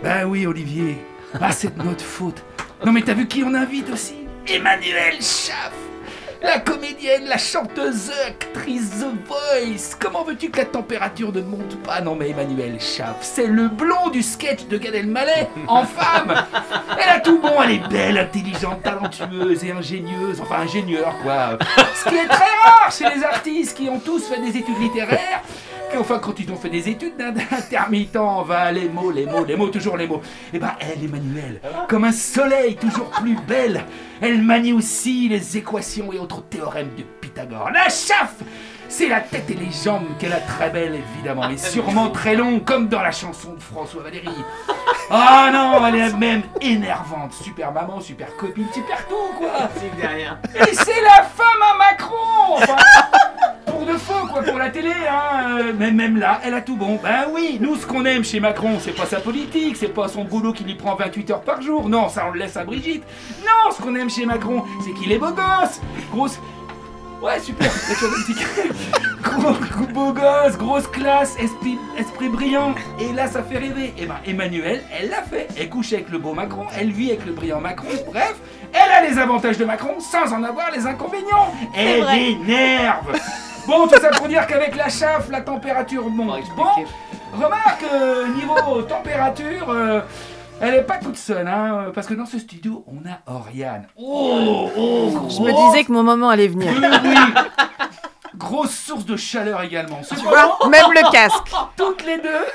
Ben 0.04 0.26
oui, 0.26 0.46
Olivier. 0.46 0.98
Ah, 1.40 1.52
c'est 1.52 1.78
de 1.78 1.84
notre 1.84 2.04
faute. 2.04 2.44
Non, 2.86 2.92
mais 2.92 3.02
t'as 3.02 3.14
vu 3.14 3.28
qui 3.28 3.44
on 3.44 3.54
invite 3.54 3.90
aussi? 3.90 4.16
Emmanuel 4.48 5.16
Schaff 5.16 5.74
La 6.42 6.60
comédienne, 6.60 7.26
la 7.28 7.38
chanteuse, 7.38 8.12
actrice 8.28 9.00
The 9.00 9.28
Voice. 9.28 9.96
Comment 10.00 10.24
veux-tu 10.24 10.50
que 10.50 10.58
la 10.60 10.66
température 10.66 11.32
ne 11.34 11.42
monte 11.42 11.82
pas? 11.84 12.02
Non 12.02 12.16
mais 12.16 12.30
Emmanuel 12.30 12.80
Schaff, 12.80 13.18
c'est 13.22 13.48
le 13.48 13.68
blond 13.68 14.10
du 14.12 14.22
sketch 14.22 14.66
de 14.68 14.78
Gad 14.78 14.94
Elmaleh 14.96 15.48
en 15.68 15.84
femme. 15.86 16.36
Elle 17.02 17.10
a 17.10 17.20
tout 17.20 17.40
bon, 17.40 17.62
elle 17.64 17.72
est 17.72 17.88
belle, 17.90 18.18
intelligente, 18.18 18.84
talentueuse 18.84 19.64
et 19.64 19.72
ingénieuse, 19.72 20.40
enfin 20.42 20.62
ingénieure 20.62 21.16
quoi. 21.24 21.58
Ce 21.96 22.10
qui 22.10 22.16
est 22.16 22.28
très 22.28 22.56
rare 22.64 22.92
chez 22.92 23.06
les 23.16 23.24
artistes 23.24 23.78
qui 23.78 23.90
ont 23.90 24.00
tous 24.00 24.28
fait 24.28 24.40
des 24.42 24.58
études 24.58 24.80
littéraires 24.80 25.42
et 25.96 25.98
enfin, 25.98 26.20
quand 26.20 26.38
ils 26.40 26.52
ont 26.52 26.58
fait 26.58 26.70
des 26.70 26.90
études 26.90 27.16
d'intermittent, 27.18 28.18
va 28.46 28.72
les 28.72 28.90
mots, 28.90 29.12
les 29.12 29.26
mots, 29.26 29.46
les 29.46 29.56
mots, 29.56 29.70
toujours 29.70 29.96
les 29.96 30.08
mots. 30.08 30.22
Et 30.54 30.60
ben, 30.60 30.74
elle, 30.80 31.06
Emmanuel, 31.06 31.62
comme 31.88 32.04
un 32.04 32.12
soleil, 32.12 32.76
toujours 32.76 33.10
plus 33.12 33.38
belle, 33.48 33.86
elle 34.20 34.42
manie 34.42 34.74
aussi 34.74 35.30
les 35.30 35.58
équations 35.58 36.12
et 36.12 36.20
autres 36.20 36.44
théorèmes 36.44 36.92
de 36.98 37.04
Pythagore. 37.22 37.72
La 37.72 37.86
chaffe 37.86 38.44
c'est 38.90 39.08
la 39.10 39.20
tête 39.22 39.50
et 39.50 39.54
les 39.56 39.72
jambes 39.72 40.06
qu'elle 40.20 40.34
a 40.34 40.40
très 40.40 40.70
belle, 40.70 40.96
évidemment, 41.16 41.50
et 41.50 41.58
sûrement 41.58 42.10
très 42.10 42.36
longue, 42.36 42.64
comme 42.64 42.88
dans 42.88 43.02
la 43.02 43.12
chanson 43.12 43.54
de 43.54 43.62
François 43.62 44.04
Valéry. 44.04 44.30
Ah 45.10 45.50
non, 45.54 45.86
elle 45.86 45.96
est 45.96 46.14
même 46.14 46.42
énervante. 46.62 47.34
Super 47.34 47.72
maman, 47.72 48.00
super 48.00 48.36
copine, 48.38 48.68
super 48.74 49.06
tout, 49.08 49.38
quoi. 49.38 49.70
Et 50.56 50.74
c'est 50.74 51.02
la 51.02 51.24
femme 51.24 51.62
à 51.62 51.78
Macron 51.78 52.16
Enfin, 52.56 52.76
Pour 53.66 53.86
de 53.86 53.94
faux, 53.94 54.28
quoi, 54.28 54.42
pour 54.42 54.58
la 54.58 54.70
télé, 54.70 54.92
hein. 54.92 55.60
euh, 55.60 55.74
Mais 55.78 55.92
même 55.92 56.18
là, 56.18 56.40
elle 56.44 56.54
a 56.54 56.62
tout 56.62 56.76
bon. 56.76 57.00
Ben 57.04 57.26
oui, 57.32 57.58
nous, 57.62 57.76
ce 57.76 57.86
qu'on 57.86 58.06
aime 58.06 58.24
chez 58.24 58.40
Macron, 58.40 58.78
c'est 58.80 58.96
pas 58.96 59.06
sa 59.06 59.20
politique, 59.20 59.76
c'est 59.78 59.90
pas 59.94 60.08
son 60.08 60.24
boulot 60.24 60.54
qui 60.54 60.64
lui 60.64 60.76
prend 60.76 60.96
28 60.96 61.32
heures 61.32 61.42
par 61.42 61.62
jour. 61.62 61.88
Non, 61.90 62.10
ça, 62.10 62.26
on 62.28 62.32
le 62.32 62.40
laisse 62.40 62.58
à 62.58 62.64
Brigitte. 62.64 63.04
Non, 63.42 63.72
ce 63.76 63.82
qu'on 63.82 63.96
aime 63.96 64.10
chez 64.10 64.26
Macron, 64.26 64.64
c'est 64.84 64.94
qu'il 64.94 65.12
est 65.12 65.20
beau 65.20 65.32
gosse. 65.32 65.82
Grosse. 66.12 66.40
Ouais, 67.22 67.40
super. 67.40 67.70
Gros, 69.24 69.54
gros- 69.54 69.86
beau 69.94 70.14
gosse, 70.14 70.58
grosse 70.58 70.88
classe, 70.88 71.36
esprit, 71.40 71.78
esprit 71.98 72.30
brillant. 72.30 72.76
Et 73.00 73.12
là, 73.14 73.28
ça 73.28 73.42
fait 73.42 73.58
rêver. 73.58 73.94
Et 73.98 74.06
ben, 74.06 74.16
Emmanuel, 74.28 74.84
elle 74.98 75.10
l'a 75.10 75.24
fait. 75.24 75.48
Elle 75.58 75.70
couche 75.70 75.94
avec 75.94 76.10
le 76.10 76.18
beau 76.20 76.34
Macron, 76.34 76.66
elle 76.78 76.92
vit 76.92 77.10
avec 77.12 77.26
le 77.26 77.32
brillant 77.34 77.60
Macron. 77.62 77.88
Bref, 78.08 78.36
elle 78.74 78.92
a 78.92 79.02
les 79.10 79.18
avantages 79.18 79.58
de 79.58 79.66
Macron 79.66 79.96
sans 80.00 80.32
en 80.34 80.44
avoir 80.44 80.70
les 80.72 80.86
inconvénients. 80.86 81.54
Elle 81.76 82.02
vrai. 82.04 82.32
énerve. 82.32 83.18
Bon, 83.66 83.88
tout 83.88 84.00
ça 84.00 84.10
pour 84.10 84.28
dire 84.28 84.46
qu'avec 84.46 84.76
la 84.76 84.90
chauffe, 84.90 85.30
la 85.32 85.42
température 85.42 86.08
monte. 86.10 86.44
Bon, 86.56 86.86
remarque, 87.34 87.84
euh, 87.92 88.28
niveau 88.36 88.82
température, 88.84 89.70
euh, 89.70 90.02
elle 90.62 90.76
est 90.76 90.84
pas 90.84 90.98
toute 90.98 91.18
seule, 91.18 91.48
hein, 91.48 91.92
parce 91.94 92.08
que 92.08 92.14
dans 92.14 92.26
ce 92.26 92.40
studio, 92.40 92.84
on 92.88 92.98
a 93.10 93.20
Oriane. 93.34 93.88
Oh, 93.98 94.70
oh, 94.78 95.10
Je 95.30 95.42
me 95.42 95.52
disais 95.70 95.84
que 95.84 95.92
mon 95.92 96.04
moment 96.04 96.30
allait 96.30 96.48
venir. 96.48 96.72
oui, 96.74 96.88
oui. 97.04 97.42
Grosse 98.38 98.76
source 98.76 99.06
de 99.06 99.16
chaleur 99.16 99.62
également. 99.62 100.02
Tu 100.08 100.16
vois, 100.16 100.58
même 100.70 100.92
le 100.94 101.12
casque. 101.12 101.52
Toutes 101.78 102.06
les 102.06 102.18
deux, 102.18 102.46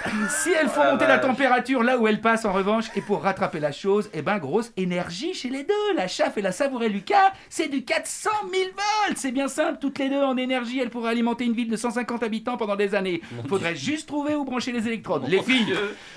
si 0.43 0.51
elles 0.53 0.69
font 0.69 0.85
monter 0.93 1.07
la 1.07 1.19
température 1.19 1.83
là 1.83 1.97
où 1.99 2.07
elles 2.09 2.21
passent 2.21 2.45
en 2.45 2.53
revanche, 2.53 2.87
et 2.97 3.01
pour 3.01 3.23
rattraper 3.23 3.61
la 3.61 3.73
chose, 3.73 4.11
eh 4.13 4.23
ben 4.23 4.39
grosse 4.39 4.73
énergie 4.77 5.35
chez 5.35 5.49
les 5.49 5.65
deux. 5.65 5.75
La 5.97 6.09
chauffe 6.09 6.37
et 6.37 6.43
la 6.43 6.53
savourée 6.53 6.89
Lucas, 6.89 7.33
c'est 7.49 7.69
du 7.69 7.85
400 7.85 8.31
000 8.53 8.65
volts. 9.07 9.17
C'est 9.19 9.33
bien 9.33 9.49
simple, 9.49 9.79
toutes 9.81 9.99
les 9.99 10.09
deux 10.09 10.23
en 10.23 10.37
énergie, 10.37 10.79
elles 10.81 10.91
pourraient 10.91 11.11
alimenter 11.11 11.45
une 11.45 11.55
ville 11.55 11.71
de 11.71 11.77
150 11.77 12.23
habitants 12.23 12.57
pendant 12.57 12.77
des 12.77 12.95
années. 12.95 13.21
Faudrait 13.49 13.77
juste 13.77 14.07
trouver 14.09 14.35
où 14.35 14.45
brancher 14.45 14.73
les 14.73 14.87
électrodes. 14.87 15.27
les 15.29 15.43
filles, 15.43 15.75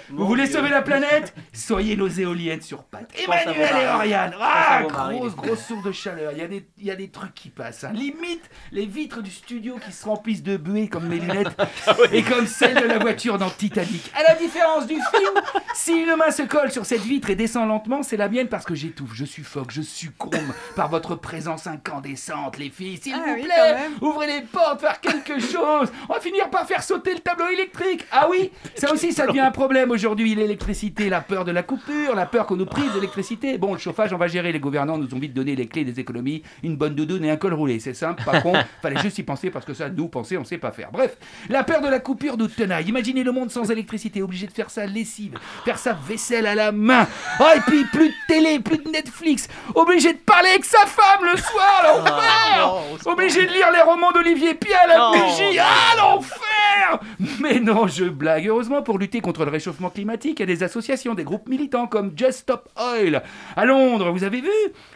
vous 0.09 0.25
voulez 0.27 0.45
sauver 0.47 0.69
la 0.69 0.81
planète? 0.81 1.33
Soyez 1.53 1.95
nos 1.95 2.07
éoliennes 2.07 2.61
sur 2.61 2.83
pattes. 2.83 3.11
Emmanuel 3.23 3.69
et. 3.81 3.87
Oriane. 3.87 4.35
Ah, 4.41 4.81
grosse, 4.83 5.35
grosse 5.35 5.65
source 5.65 5.83
de 5.83 5.91
chaleur. 5.91 6.31
Il 6.33 6.39
y, 6.39 6.41
a 6.41 6.47
des, 6.47 6.67
il 6.77 6.85
y 6.85 6.91
a 6.91 6.95
des 6.95 7.09
trucs 7.09 7.33
qui 7.33 7.49
passent. 7.49 7.83
hein. 7.83 7.91
Limite, 7.93 8.49
les 8.71 8.85
vitres 8.85 9.21
du 9.21 9.31
studio 9.31 9.52
qui 9.61 9.91
se 9.91 10.05
remplissent 10.05 10.43
de 10.43 10.57
buée 10.57 10.87
comme 10.87 11.07
mes 11.07 11.19
lunettes 11.19 11.55
et 12.11 12.23
comme 12.23 12.47
celle 12.47 12.75
de 12.81 12.87
la 12.87 12.97
voiture 12.99 13.37
dans 13.37 13.49
Titanic. 13.49 14.11
À 14.17 14.23
la 14.31 14.35
différence 14.35 14.87
du 14.87 14.95
film, 14.95 15.33
si 15.75 15.93
une 15.93 16.15
main 16.15 16.31
se 16.31 16.43
colle 16.43 16.71
sur 16.71 16.85
cette 16.85 17.01
vitre 17.01 17.29
et 17.29 17.35
descend 17.35 17.67
lentement, 17.67 18.03
c'est 18.03 18.17
la 18.17 18.29
mienne 18.29 18.47
parce 18.47 18.65
que 18.65 18.73
j'étouffe, 18.75 19.13
je 19.13 19.25
suffoque, 19.25 19.71
je 19.71 19.81
succombe 19.81 20.33
par 20.75 20.89
votre 20.89 21.15
présence 21.15 21.67
incandescente, 21.67 22.57
les 22.57 22.69
filles. 22.69 22.99
S'il 23.01 23.13
Ah 23.13 23.21
vous 23.27 23.33
oui, 23.35 23.43
plaît, 23.43 23.75
ouvrez 24.01 24.27
les 24.27 24.41
portes, 24.41 24.81
faire 24.81 24.99
quelque 25.01 25.39
chose. 25.39 25.91
On 26.09 26.13
va 26.13 26.19
finir 26.19 26.49
par 26.49 26.65
faire 26.65 26.81
sauter 26.83 27.13
le 27.13 27.19
tableau 27.19 27.47
électrique. 27.49 28.05
Ah 28.11 28.27
oui, 28.29 28.51
ça 28.75 28.91
aussi, 28.91 29.13
ça 29.13 29.27
devient 29.27 29.41
un 29.41 29.51
problème 29.51 29.91
aujourd'hui. 29.91 30.33
L'électricité, 30.35 31.09
la 31.09 31.21
peur 31.21 31.45
de 31.45 31.51
la 31.51 31.63
coupure, 31.63 32.15
la 32.15 32.25
peur 32.25 32.45
qu'on 32.47 32.55
nous 32.55 32.65
prive 32.65 32.91
d'électricité. 32.93 33.57
Bon, 33.57 33.73
le 33.73 33.79
chauffage, 33.79 34.13
on 34.13 34.17
va 34.17 34.27
gérer. 34.27 34.51
Les 34.51 34.59
gouvernants 34.59 34.97
nous 34.97 35.13
ont 35.13 35.19
vite 35.19 35.33
donné 35.33 35.55
les 35.55 35.67
clés 35.67 35.85
des 35.85 35.99
économies, 35.99 36.43
une 36.63 36.75
bonne 36.75 36.95
doudoune 36.95 37.23
et 37.25 37.31
un 37.31 37.37
col 37.37 37.53
roulé. 37.53 37.79
C'est 37.79 37.93
simple, 37.93 38.23
pas 38.23 38.41
con. 38.41 38.53
Fallait 38.81 38.99
juste 39.01 39.17
y 39.19 39.23
penser 39.23 39.42
parce 39.49 39.65
que 39.65 39.73
ça, 39.73 39.89
nous, 39.89 40.07
penser, 40.07 40.37
on 40.37 40.43
sait 40.43 40.57
pas 40.57 40.71
faire. 40.71 40.91
Bref, 40.91 41.17
la 41.49 41.63
peur 41.63 41.81
de 41.81 41.87
la 41.87 41.99
coupure 41.99 42.37
nous 42.37 42.47
tenaille. 42.47 42.87
Imaginez 42.87 43.23
le 43.23 43.31
monde 43.31 43.51
sans 43.51 43.69
électricité, 43.71 44.21
obligé 44.21 44.47
de 44.47 44.51
faire 44.51 44.69
sa 44.69 44.85
lessive, 44.85 45.37
faire 45.65 45.77
sa 45.77 45.93
vaisselle 45.93 46.45
à 46.45 46.55
la 46.55 46.71
main. 46.71 47.07
Oh, 47.39 47.45
et 47.55 47.59
puis 47.61 47.85
plus 47.85 48.09
de 48.09 48.13
télé, 48.27 48.59
plus 48.59 48.77
de 48.77 48.89
Netflix. 48.89 49.47
Obligé 49.75 50.13
de 50.13 50.19
parler 50.19 50.49
avec 50.49 50.65
sa 50.65 50.85
femme 50.85 51.25
le 51.31 51.37
soir, 51.37 51.83
l'enfer. 51.83 53.05
Obligé 53.05 53.45
de 53.45 53.51
lire 53.51 53.71
les 53.71 53.81
romans 53.81 54.11
d'Olivier 54.11 54.53
Pia 54.53 54.79
à 54.83 54.87
la 54.87 55.11
bougie. 55.11 55.59
Ah, 55.59 55.95
l'enfer 55.97 56.99
Mais 57.39 57.59
non, 57.59 57.87
je 57.87 58.05
blague. 58.05 58.47
Heureusement, 58.47 58.81
pour 58.81 58.97
lutter 58.97 59.21
contre 59.21 59.45
le 59.45 59.51
réchauffement 59.51 59.89
climatique, 59.89 60.39
il 60.39 60.41
y 60.41 60.51
a 60.51 60.55
des 60.55 60.63
associations, 60.63 61.13
des 61.13 61.23
groupes 61.23 61.47
militants 61.47 61.87
comme 61.87 62.13
Just 62.15 62.39
Stop 62.39 62.69
Oil. 62.77 63.21
À 63.55 63.65
Londres, 63.65 64.11
vous 64.11 64.23
avez 64.23 64.41
vu? 64.41 64.49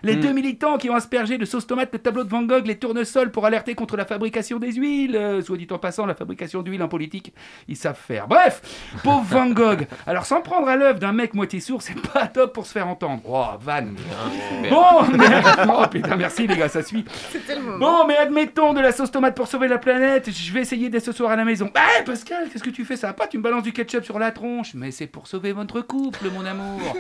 Les 0.04 0.16
deux 0.16 0.32
militants 0.32 0.78
qui 0.78 0.90
ont 0.90 0.96
aspergé 0.96 1.38
de 1.38 1.46
sauce 1.46 1.68
tomate 1.68 1.90
le 1.94 2.00
tableau 2.00 2.24
de 2.24 2.30
Van 2.30 2.44
Gogh, 2.44 2.66
les 2.66 2.78
tournesols 2.78 3.32
pour 3.32 3.46
alerter 3.46 3.76
contre 3.76 3.98
la 3.98 4.06
fabrication 4.06 4.37
des 4.60 4.74
huiles. 4.74 5.16
Euh, 5.16 5.42
soit 5.42 5.58
dit 5.58 5.68
en 5.72 5.78
passant, 5.78 6.06
la 6.06 6.16
fabrication 6.16 6.62
d'huile 6.62 6.82
en 6.84 6.88
politique, 6.88 7.34
ils 7.68 7.76
savent 7.76 8.00
faire. 8.00 8.28
Bref, 8.28 8.62
pauvre 9.04 9.24
Van 9.30 9.50
Gogh. 9.50 9.88
Alors, 10.06 10.26
sans 10.26 10.42
prendre 10.42 10.68
à 10.68 10.76
l'œuvre 10.76 11.00
d'un 11.00 11.12
mec 11.12 11.34
moitié 11.34 11.60
sourd, 11.60 11.82
c'est 11.82 12.00
pas 12.00 12.28
top 12.34 12.54
pour 12.54 12.66
se 12.66 12.72
faire 12.72 12.88
entendre. 12.88 13.22
Oh, 13.26 13.46
Van. 13.60 13.84
Bon, 14.70 15.04
mais... 15.18 15.42
oh 15.68 15.88
putain, 15.90 16.16
merci 16.16 16.48
les 16.48 16.56
gars, 16.56 16.70
ça 16.70 16.84
suit. 16.84 17.06
Bon, 17.80 18.06
mais 18.08 18.18
admettons 18.18 18.74
de 18.74 18.80
la 18.80 18.92
sauce 18.92 19.12
tomate 19.12 19.36
pour 19.36 19.48
sauver 19.48 19.68
la 19.68 19.78
planète. 19.78 20.30
Je 20.30 20.54
vais 20.54 20.62
essayer 20.62 20.90
dès 20.90 21.00
ce 21.00 21.12
soir 21.12 21.32
à 21.32 21.36
la 21.36 21.46
maison. 21.46 21.70
Bah, 21.74 21.82
Pascal, 22.06 22.50
qu'est-ce 22.52 22.64
que 22.64 22.70
tu 22.70 22.86
fais 22.86 22.96
Ça 22.96 23.08
va 23.08 23.14
pas 23.14 23.28
Tu 23.28 23.38
me 23.38 23.44
balances 23.44 23.64
du 23.64 23.74
ketchup 23.74 24.04
sur 24.04 24.20
la 24.20 24.32
tronche. 24.32 24.74
Mais 24.74 24.92
c'est 24.92 25.08
pour 25.08 25.28
sauver 25.28 25.52
votre 25.52 25.82
couple, 25.82 26.30
mon 26.30 26.46
amour. 26.46 26.96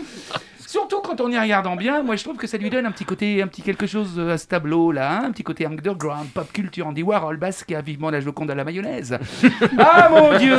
Surtout 0.68 1.00
quand 1.00 1.22
on 1.22 1.32
y 1.32 1.40
regardant 1.40 1.78
bien, 1.78 2.04
moi 2.04 2.18
je 2.18 2.26
trouve 2.26 2.36
que 2.36 2.46
ça 2.46 2.58
lui 2.58 2.70
donne 2.70 2.86
un 2.86 2.92
petit 2.92 3.06
côté, 3.06 3.42
un 3.42 3.48
petit 3.48 3.62
quelque 3.62 3.88
chose 3.88 4.16
euh, 4.18 4.34
à 4.34 4.38
ce 4.38 4.48
tableau 4.48 4.92
là, 4.92 5.14
hein, 5.14 5.24
un 5.28 5.32
petit 5.32 5.44
côté 5.44 5.66
underground, 5.66 6.28
pop 6.34 6.52
culture, 6.52 6.86
Andy 6.88 7.04
Warhol, 7.04 7.38
Basquiat, 7.38 7.80
vivement 7.80 8.10
la 8.10 8.20
Joconde 8.20 8.52
à 8.52 8.56
la 8.56 8.66
mayonnaise. 8.66 9.18
Ah 9.78 10.10
mon 10.12 10.38
dieu 10.38 10.58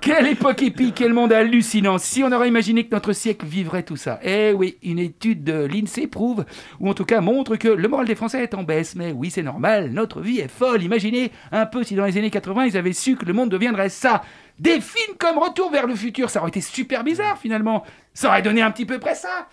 Quelle 0.00 0.26
époque 0.26 0.60
épique, 0.62 0.96
quel 0.96 1.12
monde 1.12 1.32
hallucinant 1.32 1.98
Si 1.98 2.24
on 2.24 2.32
aurait 2.32 2.48
imaginé 2.48 2.84
que 2.84 2.92
notre 2.92 3.12
siècle 3.12 3.46
vivrait 3.46 3.84
tout 3.84 3.94
ça. 3.94 4.18
Eh 4.24 4.52
oui, 4.52 4.76
une 4.82 4.98
étude 4.98 5.44
de 5.44 5.66
l'INSEE 5.66 6.08
prouve, 6.08 6.44
ou 6.80 6.90
en 6.90 6.94
tout 6.94 7.04
cas 7.04 7.20
montre 7.20 7.54
que 7.54 7.68
le 7.68 7.86
moral 7.86 8.06
des 8.06 8.16
Français 8.16 8.42
est 8.42 8.54
en 8.54 8.64
baisse. 8.64 8.96
Mais 8.96 9.12
oui, 9.12 9.30
c'est 9.30 9.44
normal, 9.44 9.90
notre 9.92 10.20
vie 10.20 10.40
est 10.40 10.48
folle. 10.48 10.82
Imaginez 10.82 11.30
un 11.52 11.66
peu 11.66 11.84
si 11.84 11.94
dans 11.94 12.06
les 12.06 12.18
années 12.18 12.30
80, 12.30 12.64
ils 12.64 12.76
avaient 12.76 12.92
su 12.92 13.14
que 13.14 13.24
le 13.24 13.32
monde 13.32 13.50
deviendrait 13.50 13.88
ça. 13.88 14.22
Des 14.58 14.80
films 14.80 15.16
comme 15.18 15.38
Retour 15.38 15.70
vers 15.70 15.86
le 15.86 15.94
futur, 15.96 16.30
ça 16.30 16.40
aurait 16.40 16.50
été 16.50 16.60
super 16.60 17.02
bizarre 17.04 17.38
finalement. 17.38 17.84
Ça 18.12 18.28
aurait 18.28 18.42
donné 18.42 18.62
un 18.62 18.70
petit 18.70 18.86
peu 18.86 18.98
près 18.98 19.14
ça. 19.14 19.48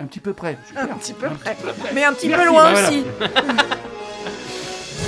Un 0.00 0.06
petit 0.06 0.18
peu 0.20 0.32
près. 0.32 0.58
super. 0.66 0.82
Un 0.82 0.96
petit 0.96 1.12
peu 1.12 1.28
près. 1.28 1.56
Mais 1.94 2.02
un 2.04 2.12
petit 2.12 2.28
Merci, 2.28 2.44
peu 2.44 2.50
loin 2.50 2.64
bah 2.64 2.72
voilà. 2.72 2.88
aussi. 2.88 3.04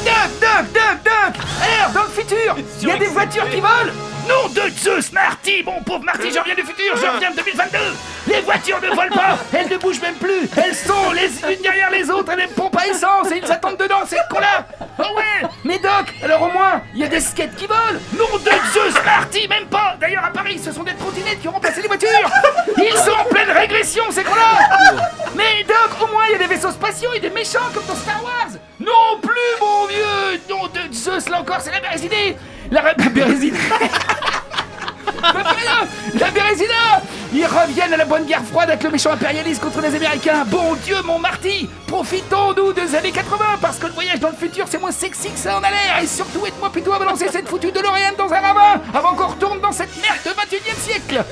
Duck, 0.04 0.40
duck, 0.40 0.72
duck, 0.72 1.02
duck 1.02 1.44
Alors, 1.60 1.92
dans 1.92 2.02
le 2.04 2.08
futur, 2.08 2.56
il 2.82 2.88
y 2.88 2.90
a 2.92 2.96
des 2.98 3.06
voitures 3.06 3.48
qui 3.50 3.60
volent 3.60 3.92
Nom 4.28 4.48
de 4.48 4.70
Zeus, 4.76 5.12
Marty 5.12 5.62
Bon 5.62 5.80
pauvre 5.84 6.04
Marty, 6.04 6.30
je 6.32 6.38
reviens 6.38 6.54
du 6.54 6.62
futur, 6.62 6.96
je 6.96 7.06
reviens 7.06 7.30
de 7.30 7.36
2022 7.36 7.78
Les 8.26 8.40
voitures 8.40 8.80
ne 8.80 8.88
volent 8.88 9.14
pas, 9.14 9.38
elles 9.52 9.68
ne 9.68 9.76
bougent 9.76 10.00
même 10.00 10.16
plus. 10.16 10.48
Elles 10.56 10.74
sont 10.74 11.12
les 11.12 11.28
unes 11.52 11.62
derrière 11.62 11.90
les 11.90 12.10
autres, 12.10 12.32
elles 12.32 12.48
ne 12.48 12.52
pompent 12.54 12.76
à 12.76 12.86
essence 12.88 13.30
et 13.30 13.40
ils 13.44 13.52
attendent 13.52 13.76
dedans, 13.76 14.00
c'est 14.06 14.16
con 14.30 14.40
là 14.40 14.66
Oh 14.98 15.16
ouais 15.16 15.48
Mais 15.64 15.78
Doc, 15.78 16.12
alors 16.22 16.42
au 16.42 16.50
moins, 16.50 16.82
il 16.94 17.00
y 17.00 17.04
a 17.04 17.08
des 17.08 17.20
skates 17.20 17.54
qui 17.54 17.66
volent. 17.66 18.00
Nom 18.18 18.38
de 18.38 18.50
Zeus, 18.72 18.94
Marty, 19.04 19.46
même 19.48 19.66
pas. 19.66 19.96
D'ailleurs 20.00 20.24
à 20.24 20.30
Paris, 20.30 20.58
ce 20.58 20.72
sont 20.72 20.82
des 20.82 20.94
trottinettes 20.94 21.40
qui 21.40 21.48
ont 21.48 21.52
remplacé 21.52 21.82
les 21.82 21.88
voitures. 21.88 22.30
Ils 22.78 22.98
sont 22.98 23.12
en 23.12 23.24
pleine 23.24 23.50
régression, 23.50 24.04
ces 24.10 24.24
cons 24.24 24.34
là 24.34 24.96
Mais 25.36 25.64
Doc, 25.68 26.02
au 26.02 26.12
moins, 26.12 26.24
il 26.28 26.32
y 26.32 26.34
a 26.34 26.38
des 26.38 26.52
vaisseaux 26.54 26.70
spatiaux 26.72 27.12
et 27.14 27.20
des 27.20 27.30
méchants 27.30 27.68
comme 27.72 27.84
dans 27.86 27.94
Star 27.94 28.22
Wars. 28.24 28.58
Non 28.80 29.20
plus, 29.22 29.60
mon 29.60 29.86
vieux. 29.86 30.40
Nom 30.48 30.66
de 30.66 30.92
Zeus, 30.92 31.28
là 31.28 31.40
encore, 31.40 31.60
c'est 31.60 31.70
la 31.72 31.80
Bérésidée 31.80 32.36
La, 32.70 32.82
la 32.82 33.08
Bérésidée 33.08 33.58
La 36.14 36.30
Bérésina. 36.30 37.02
Ils 37.32 37.46
reviennent 37.46 37.92
à 37.92 37.96
la 37.96 38.04
bonne 38.04 38.24
guerre 38.24 38.44
froide 38.44 38.70
avec 38.70 38.82
le 38.82 38.90
méchant 38.90 39.12
impérialiste 39.12 39.60
contre 39.60 39.80
les 39.80 39.94
Américains. 39.94 40.44
Bon 40.46 40.74
Dieu, 40.84 40.96
mon 41.04 41.18
Marty 41.18 41.68
Profitons, 41.86 42.54
nous, 42.56 42.72
des 42.72 42.94
années 42.94 43.12
80 43.12 43.44
Parce 43.60 43.78
que 43.78 43.86
le 43.86 43.92
voyage 43.92 44.20
dans 44.20 44.30
le 44.30 44.36
futur, 44.36 44.66
c'est 44.68 44.78
moins 44.78 44.92
sexy 44.92 45.30
que 45.30 45.38
ça 45.38 45.58
en 45.58 45.62
a 45.62 45.70
l'air. 45.70 45.98
Et 46.02 46.06
surtout, 46.06 46.46
aide-moi 46.46 46.70
plutôt 46.70 46.92
à 46.92 46.98
balancer 46.98 47.26
cette 47.30 47.48
foutue 47.48 47.72
DeLorean 47.72 48.14
dans 48.16 48.32
un 48.32 48.40
ravin 48.40 48.80
Avant 48.94 49.14
qu'on 49.14 49.26
retourne 49.26 49.60
dans 49.60 49.72
cette 49.72 49.94
merde 50.00 50.18
de 50.24 50.30
21 50.30 50.58
e 50.58 50.76
siècle. 50.78 51.24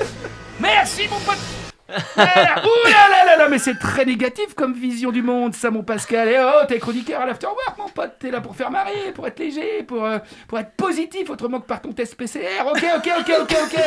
Merci, 0.59 1.07
mon 1.09 1.19
pote 1.19 1.64
Ouh 1.87 2.89
là 2.89 3.09
là 3.09 3.25
là 3.25 3.37
là, 3.37 3.49
mais 3.49 3.59
c'est 3.59 3.77
très 3.77 4.05
négatif 4.05 4.55
comme 4.55 4.73
vision 4.73 5.11
du 5.11 5.21
monde, 5.21 5.53
ça, 5.53 5.69
mon 5.69 5.83
Pascal. 5.83 6.29
Et 6.29 6.39
oh, 6.39 6.65
t'es 6.67 6.79
chroniqueur 6.79 7.21
à 7.21 7.25
l'afterwork, 7.25 7.77
mon 7.77 7.89
pote. 7.89 8.13
T'es 8.19 8.31
là 8.31 8.41
pour 8.41 8.55
faire 8.55 8.71
marrer, 8.71 9.11
pour 9.13 9.27
être 9.27 9.37
léger, 9.39 9.83
pour, 9.83 10.03
euh, 10.03 10.17
pour 10.47 10.57
être 10.57 10.71
positif, 10.71 11.29
autrement 11.29 11.59
que 11.59 11.67
par 11.67 11.81
ton 11.81 11.91
test 11.91 12.15
PCR. 12.15 12.65
Ok, 12.65 12.83
ok, 12.97 13.09
ok, 13.19 13.33
ok, 13.41 13.55
ok. 13.65 13.79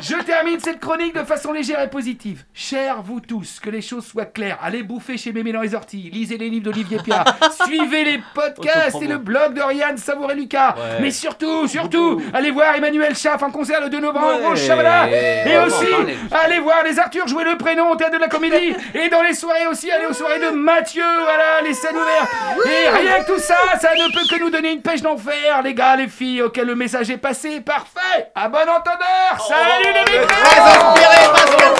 Je 0.00 0.16
termine 0.24 0.58
cette 0.58 0.80
chronique 0.80 1.14
de 1.14 1.22
façon 1.22 1.52
légère 1.52 1.80
et 1.80 1.88
positive. 1.88 2.44
Chers 2.52 3.00
vous 3.02 3.20
tous, 3.20 3.60
que 3.60 3.70
les 3.70 3.80
choses 3.80 4.04
soient 4.04 4.24
claires. 4.24 4.58
Allez 4.60 4.82
bouffer 4.82 5.16
chez 5.16 5.32
Mémé 5.32 5.52
dans 5.52 5.60
les 5.60 5.74
orties. 5.74 6.10
Lisez 6.12 6.36
les 6.36 6.50
livres 6.50 6.64
d'Olivier 6.64 6.98
Pia. 6.98 7.24
Suivez 7.64 8.04
les 8.04 8.20
podcasts 8.34 9.00
et 9.00 9.06
le 9.06 9.18
blog 9.18 9.54
d'Oriane 9.54 9.96
Savour 9.96 10.32
et 10.32 10.34
Lucas. 10.34 10.74
Ouais. 10.76 11.00
Mais 11.00 11.10
surtout, 11.12 11.68
surtout, 11.68 12.20
allez 12.32 12.50
voir 12.50 12.74
Emmanuel 12.74 13.14
Schaff 13.14 13.42
en 13.44 13.50
concert 13.50 13.80
le 13.80 13.88
2 13.88 14.00
novembre 14.00 14.50
au 14.50 14.56
Chavala. 14.56 15.08
Et 15.08 15.56
aussi, 15.58 15.86
allez 16.32 16.58
voir 16.58 16.82
les 16.84 16.98
Arthur 16.98 17.28
jouer 17.28 17.44
le 17.44 17.56
prénom 17.56 17.92
au 17.92 17.96
théâtre 17.96 18.16
de 18.16 18.20
la 18.20 18.28
comédie. 18.28 18.74
Et 18.94 19.08
dans 19.08 19.22
les 19.22 19.34
soirées 19.34 19.68
aussi, 19.68 19.90
allez 19.92 20.06
aux 20.06 20.12
soirées 20.12 20.40
de 20.40 20.50
Mathieu. 20.50 21.04
Voilà, 21.22 21.60
les 21.62 21.72
scènes 21.74 21.96
ouvertes. 21.96 22.30
Et 22.66 22.88
rien 22.88 23.22
que 23.22 23.32
tout 23.32 23.38
ça, 23.38 23.56
ça 23.80 23.90
ne 23.94 24.12
peut 24.12 24.26
que 24.28 24.40
nous 24.40 24.50
donner 24.50 24.72
une 24.72 24.82
pêche 24.82 25.02
d'enfer, 25.02 25.62
les 25.62 25.74
gars, 25.74 25.94
les 25.94 26.08
filles, 26.08 26.42
auxquels 26.42 26.66
le 26.66 26.74
message 26.74 27.10
est 27.10 27.16
passé. 27.16 27.60
Parfait. 27.60 28.32
À 28.34 28.48
bon 28.48 28.58
entendeur. 28.58 29.38
Salut 29.38 29.83
les 29.92 30.18
micros. 30.18 31.74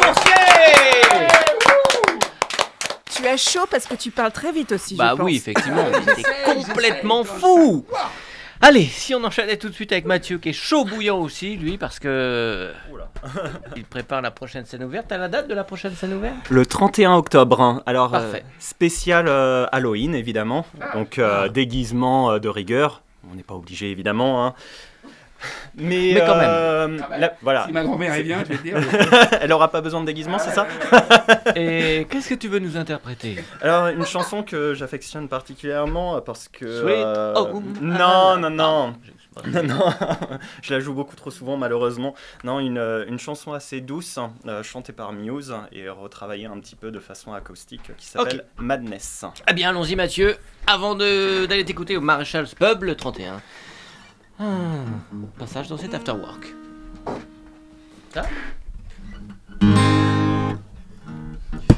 Tu 3.15 3.27
as 3.29 3.37
chaud 3.37 3.67
parce 3.71 3.87
que 3.87 3.95
tu 3.95 4.11
parles 4.11 4.33
très 4.33 4.53
vite 4.53 4.73
aussi, 4.73 4.97
Bah 4.97 5.11
je 5.13 5.17
pense. 5.17 5.25
oui, 5.27 5.37
effectivement, 5.37 5.85
c'est 6.17 6.45
complètement 6.45 7.25
fou. 7.25 7.87
Allez, 8.61 8.85
si 8.85 9.15
on 9.15 9.23
enchaînait 9.25 9.57
tout 9.57 9.69
de 9.69 9.75
suite 9.75 9.93
avec 9.93 10.05
Mathieu, 10.07 10.39
qui 10.39 10.51
est 10.51 10.53
chaud 10.55 10.85
bouillant 10.85 11.19
aussi, 11.19 11.57
lui, 11.57 11.77
parce 11.79 11.99
que 11.99 12.73
il 13.77 13.85
prépare 13.85 14.23
la 14.23 14.31
prochaine 14.31 14.65
scène 14.65 14.85
ouverte. 14.85 15.07
T'as 15.09 15.19
la 15.19 15.29
date 15.29 15.49
de 15.49 15.55
la 15.55 15.65
prochaine 15.65 15.95
scène 15.95 16.15
ouverte? 16.15 16.35
Le 16.51 16.65
31 16.67 17.15
octobre, 17.15 17.61
hein. 17.61 17.83
alors 17.87 18.15
euh, 18.15 18.21
Parfait. 18.21 18.45
spécial 18.59 19.27
euh, 19.29 19.67
Halloween 19.73 20.15
évidemment, 20.15 20.67
donc 20.95 21.19
euh, 21.19 21.49
déguisement 21.49 22.33
euh, 22.33 22.39
de 22.39 22.49
rigueur, 22.49 23.03
on 23.31 23.35
n'est 23.35 23.43
pas 23.43 23.55
obligé 23.55 23.91
évidemment. 23.91 24.47
hein. 24.47 24.55
Mais, 25.77 26.13
Mais 26.15 26.21
quand 26.21 26.37
même. 26.37 26.49
euh, 26.49 26.99
Ah 27.03 27.07
bah, 27.09 27.19
la- 27.19 27.35
voilà. 27.43 27.65
Si 27.67 27.73
ma 27.73 27.83
grand-mère 27.83 28.15
est 28.15 28.23
bien, 28.23 28.39
je 28.45 28.53
vais 28.53 28.57
te 28.59 28.63
dire. 28.63 28.77
Elle 29.41 29.53
aura 29.53 29.71
pas 29.71 29.81
besoin 29.81 30.01
de 30.01 30.07
déguisement, 30.07 30.39
c'est 30.39 30.51
ça 30.53 30.67
Et 31.57 32.07
qu'est-ce 32.11 32.29
que 32.29 32.35
tu 32.35 32.49
veux 32.49 32.59
nous 32.59 32.77
interpréter? 32.77 33.37
Alors, 33.61 33.89
une 33.89 34.05
chanson 34.07 34.43
que 34.43 34.75
j'affectionne 34.75 35.29
particulièrement 35.29 36.21
parce 36.21 36.49
que. 36.49 36.81
Sweet 36.81 36.97
euh, 36.97 37.35
Home 37.35 37.75
Non, 37.81 38.37
non, 38.37 38.51
non. 38.51 38.95
Non, 39.47 39.63
non, 39.65 39.93
je 40.63 40.73
la 40.73 40.79
joue 40.79 40.95
beaucoup 40.95 41.17
trop 41.17 41.33
souvent 41.33 41.57
malheureusement. 41.57 42.15
Non, 42.45 42.61
une, 42.61 42.79
euh, 42.79 43.05
une 43.09 43.19
chanson 43.19 43.53
assez 43.53 43.81
douce, 43.81 44.17
euh, 44.47 44.63
chantée 44.63 44.93
par 44.93 45.13
Muse 45.13 45.53
et 45.73 45.89
retravaillée 45.89 46.47
un 46.47 46.59
petit 46.61 46.77
peu 46.77 46.93
de 46.93 47.01
façon 47.01 47.33
acoustique 47.33 47.91
qui 47.97 48.07
s'appelle 48.07 48.45
Madness. 48.59 49.25
Eh 49.51 49.53
bien, 49.55 49.71
allons-y, 49.71 49.97
Mathieu. 49.97 50.37
Avant 50.69 50.95
d'aller 50.95 51.65
t'écouter 51.65 51.97
au 51.97 52.01
Maréchal's 52.01 52.55
Pub 52.55 52.85
le 52.85 52.95
31. 52.95 53.41
Ah, 54.39 54.85
passage 55.39 55.69
dans 55.69 55.77
cet 55.77 55.95
afterwork. 55.95 56.55
Ça 58.13 58.23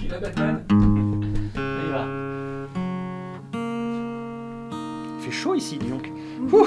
Il 0.03 0.09
va, 0.09 0.19
Batman 0.19 0.65
On 0.71 1.21
y 1.87 1.91
va. 1.91 2.07
Il 5.19 5.25
fait 5.25 5.33
chaud 5.33 5.55
ici, 5.55 5.79
dis 5.79 5.89
donc. 5.89 6.11
Ouh. 6.53 6.67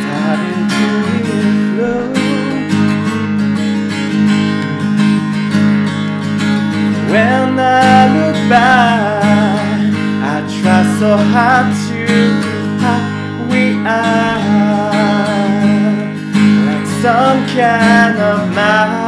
starting 0.00 0.66
to. 0.76 0.90
When 7.12 7.50
I 7.58 7.62
look 8.16 8.38
back, 8.48 9.92
I 10.22 10.36
try 10.58 10.80
so 10.98 11.10
hard 11.32 11.68
to 11.86 12.02
how 12.82 13.00
we 13.50 13.64
are 13.86 14.40
like 16.66 16.88
some 17.02 17.40
kind 17.58 18.16
of 18.18 18.38
madness, 18.54 18.99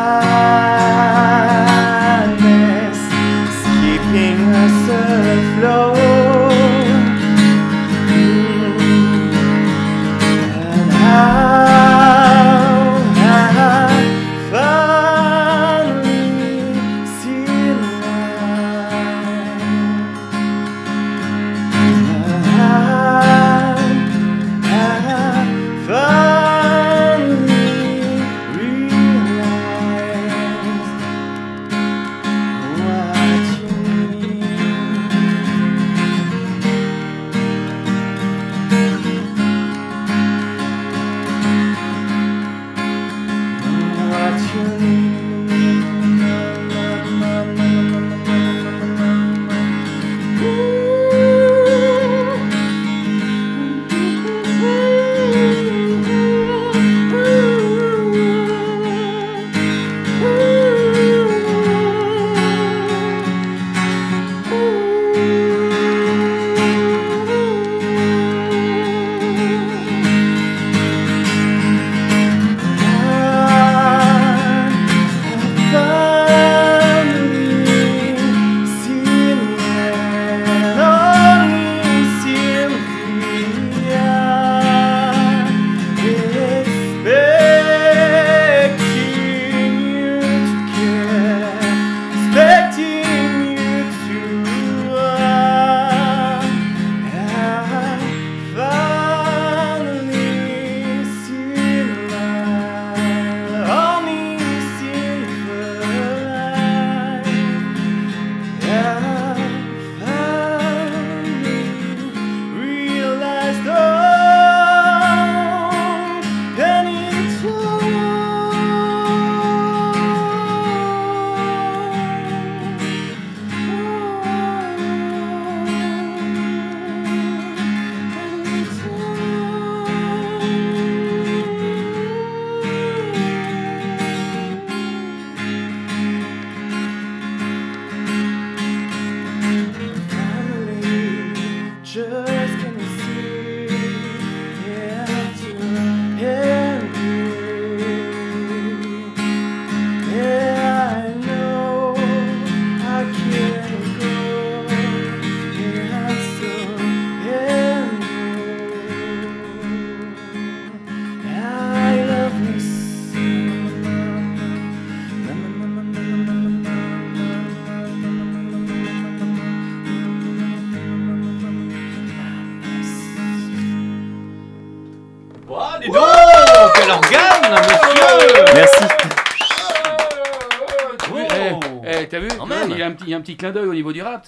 petit 183.22 183.36
clin 183.36 183.50
d'œil 183.52 183.66
au 183.66 183.74
niveau 183.74 183.92
du 183.92 184.02
rap. 184.02 184.26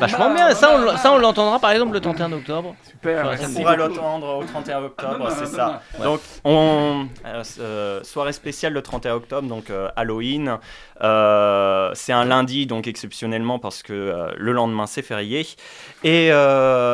Vachement 0.00 0.34
bien, 0.34 0.54
ça 0.54 1.12
on 1.12 1.18
l'entendra 1.18 1.58
par 1.58 1.72
exemple 1.72 1.92
le 1.92 2.00
31 2.00 2.32
octobre. 2.32 2.74
Super, 2.88 3.36
on 3.42 3.52
pourra 3.52 3.76
l'entendre 3.76 4.38
au 4.38 4.44
31 4.44 4.84
octobre, 4.84 5.28
c'est 5.30 5.46
ça. 5.46 5.82
Donc, 6.02 6.20
soirée 8.04 8.32
spéciale 8.32 8.72
le 8.72 8.82
31 8.82 9.14
octobre, 9.14 9.48
donc 9.48 9.70
Halloween. 9.96 10.58
c'est 11.94 12.12
un 12.12 12.24
lundi, 12.24 12.66
donc 12.66 12.86
exceptionnellement, 12.86 13.58
parce 13.58 13.82
que 13.82 14.32
le 14.36 14.52
lendemain 14.52 14.86
c'est 14.86 15.02
férié. 15.02 15.46
Et 16.02 16.30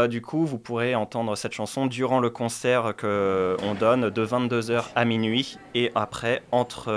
du 0.08 0.22
coup, 0.22 0.44
vous 0.46 0.58
pourrez 0.58 0.94
entendre 0.94 1.36
cette 1.36 1.52
chanson 1.52 1.86
durant 1.86 2.20
le 2.20 2.30
concert 2.30 2.94
qu'on 2.98 3.74
donne 3.78 4.10
de 4.10 4.26
22h 4.26 4.84
à 4.96 5.04
minuit 5.04 5.58
et 5.74 5.92
après, 5.94 6.42
entre, 6.52 6.92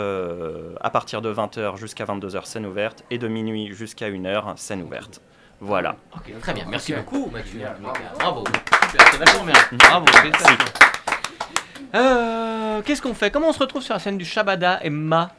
à 0.81 0.89
partir 0.89 1.21
de 1.21 1.33
20h 1.33 1.77
jusqu'à 1.77 2.05
22h 2.05 2.12
scène 2.45 2.65
ouverte 2.65 3.03
et 3.11 3.17
de 3.17 3.27
minuit 3.27 3.73
jusqu'à 3.73 4.09
1h 4.09 4.57
scène 4.57 4.81
ouverte. 4.81 5.21
Voilà. 5.59 5.95
Ok, 6.15 6.31
très 6.41 6.53
bien, 6.53 6.65
merci 6.69 6.93
Ok. 6.93 6.99
beaucoup 7.05 7.29
Mathieu. 7.31 7.59
Bien, 7.59 7.73
Bravo. 8.19 8.43
Super, 8.91 9.07
c'est 9.11 9.17
vachement 9.17 9.43
bien. 9.45 9.53
Bravo, 9.73 10.05
félicitations. 10.07 10.65
Euh, 11.95 12.81
Qu'est-ce 12.81 13.01
qu'on 13.01 13.13
fait? 13.13 13.31
Comment 13.31 13.49
on 13.49 13.53
se 13.53 13.59
retrouve 13.59 13.81
sur 13.81 13.93
la 13.93 13.99
scène 13.99 14.17
du 14.17 14.25
Shabada 14.25 14.79
et 14.83 14.89
Ma? 14.89 15.31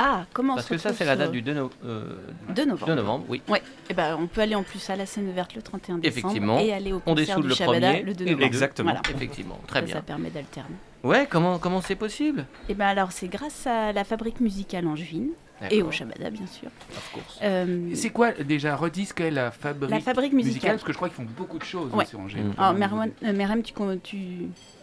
Ah, 0.00 0.24
comment 0.32 0.54
Parce 0.54 0.66
on 0.66 0.70
que 0.70 0.76
se 0.76 0.82
ça 0.82 0.88
retrouve 0.90 0.98
c'est 0.98 1.04
la 1.06 1.16
date 1.16 1.32
du 1.32 1.42
2, 1.42 1.54
no- 1.54 1.70
euh, 1.84 2.18
2 2.50 2.64
novembre. 2.66 2.86
2 2.86 2.94
novembre, 2.94 3.24
oui. 3.28 3.42
Ouais, 3.48 3.62
et 3.90 3.94
ben 3.94 4.16
on 4.20 4.28
peut 4.28 4.40
aller 4.42 4.54
en 4.54 4.62
plus 4.62 4.88
à 4.90 4.96
la 4.96 5.06
scène 5.06 5.32
verte 5.32 5.54
le 5.56 5.62
31 5.62 5.98
décembre 5.98 6.18
Effectivement. 6.18 6.58
et 6.60 6.72
aller 6.72 6.92
au 6.92 6.96
On 7.06 7.14
concert 7.14 7.16
dessoude 7.26 7.42
du 7.42 7.48
le 7.48 7.54
Shabada 7.54 7.88
premier 7.90 8.02
le 8.02 8.14
2 8.14 8.22
et 8.24 8.26
le 8.28 8.30
novembre. 8.34 8.46
Exactement. 8.46 8.92
Voilà. 8.92 9.16
Effectivement, 9.16 9.58
très 9.66 9.80
Ça, 9.80 9.86
bien. 9.86 9.94
ça 9.96 10.02
permet 10.02 10.30
d'alterner. 10.30 10.76
Ouais, 11.04 11.26
comment 11.30 11.58
comment 11.58 11.80
c'est 11.80 11.94
possible? 11.94 12.46
Et 12.68 12.74
ben 12.74 12.86
alors 12.86 13.12
c'est 13.12 13.28
grâce 13.28 13.66
à 13.66 13.92
la 13.92 14.04
fabrique 14.04 14.40
musicale 14.40 14.86
Angevine 14.86 15.28
et 15.70 15.82
au 15.82 15.90
Shabada 15.90 16.30
bien 16.30 16.46
sûr. 16.46 16.68
Of 16.90 17.10
course. 17.12 17.38
Euh, 17.42 17.90
C'est 17.94 18.10
quoi 18.10 18.32
déjà 18.32 18.76
Redis 18.76 19.06
ce 19.06 19.14
qu'est 19.14 19.30
la 19.30 19.50
fabrique, 19.50 19.90
la 19.90 20.00
fabrique 20.00 20.32
musicale? 20.32 20.72
Parce 20.72 20.84
que 20.84 20.92
je 20.92 20.96
crois 20.96 21.08
qu'ils 21.08 21.16
font 21.16 21.30
beaucoup 21.36 21.58
de 21.58 21.64
choses 21.64 21.92
Ouais. 21.92 22.04
sur 22.04 22.20
Angers. 22.20 22.42
Alors 22.56 22.74
Merwan- 22.74 23.10
euh, 23.24 23.32
Merem, 23.32 23.62
tu, 23.62 23.72
com- 23.72 23.98
tu, 24.02 24.18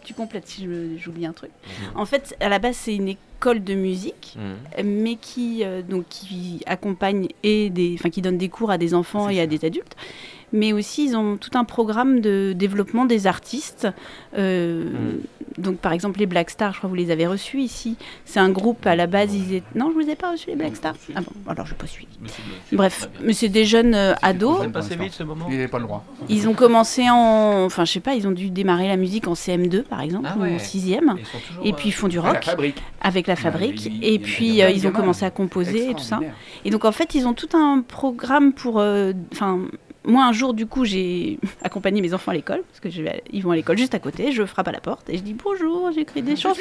tu 0.04 0.14
complètes 0.14 0.46
si 0.48 0.64
je 0.64 0.68
me- 0.68 0.98
j'oublie 0.98 1.24
un 1.26 1.32
truc. 1.32 1.50
Mhm. 1.94 2.00
En 2.00 2.04
fait, 2.06 2.36
à 2.40 2.48
la 2.50 2.58
base, 2.58 2.76
c'est 2.76 2.94
une 2.94 3.08
école 3.08 3.64
de 3.64 3.74
musique, 3.74 4.36
Mhm. 4.36 4.84
mais 5.02 5.16
qui, 5.16 5.64
euh, 5.64 5.80
donc, 5.82 6.06
qui 6.10 6.62
accompagne 6.66 7.28
et 7.42 7.70
des, 7.70 7.94
enfin, 7.98 8.10
qui 8.10 8.20
donne 8.20 8.36
des 8.38 8.48
cours 8.50 8.70
à 8.70 8.76
des 8.78 8.92
enfants 8.92 9.28
C'est 9.28 9.36
et 9.36 9.40
à 9.40 9.44
ça. 9.44 9.46
des 9.46 9.64
adultes. 9.64 9.96
Mais 10.52 10.72
aussi, 10.72 11.06
ils 11.06 11.16
ont 11.16 11.36
tout 11.36 11.50
un 11.54 11.64
programme 11.64 12.20
de 12.20 12.52
développement 12.56 13.04
des 13.04 13.26
artistes. 13.26 13.88
Euh, 14.38 14.84
Mhm. 14.92 15.20
Donc, 15.58 15.78
par 15.78 15.92
exemple, 15.92 16.18
les 16.18 16.26
Black 16.26 16.50
Stars, 16.50 16.72
je 16.74 16.78
crois 16.78 16.88
que 16.90 16.92
vous 16.94 17.02
les 17.02 17.10
avez 17.10 17.26
reçus 17.26 17.60
ici. 17.62 17.96
C'est 18.26 18.40
un 18.40 18.50
groupe, 18.50 18.86
à 18.86 18.94
la 18.94 19.06
base, 19.06 19.34
ils 19.34 19.54
étaient... 19.54 19.66
Non, 19.74 19.88
je 19.90 19.94
vous 20.04 20.10
ai 20.10 20.14
pas 20.14 20.32
reçus, 20.32 20.50
les 20.50 20.56
Black 20.56 20.76
Stars 20.76 20.96
Ah 21.14 21.20
bon, 21.20 21.32
alors 21.50 21.64
je 21.66 21.72
n'ai 21.72 21.78
pas 21.78 21.86
suivi. 21.86 22.08
Bref, 22.72 23.08
mais 23.22 23.32
c'est 23.32 23.48
des 23.48 23.64
jeunes 23.64 23.94
euh, 23.94 24.12
ados. 24.20 24.58
C'est 24.62 24.68
passé 24.72 24.96
vite 24.96 25.14
ce 25.14 25.22
moment 25.22 25.46
Il 25.48 25.52
n'avait 25.56 25.68
pas 25.68 25.78
le 25.78 25.84
droit. 25.84 26.04
Ils 26.28 26.46
ont 26.46 26.52
commencé 26.52 27.08
en... 27.08 27.64
Enfin, 27.64 27.86
je 27.86 27.92
sais 27.92 28.00
pas, 28.00 28.14
ils 28.14 28.28
ont 28.28 28.32
dû 28.32 28.50
démarrer 28.50 28.86
la 28.86 28.96
musique 28.98 29.28
en 29.28 29.32
CM2, 29.32 29.82
par 29.84 30.02
exemple, 30.02 30.28
Ah 30.30 30.36
ou 30.36 30.42
ouais. 30.42 30.54
en 30.54 30.58
6e. 30.58 31.14
Ils 31.16 31.24
sont 31.24 31.38
toujours, 31.48 31.66
Et 31.66 31.72
puis, 31.72 31.88
ils 31.88 31.92
font 31.92 32.08
du 32.08 32.18
Ah, 32.18 32.22
la 32.24 32.32
rock 32.32 32.44
fabrique. 32.44 32.82
avec 33.00 33.26
la 33.26 33.36
fabrique. 33.36 33.86
y 33.86 33.98
Et 34.04 34.16
a- 34.16 34.18
puis, 34.18 34.62
euh, 34.62 34.68
ils 34.70 34.86
ont 34.86 34.92
commencé 34.92 35.24
à 35.24 35.30
composer 35.30 35.88
et 35.90 35.94
tout 35.94 36.00
ça. 36.00 36.20
Et 36.66 36.70
donc, 36.70 36.84
en 36.84 36.92
fait, 36.92 37.14
ils 37.14 37.26
ont 37.26 37.32
tout 37.34 37.56
un 37.56 37.80
programme 37.80 38.52
pour. 38.52 38.78
euh, 38.78 39.12
Enfin, 39.32 39.60
moi, 40.06 40.24
un 40.24 40.32
jour, 40.32 40.54
du 40.54 40.66
coup, 40.66 40.84
j'ai 40.84 41.38
accompagné 41.62 42.00
mes 42.00 42.14
enfants 42.14 42.30
à 42.30 42.34
l'école, 42.34 42.62
parce 42.68 42.80
que 42.80 42.88
je 42.90 43.02
vais- 43.02 43.22
ils 43.32 43.42
vont 43.42 43.50
à 43.50 43.56
l'école 43.56 43.76
juste 43.76 43.94
à 43.94 43.98
côté. 43.98 44.32
Je 44.32 44.44
frappe 44.44 44.68
à 44.68 44.72
la 44.72 44.80
porte 44.80 45.10
et 45.10 45.16
je 45.18 45.22
dis 45.22 45.34
bonjour, 45.34 45.90
j'écris 45.92 46.22
des 46.22 46.36
chansons. 46.36 46.60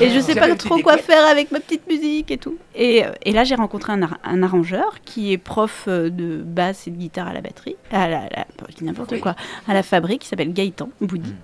Et 0.00 0.10
je 0.10 0.20
sais 0.20 0.34
pas 0.34 0.54
trop 0.54 0.78
quoi 0.78 0.96
faire 0.98 1.26
avec 1.26 1.50
ma 1.50 1.60
petite 1.60 1.86
musique 1.88 2.30
et 2.30 2.38
tout. 2.38 2.56
Et, 2.74 3.04
euh, 3.04 3.10
et 3.24 3.32
là, 3.32 3.44
j'ai 3.44 3.54
rencontré 3.54 3.92
un, 3.92 4.02
ar- 4.02 4.18
un 4.24 4.42
arrangeur 4.42 4.96
qui 5.04 5.32
est 5.32 5.38
prof 5.38 5.84
euh, 5.88 6.10
de 6.10 6.38
basse 6.42 6.86
et 6.86 6.90
de 6.90 6.96
guitare 6.96 7.28
à 7.28 7.32
la 7.32 7.40
batterie, 7.40 7.76
à 7.90 8.08
la, 8.08 8.20
la- 8.34 8.46
je 8.68 8.76
dis 8.76 8.84
n'importe 8.84 9.18
quoi, 9.20 9.34
à 9.68 9.74
la 9.74 9.82
fabrique, 9.82 10.22
qui 10.22 10.28
s'appelle 10.28 10.52
Gaëtan 10.52 10.90
Boudi. 11.00 11.34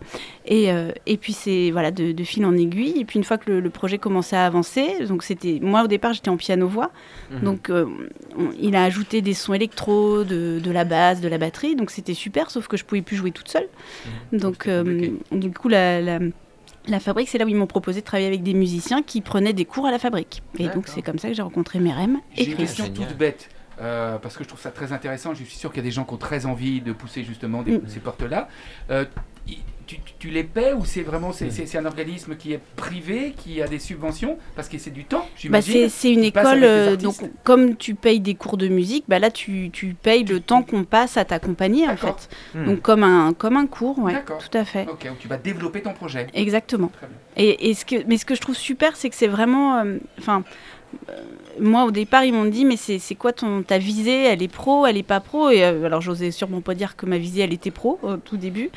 Et, 0.47 0.71
euh, 0.73 0.93
et 1.07 1.17
puis 1.17 1.33
c'est 1.33 1.71
voilà 1.71 1.91
de, 1.91 2.13
de 2.13 2.25
fil 2.25 2.45
en 2.45 2.57
aiguille. 2.57 2.95
Et 3.01 3.05
puis 3.05 3.19
une 3.19 3.25
fois 3.25 3.39
que 3.39 3.51
le, 3.51 3.61
le 3.61 3.71
projet 3.71 3.99
commençait 3.99 4.37
à 4.37 4.47
avancer, 4.47 5.05
donc 5.07 5.23
c'était 5.23 5.59
moi 5.63 5.83
au 5.85 5.87
départ 5.87 6.13
j'étais 6.13 6.31
en 6.31 6.37
piano 6.37 6.67
voix, 6.69 6.91
Mhm. 7.31 7.41
donc 7.43 7.69
euh, 7.71 7.85
on- 8.39 8.51
il 8.59 8.75
a 8.75 8.85
ajouté 8.85 9.21
des 9.21 9.35
sons 9.35 9.53
électro, 9.53 10.25
de, 10.25 10.58
de 10.61 10.71
la 10.71 10.85
basse, 10.85 11.21
de 11.21 11.29
la 11.29 11.39
batterie, 11.39 11.77
donc 11.77 11.91
c'était 11.91 12.15
super. 12.15 12.51
Sauf 12.51 12.69
que 12.69 12.77
je 12.77 12.85
pouvais 12.85 13.03
plus 13.03 13.17
jouer 13.17 13.31
toute 13.33 13.49
seule. 13.49 13.69
Donc 14.33 14.65
C'était 14.65 14.71
euh, 14.71 15.11
du 15.33 15.51
coup 15.51 15.69
la, 15.69 16.01
la 16.01 16.19
la 16.87 17.01
fabrique, 17.01 17.29
c'est 17.29 17.37
là 17.37 17.45
où 17.45 17.49
ils 17.49 17.55
m'ont 17.57 17.67
proposé 17.67 18.01
de 18.01 18.05
travailler 18.07 18.29
avec 18.29 18.43
des 18.43 18.55
musiciens 18.55 19.03
qui 19.03 19.21
prenaient 19.21 19.53
des 19.53 19.67
cours 19.67 19.85
à 19.85 19.91
la 19.91 19.99
fabrique. 19.99 20.43
Et 20.59 20.69
donc 20.69 20.89
c'est 20.89 21.03
comme 21.03 21.19
ça 21.19 21.29
que 21.29 21.35
j'ai 21.35 21.43
rencontré 21.43 21.81
Merem 21.81 22.21
et 22.37 22.45
J'ai 22.45 22.51
une 22.51 22.55
Chris. 22.57 22.65
question 22.67 22.89
toute 22.89 23.17
bête. 23.17 23.51
Euh, 23.81 24.19
parce 24.19 24.37
que 24.37 24.45
je 24.45 24.49
trouve 24.49 24.61
ça 24.61 24.71
très 24.71 24.93
intéressant, 24.93 25.35
je 25.35 25.45
suis 25.45 25.57
sûr 25.57 25.71
qu'il 25.71 25.79
y 25.83 25.87
a 25.87 25.89
des 25.89 25.93
gens 25.93 26.05
qui 26.05 26.15
ont 26.15 26.19
très 26.19 26.47
envie 26.47 26.81
de 26.81 26.93
pousser 26.93 27.23
justement 27.25 27.63
des- 27.63 27.79
Mm. 27.79 27.83
ces 27.89 28.01
portes-là. 28.01 28.49
Euh, 28.91 29.05
tu, 30.19 30.29
les 30.29 30.45
paies 30.45 30.75
ou 30.75 30.85
c'est 30.85 31.01
vraiment 31.01 31.33
c'est, 31.33 31.51
c'est- 31.51 31.65
c'est 31.65 31.79
un 31.79 31.87
organisme 31.87 32.37
qui 32.37 32.53
est 32.53 32.61
privé, 32.77 33.33
qui 33.35 33.63
a 33.63 33.67
des 33.69 33.79
subventions? 33.79 34.37
Parce 34.55 34.69
que 34.69 34.77
c'est 34.77 34.91
du 34.91 35.05
temps, 35.07 35.21
Bah, 35.21 35.27
j'imagine. 35.39 35.73
c'est 35.73 35.89
c'est 35.89 36.13
une 36.13 36.25
école, 36.25 36.63
euh, 36.63 36.97
donc 36.97 37.15
comme 37.45 37.75
tu 37.75 37.95
payes 37.95 38.21
des 38.21 38.35
cours 38.35 38.59
de 38.59 38.69
musique, 38.69 39.05
bah 39.09 39.19
là 39.19 39.31
tu, 39.31 39.71
tu 39.73 39.95
payes 39.95 40.25
le 40.25 40.41
temps 40.41 40.63
qu'on 40.63 40.85
passe 40.85 41.17
à 41.17 41.25
t'accompagner 41.25 41.89
en 41.89 41.97
fait. 41.97 42.29
Mhm. 42.55 42.67
Donc 42.67 42.83
comme 42.83 43.03
un, 43.03 43.33
comme 43.33 43.57
un 43.57 43.67
cours, 43.67 43.99
ouais, 44.01 44.13
D'accord. 44.13 44.37
tout 44.47 44.59
à 44.59 44.67
fait. 44.67 44.87
Ok, 44.91 45.07
donc 45.07 45.19
tu 45.21 45.29
vas 45.29 45.39
développer 45.39 45.81
ton 45.81 45.95
projet. 45.95 46.27
Exactement. 46.35 46.89
Très 46.89 47.07
bien. 47.07 47.17
Et, 47.37 47.71
et 47.71 47.75
ce 47.75 47.87
que, 47.87 47.97
mais 48.07 48.19
ce 48.19 48.27
que 48.27 48.35
je 48.35 48.43
trouve 48.43 48.57
super, 48.57 48.95
c'est 48.97 49.09
que 49.09 49.17
c'est 49.17 49.27
vraiment. 49.29 49.83
Enfin, 50.19 50.43
euh, 51.09 51.13
moi 51.61 51.85
au 51.85 51.91
départ, 51.91 52.25
ils 52.25 52.33
m'ont 52.33 52.45
dit, 52.45 52.65
mais 52.65 52.77
c'est 52.77 53.15
quoi 53.15 53.33
ton, 53.33 53.63
ta 53.63 53.79
visée? 53.79 54.25
Elle 54.25 54.43
est 54.43 54.49
pro, 54.49 54.87
elle 54.87 54.97
est 54.97 55.03
pas 55.03 55.21
pro? 55.21 55.51
Et 55.51 55.65
euh, 55.65 55.85
alors, 55.85 56.01
j'osais 56.01 56.31
sûrement 56.31 56.61
pas 56.61 56.75
dire 56.75 56.97
que 56.97 57.07
ma 57.07 57.19
visée, 57.19 57.43
elle 57.43 57.53
était 57.53 57.71
pro 57.71 57.99
au 58.03 58.17
tout 58.17 58.37
début. 58.37 58.71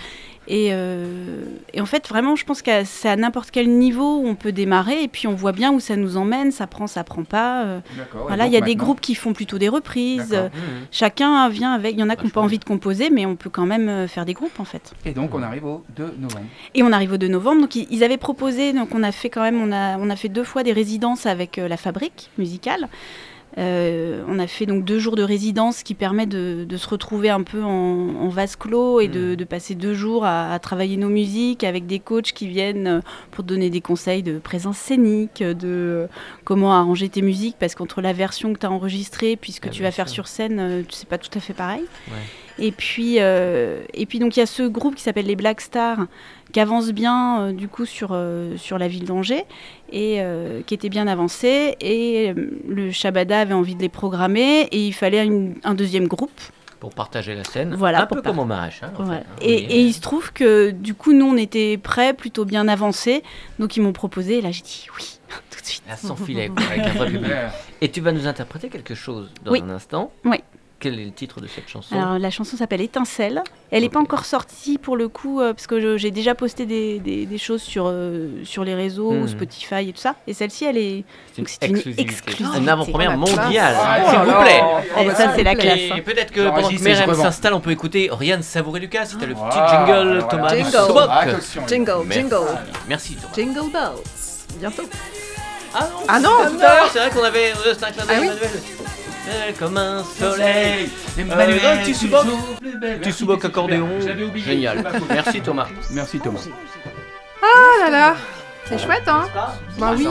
Et, 0.53 0.71
euh, 0.73 1.45
et 1.73 1.79
en 1.79 1.85
fait, 1.85 2.09
vraiment, 2.09 2.35
je 2.35 2.43
pense 2.43 2.61
que 2.61 2.83
c'est 2.83 3.07
à 3.07 3.15
n'importe 3.15 3.51
quel 3.51 3.69
niveau 3.69 4.17
où 4.17 4.27
on 4.27 4.35
peut 4.35 4.51
démarrer. 4.51 5.01
Et 5.01 5.07
puis, 5.07 5.25
on 5.25 5.33
voit 5.33 5.53
bien 5.53 5.71
où 5.71 5.79
ça 5.79 5.95
nous 5.95 6.17
emmène. 6.17 6.51
Ça 6.51 6.67
prend, 6.67 6.87
ça 6.87 7.05
prend 7.05 7.23
pas. 7.23 7.63
euh, 7.63 7.79
voilà, 8.27 8.47
il 8.47 8.51
y 8.51 8.57
a 8.57 8.59
des 8.61 8.75
groupes 8.75 8.99
qui 8.99 9.15
font 9.15 9.31
plutôt 9.31 9.57
des 9.57 9.69
reprises. 9.69 10.33
Euh, 10.33 10.49
Mhm. 10.49 10.85
Chacun 10.91 11.47
vient 11.47 11.71
avec. 11.71 11.93
Il 11.93 11.99
y 11.99 12.03
en 12.03 12.09
a 12.09 12.17
qui 12.17 12.25
n'ont 12.25 12.31
pas 12.31 12.41
envie 12.41 12.59
de 12.59 12.65
composer, 12.65 13.09
mais 13.09 13.25
on 13.25 13.37
peut 13.37 13.49
quand 13.49 13.65
même 13.65 13.87
euh, 13.87 14.07
faire 14.09 14.25
des 14.25 14.33
groupes 14.33 14.59
en 14.59 14.65
fait. 14.65 14.91
Et 15.05 15.11
donc 15.13 15.33
on 15.33 15.41
arrive 15.41 15.63
au 15.65 15.85
2 15.95 16.15
novembre. 16.19 16.45
Et 16.75 16.83
on 16.83 16.91
arrive 16.91 17.13
au 17.13 17.17
2 17.17 17.29
novembre. 17.29 17.61
Donc 17.61 17.75
ils, 17.75 17.87
ils 17.89 18.03
avaient 18.03 18.17
proposé, 18.17 18.73
donc 18.73 18.93
on 18.93 19.03
a 19.03 19.13
fait 19.13 19.29
quand 19.29 19.41
même, 19.43 19.61
on 19.61 19.71
a, 19.71 19.97
on 19.97 20.09
a 20.09 20.15
fait 20.17 20.27
deux 20.29 20.43
fois 20.43 20.63
des 20.63 20.73
résidences 20.73 21.25
avec 21.25 21.57
euh, 21.59 21.69
la 21.69 21.77
fabrique 21.77 22.29
musicale. 22.37 22.89
Euh, 23.57 24.23
on 24.27 24.39
a 24.39 24.47
fait 24.47 24.65
donc 24.65 24.85
deux 24.85 24.97
jours 24.97 25.15
de 25.15 25.23
résidence 25.23 25.83
qui 25.83 25.93
permet 25.93 26.25
de, 26.25 26.65
de 26.67 26.77
se 26.77 26.87
retrouver 26.87 27.29
un 27.29 27.43
peu 27.43 27.61
en, 27.63 28.15
en 28.15 28.29
vase 28.29 28.55
clos 28.55 29.01
et 29.01 29.07
de, 29.09 29.35
de 29.35 29.43
passer 29.43 29.75
deux 29.75 29.93
jours 29.93 30.23
à, 30.25 30.53
à 30.53 30.59
travailler 30.59 30.95
nos 30.95 31.09
musiques 31.09 31.63
avec 31.65 31.85
des 31.85 31.99
coachs 31.99 32.31
qui 32.31 32.47
viennent 32.47 32.87
euh, 32.87 33.01
pour 33.31 33.43
donner 33.43 33.69
des 33.69 33.81
conseils 33.81 34.23
de 34.23 34.39
présence 34.39 34.77
scénique, 34.77 35.43
de 35.43 35.57
euh, 35.67 36.07
comment 36.45 36.73
arranger 36.73 37.09
tes 37.09 37.21
musiques 37.21 37.57
parce 37.59 37.75
qu'entre 37.75 38.01
la 38.01 38.13
version 38.13 38.53
que 38.53 38.59
tu 38.59 38.65
as 38.65 38.71
enregistrée 38.71 39.35
puis 39.35 39.51
ce 39.51 39.59
que 39.59 39.67
Ah, 39.67 39.71
tu 39.71 39.83
vas 39.83 39.91
faire 39.91 40.07
sur 40.09 40.27
scène, 40.27 40.85
c'est 40.89 41.07
pas 41.09 41.17
tout 41.17 41.29
à 41.37 41.41
fait 41.41 41.53
pareil. 41.53 41.83
Ouais. 42.09 42.17
Et 42.59 42.71
puis, 42.71 43.15
euh, 43.19 43.81
et 43.93 44.05
puis 44.05 44.19
donc 44.19 44.35
il 44.37 44.39
y 44.39 44.43
a 44.43 44.45
ce 44.47 44.63
groupe 44.63 44.95
qui 44.95 45.03
s'appelle 45.03 45.25
les 45.25 45.35
Black 45.35 45.61
Stars 45.61 46.07
qui 46.51 46.59
avance 46.59 46.91
bien 46.91 47.41
euh, 47.41 47.51
du 47.53 47.67
coup 47.67 47.85
sur, 47.85 48.09
euh, 48.11 48.57
sur 48.57 48.77
la 48.77 48.87
ville 48.87 49.05
d'Angers 49.05 49.45
et 49.91 50.17
euh, 50.19 50.61
qui 50.65 50.73
était 50.73 50.89
bien 50.89 51.07
avancé 51.07 51.75
et 51.79 52.31
euh, 52.35 52.51
le 52.67 52.91
Shabada 52.91 53.39
avait 53.39 53.53
envie 53.53 53.75
de 53.75 53.81
les 53.81 53.89
programmer 53.89 54.63
et 54.71 54.85
il 54.85 54.91
fallait 54.93 55.23
une- 55.25 55.55
un 55.63 55.73
deuxième 55.73 56.07
groupe. 56.07 56.31
Pour 56.81 56.89
partager 56.95 57.35
la 57.35 57.43
scène. 57.43 57.75
Voilà, 57.75 58.01
Un 58.01 58.05
pour 58.07 58.17
peu 58.17 58.23
par- 58.23 58.33
comme 58.35 58.39
au 58.49 58.51
hein, 58.53 58.69
en 58.97 59.03
Voilà. 59.03 59.19
fait, 59.21 59.25
hein. 59.27 59.35
Et, 59.41 59.55
Oui. 59.55 59.67
et 59.69 59.81
il 59.81 59.93
se 59.93 60.01
trouve 60.01 60.33
que 60.33 60.71
du 60.71 60.93
coup 60.95 61.13
nous 61.13 61.25
on 61.27 61.37
était 61.37 61.77
prêts, 61.77 62.13
plutôt 62.13 62.43
bien 62.43 62.67
avancés, 62.67 63.21
donc 63.59 63.77
ils 63.77 63.81
m'ont 63.81 63.93
proposé 63.93 64.39
et 64.39 64.41
là 64.41 64.51
j'ai 64.51 64.63
dit 64.63 64.87
oui 64.97 65.19
tout 65.51 65.61
de 65.61 65.65
suite. 65.65 65.83
À 65.89 65.95
sans 65.95 66.15
filet, 66.15 66.49
quoi, 66.49 66.65
avec 66.65 66.79
un 66.85 66.93
vrai. 66.93 67.51
Et 67.81 67.89
tu 67.91 68.01
vas 68.01 68.11
nous 68.11 68.27
interpréter 68.27 68.69
quelque 68.69 68.93
chose 68.95 69.29
dans 69.45 69.51
Oui. 69.51 69.61
un 69.65 69.69
instant. 69.69 70.11
Oui. 70.25 70.37
Quel 70.81 70.99
est 70.99 71.05
le 71.05 71.11
titre 71.11 71.39
de 71.39 71.47
cette 71.47 71.69
chanson 71.69 71.95
Alors 71.95 72.19
la 72.19 72.29
chanson 72.31 72.57
s'appelle 72.57 72.81
Étincelle. 72.81 73.43
Elle 73.71 73.83
n'est 73.83 73.89
pas 73.89 73.99
encore 73.99 74.25
sortie 74.25 74.77
pour 74.77 74.97
le 74.97 75.07
coup, 75.07 75.39
euh, 75.39 75.53
parce 75.53 75.67
que 75.67 75.95
j'ai 75.97 76.11
déjà 76.11 76.35
posté 76.35 76.65
des, 76.65 76.99
des- 76.99 77.25
des 77.25 77.37
choses 77.37 77.61
sur, 77.61 77.85
euh, 77.87 78.29
sur 78.43 78.63
les 78.65 78.73
réseaux, 78.75 79.11
Mhm. 79.11 79.27
Spotify 79.29 79.87
et 79.89 79.93
tout 79.93 80.01
ça. 80.01 80.15
Et 80.27 80.33
celle-ci, 80.33 80.65
elle 80.65 80.77
est. 80.77 81.03
C'est 81.33 81.41
une 81.67 81.75
exclusivité. 81.75 82.43
Une 82.57 82.67
avant-première 82.67 83.15
classe. 83.15 83.35
mondiale, 83.37 83.75
Oh 83.79 84.09
s'il 84.09 84.17
là 84.19 84.23
vous 84.25 84.31
là. 84.31 84.41
plaît. 84.43 84.61
Oh, 84.63 84.99
Et 85.01 85.05
bah, 85.05 85.15
ça, 85.15 85.23
s'il 85.27 85.35
c'est 85.35 85.43
la 85.43 85.53
vous 85.53 85.59
classe. 85.59 85.79
Et 85.97 86.01
peut-être 86.01 86.31
que 86.31 86.49
pendant 86.49 86.67
que 86.67 86.83
Merem 86.83 87.13
s'installe, 87.15 87.53
on 87.53 87.59
peut 87.61 87.71
écouter 87.71 88.09
Oriane 88.11 88.41
Savouré-Lucas, 88.41 89.05
si 89.05 89.17
t'as 89.17 89.25
le 89.27 89.35
petit 89.35 89.41
Ah, 89.51 89.85
jingle, 89.85 90.07
voilà. 90.07 90.23
Thomas 90.23 90.49
Jingle. 90.55 90.71
Sobok. 90.71 91.09
Attention. 91.11 91.61
Jingle, 91.67 91.91
Merci. 92.05 92.19
jingle. 92.21 92.47
Merci 92.89 93.15
Thomas. 93.15 93.33
Jingle 93.35 93.71
bells. 93.71 94.59
Bientôt. 94.59 94.83
Ah 95.73 95.79
non, 95.89 96.05
Ah 96.09 96.19
non, 96.19 96.29
tout 96.57 96.65
à 96.65 96.75
l'heure, 96.75 96.89
c'est 96.91 96.99
vrai 96.99 97.09
qu'on 97.11 97.23
avait... 97.23 97.51
euh, 97.53 97.73
C'était 97.73 97.85
un 97.85 97.91
clin 97.91 98.05
d'œil 98.05 98.29
Ah 98.31 98.35
oui. 98.43 98.59
Belle 99.25 99.53
comme 99.59 99.77
un 99.77 100.03
soleil. 100.03 100.89
Emmanuel, 101.17 101.59
Euh, 101.63 101.75
c'est 101.85 101.93
super. 103.11 103.45
accordéon. 103.45 103.87
J'avais 103.99 104.23
oublié. 104.23 104.45
Génial. 104.45 104.83
Merci 105.09 105.41
Thomas. 105.41 105.67
Merci 105.91 106.19
Thomas. 106.19 106.39
Oh 107.43 107.83
là 107.83 107.89
là, 107.89 108.15
c'est 108.65 108.77
chouette, 108.79 109.07
hein 109.07 109.25
Bah 109.35 109.53
Ah, 109.81 109.93
oui. 109.95 110.07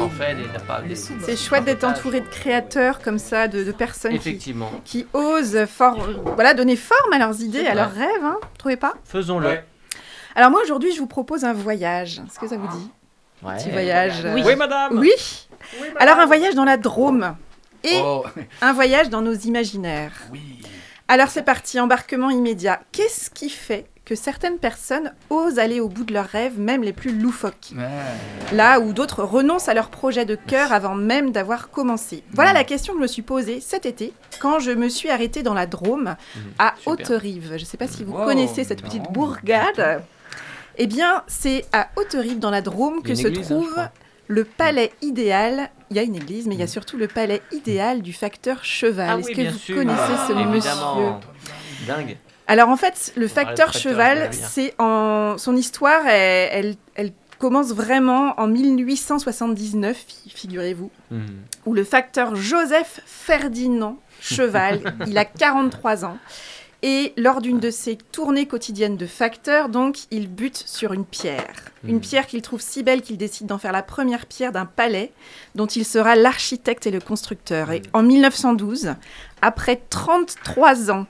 C'est 1.23 1.37
chouette 1.37 1.65
d'être 1.65 1.85
entouré 1.85 2.21
de 2.21 2.27
créateurs 2.29 3.01
comme 3.01 3.19
ça, 3.19 3.49
de, 3.49 3.65
de 3.65 3.73
personnes 3.73 4.13
qui, 4.13 4.17
Effectivement. 4.19 4.71
qui 4.85 5.07
osent 5.13 5.65
for- 5.67 5.97
voilà, 6.35 6.55
donner 6.55 6.77
forme 6.77 7.13
à 7.13 7.19
leurs 7.19 7.41
idées, 7.41 7.67
à 7.67 7.75
leurs 7.75 7.93
rêves, 7.93 8.25
hein 8.25 8.37
trouvez 8.59 8.77
pas 8.77 8.95
Faisons-le. 9.05 9.47
Ouais. 9.49 9.65
Alors 10.37 10.51
moi 10.51 10.61
aujourd'hui, 10.63 10.93
je 10.95 10.99
vous 11.01 11.07
propose 11.07 11.45
un 11.45 11.53
voyage. 11.53 12.21
Est-ce 12.27 12.39
que 12.39 12.49
ça 12.49 12.57
vous 12.57 12.69
dit? 12.77 12.91
Ouais. 13.43 13.57
Petit 13.57 13.71
voyage. 13.71 14.25
euh, 14.25 14.35
Oui, 14.35 14.55
madame. 14.57 14.99
Oui. 14.99 15.13
Alors 15.99 16.19
un 16.19 16.27
voyage 16.27 16.55
dans 16.55 16.65
la 16.65 16.77
Drôme 16.77 17.35
et 17.85 18.01
Oh, 18.03 18.25
un 18.63 18.73
voyage 18.73 19.09
dans 19.11 19.23
nos 19.23 19.35
imaginaires. 19.35 20.13
oui. 20.33 20.61
Alors 21.09 21.27
c'est 21.29 21.43
parti, 21.43 21.81
embarquement 21.81 22.31
immédiat. 22.31 22.81
Qu'est-ce 22.93 23.31
qui 23.31 23.51
fait 23.51 23.87
que 24.05 24.15
certaines 24.15 24.59
personnes 24.59 25.13
osent 25.29 25.59
aller 25.59 25.81
au 25.81 25.89
bout 25.89 26.05
de 26.05 26.13
leurs 26.15 26.29
rêves, 26.29 26.57
même 26.57 26.85
les 26.85 26.93
plus 26.93 27.13
loufoques? 27.19 27.73
Ouais. 27.77 28.55
Là 28.57 28.79
où 28.79 28.93
d'autres 28.93 29.25
renoncent 29.25 29.69
à 29.69 29.75
leur 29.75 29.89
projet 29.89 30.25
de 30.25 30.37
cœur 30.37 30.73
avant 30.73 30.95
même 30.95 31.33
d'avoir 31.33 31.71
commencé. 31.71 32.23
Voilà 32.33 32.53
la 32.53 32.63
question 32.63 32.93
que 32.93 33.01
je 33.01 33.03
me 33.03 33.09
suis 33.09 33.23
posée 33.23 33.59
cet 33.61 33.87
été 33.87 34.13
quand 34.41 34.61
je 34.61 34.71
me 34.71 34.89
suis 34.89 35.11
arrêtée 35.11 35.43
dans 35.43 35.53
la 35.55 35.67
Drôme 35.67 36.15
à 36.61 36.75
super. 36.79 36.93
Haute-Rive. 36.93 37.49
Je 37.57 37.61
ne 37.61 37.67
sais 37.67 37.77
pas 37.77 37.89
si 37.89 38.05
vous 38.05 38.13
Wow, 38.13 38.27
connaissez 38.27 38.63
cette 38.63 38.83
petite 38.83 39.11
bourgade. 39.11 40.05
Eh 40.79 40.87
bien, 40.87 41.25
c'est 41.27 41.65
à 41.73 41.89
Haute-Rive 41.97 42.39
dans 42.39 42.51
la 42.53 42.63
Drôme 42.63 43.03
que 43.03 43.17
se 43.17 43.27
église, 43.27 43.51
hein, 43.51 43.57
trouve. 43.57 43.77
Le 44.31 44.45
palais 44.45 44.93
idéal. 45.03 45.71
Il 45.91 45.97
y 45.97 45.99
a 45.99 46.03
une 46.03 46.15
église, 46.15 46.47
mais 46.47 46.55
il 46.55 46.61
y 46.61 46.63
a 46.63 46.69
surtout 46.69 46.97
le 46.97 47.09
palais 47.09 47.43
idéal 47.51 48.01
du 48.01 48.13
facteur 48.13 48.65
Cheval. 48.65 49.09
Ah 49.11 49.19
Est-ce 49.19 49.27
oui, 49.29 49.35
que 49.35 49.51
vous 49.51 49.59
sûr. 49.59 49.75
connaissez 49.77 50.17
ce 50.29 50.33
Ah, 50.37 50.45
monsieur. 50.45 51.13
Dingue. 51.87 52.17
alors 52.47 52.69
en 52.69 52.77
fait, 52.77 53.13
le 53.17 53.27
facteur 53.27 53.73
facteur, 53.73 53.73
cheval, 53.83 54.29
c'est 54.33 54.75
en 54.79 55.37
son 55.37 55.57
histoire, 55.57 56.07
elle, 56.07 56.49
elle- 56.53 56.75
elle 56.95 57.13
commence 57.39 57.73
vraiment 57.73 58.35
en 58.39 58.47
1879, 58.47 59.97
fi- 60.07 60.31
figurez-vous, 60.31 60.91
Mhm. 61.11 61.27
où 61.67 61.75
le 61.75 61.83
facteur 61.85 62.37
Joseph 62.37 63.01
Ferdinand 63.07 63.97
Cheval, 64.21 64.81
il 65.09 65.17
a 65.19 65.25
43 65.25 66.05
ans. 66.05 66.19
Et 66.83 67.13
lors 67.19 67.43
d'une 67.43 67.61
de 67.61 67.71
ses 67.71 67.97
tournées 67.97 68.47
quotidiennes 68.47 68.97
de 68.97 69.07
facteur, 69.07 69.69
donc, 69.69 69.99
il 70.11 70.29
bute 70.29 70.57
sur 70.57 70.95
une 70.95 71.05
pierre. 71.05 71.55
Une 71.85 71.97
Mhm. 71.97 72.01
pierre 72.01 72.27
qu'il 72.27 72.41
trouve 72.41 72.61
si 72.61 72.83
belle 72.83 73.03
qu'il 73.03 73.19
décide 73.19 73.47
d'en 73.47 73.59
faire 73.59 73.73
la 73.73 73.83
première 73.83 74.25
pierre 74.27 74.53
d'un 74.53 74.65
palais 74.67 75.13
dont 75.55 75.67
il 75.67 75.85
sera 75.85 76.17
l'architecte 76.17 76.87
et 76.87 76.91
le 76.91 77.01
constructeur. 77.01 77.71
Et 77.71 77.83
en 77.93 78.03
1912, 78.03 78.95
après 79.43 79.83
33 79.91 80.91
ans 80.91 81.07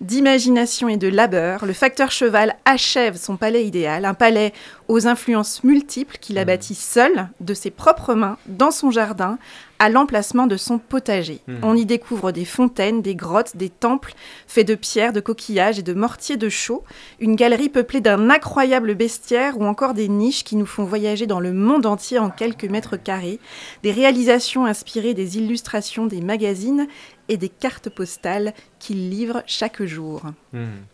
d'imagination 0.00 0.88
et 0.88 0.96
de 0.96 1.08
labeur, 1.08 1.66
le 1.66 1.72
facteur 1.72 2.10
cheval 2.12 2.56
achève 2.64 3.16
son 3.16 3.36
palais 3.36 3.64
idéal, 3.66 4.04
un 4.04 4.14
palais 4.14 4.52
aux 4.88 5.06
influences 5.06 5.64
multiples 5.64 6.18
qu'il 6.20 6.38
a 6.38 6.42
Mhm. 6.42 6.46
bâti 6.46 6.74
seul, 6.74 7.28
de 7.40 7.54
ses 7.54 7.70
propres 7.70 8.14
mains, 8.14 8.36
dans 8.46 8.70
son 8.70 8.90
jardin, 8.90 9.38
à 9.78 9.90
l'emplacement 9.90 10.46
de 10.46 10.56
son 10.56 10.78
potager. 10.78 11.40
Mhm. 11.48 11.58
On 11.62 11.74
y 11.74 11.84
découvre 11.84 12.32
des 12.32 12.44
fontaines, 12.46 13.02
des 13.02 13.14
grottes, 13.14 13.56
des 13.56 13.68
temples 13.68 14.14
faits 14.46 14.66
de 14.66 14.74
pierres, 14.74 15.12
de 15.12 15.20
coquillages 15.20 15.78
et 15.78 15.82
de 15.82 15.92
mortiers 15.92 16.36
de 16.38 16.48
chaux, 16.48 16.82
une 17.20 17.36
galerie 17.36 17.68
peuplée 17.68 18.00
d'un 18.00 18.30
incroyable 18.30 18.94
bestiaire 18.94 19.58
ou 19.58 19.64
encore 19.64 19.92
des 19.92 20.08
niches 20.08 20.44
qui 20.44 20.56
nous 20.56 20.64
font 20.66 20.84
voyager 20.84 21.26
dans 21.26 21.40
le 21.40 21.52
monde 21.52 21.84
entier 21.84 22.18
en 22.18 22.30
quelques 22.30 22.64
mètres 22.64 22.96
carrés, 22.96 23.38
des 23.82 23.92
réalisations 23.92 24.64
inspirées 24.66 25.14
des 25.14 25.36
illustrations 25.36 26.06
des 26.06 26.20
magazines 26.22 26.86
et 27.28 27.36
des 27.36 27.48
cartes 27.48 27.90
postales 27.90 28.54
qu'il 28.78 29.10
livre 29.10 29.42
chaque 29.46 29.82
jour. 29.82 30.22
Mhm. 30.52 30.84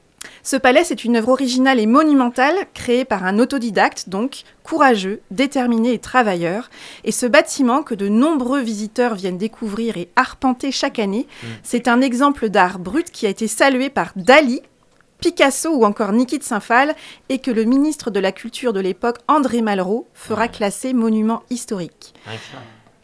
Ce 0.43 0.57
palais, 0.57 0.85
c'est 0.85 1.05
une 1.05 1.16
œuvre 1.16 1.30
originale 1.30 1.80
et 1.80 1.87
monumentale, 1.87 2.55
créée 2.74 3.05
par 3.05 3.24
un 3.24 3.39
autodidacte, 3.39 4.09
donc 4.09 4.43
courageux, 4.62 5.20
déterminé 5.30 5.93
et 5.93 5.99
travailleur. 5.99 6.70
Et 7.05 7.12
ce 7.12 7.26
bâtiment, 7.26 7.83
que 7.83 7.95
de 7.95 8.09
nombreux 8.09 8.61
visiteurs 8.61 9.14
viennent 9.14 9.39
découvrir 9.39 9.97
et 9.97 10.09
arpenter 10.16 10.72
chaque 10.72 10.99
année, 10.99 11.26
c'est 11.62 11.89
un 11.89 12.01
exemple 12.01 12.49
d'art 12.49 12.78
brut 12.78 13.11
qui 13.11 13.26
a 13.26 13.30
été 13.30 13.47
salué 13.47 13.91
par 13.91 14.12
Dali, 14.16 14.62
Picasso 15.20 15.70
ou 15.72 15.85
encore 15.85 16.12
Niki 16.12 16.39
de 16.39 16.45
Saint-Phal, 16.45 16.95
et 17.28 17.39
que 17.39 17.51
le 17.51 17.64
ministre 17.64 18.11
de 18.11 18.20
la 18.20 18.33
Culture 18.33 18.72
de 18.72 18.80
l'époque, 18.80 19.18
André 19.28 19.62
Malraux, 19.62 20.09
fera 20.14 20.49
classer 20.49 20.93
monument 20.93 21.43
historique. 21.51 22.14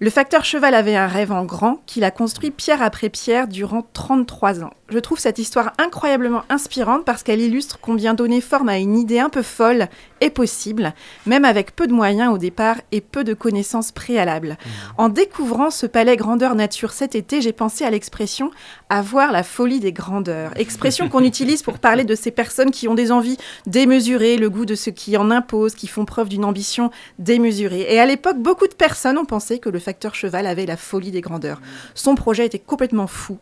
Le 0.01 0.11
facteur 0.11 0.45
cheval 0.45 0.75
avait 0.75 0.95
un 0.95 1.09
rêve 1.09 1.33
en 1.33 1.45
grand 1.45 1.83
qu'il 1.87 2.05
a 2.05 2.13
construit 2.13 2.53
pierre 2.53 2.83
après 2.83 3.09
pierre 3.09 3.49
durant 3.49 3.83
33 3.93 4.63
ans. 4.63 4.73
Je 4.91 4.99
trouve 4.99 5.19
cette 5.19 5.39
histoire 5.39 5.75
incroyablement 5.77 6.45
inspirante 6.49 7.05
parce 7.05 7.23
qu'elle 7.23 7.43
illustre 7.43 7.79
combien 7.79 8.15
donner 8.15 8.41
forme 8.41 8.71
à 8.71 8.79
une 8.79 8.97
idée 8.97 9.19
un 9.19 9.29
peu 9.29 9.43
folle 9.43 9.89
est 10.23 10.31
possible, 10.31 10.95
même 11.27 11.45
avec 11.45 11.77
peu 11.77 11.87
de 11.87 11.93
moyens 11.93 12.33
au 12.33 12.39
départ 12.39 12.77
et 12.91 13.03
peu 13.03 13.23
de 13.23 13.35
connaissances 13.35 13.93
préalables. 13.93 14.57
En 14.97 15.11
découvrant 15.11 15.71
ce 15.71 15.85
palais 15.85 16.17
grandeur 16.17 16.55
nature 16.55 16.93
cet 16.93 17.15
été, 17.15 17.43
j'ai 17.43 17.53
pensé 17.53 17.85
à 17.85 17.91
l'expression 17.91 18.51
avoir 18.89 19.31
la 19.31 19.43
folie 19.43 19.79
des 19.79 19.93
grandeurs. 19.93 20.53
Expression 20.57 21.11
qu'on 21.11 21.23
utilise 21.25 21.63
pour 21.63 21.81
parler 21.81 22.05
de 22.05 22.15
ces 22.15 22.31
personnes 22.31 22.71
qui 22.71 22.89
ont 22.89 22.95
des 22.95 23.13
envies 23.13 23.37
démesurées, 23.67 24.39
le 24.39 24.49
goût 24.49 24.65
de 24.65 24.75
ce 24.75 24.89
qui 24.89 25.19
en 25.19 25.31
impose, 25.31 25.75
qui 25.75 25.87
font 25.87 26.07
preuve 26.07 26.31
d'une 26.31 26.47
ambition 26.47 26.91
démesurée. 27.19 27.87
Et 27.91 28.01
à 28.01 28.07
l'époque, 28.07 28.39
beaucoup 28.39 28.67
de 28.67 28.75
personnes 28.75 29.19
ont 29.19 29.27
pensé 29.27 29.59
que 29.59 29.69
le 29.69 29.81
facteur 29.81 30.15
cheval 30.15 30.47
avait 30.47 30.65
la 30.65 30.79
folie 30.79 31.11
des 31.11 31.21
grandeurs. 31.21 31.61
Son 31.95 32.15
projet 32.15 32.47
était 32.47 32.59
complètement 32.59 33.07
fou. 33.07 33.37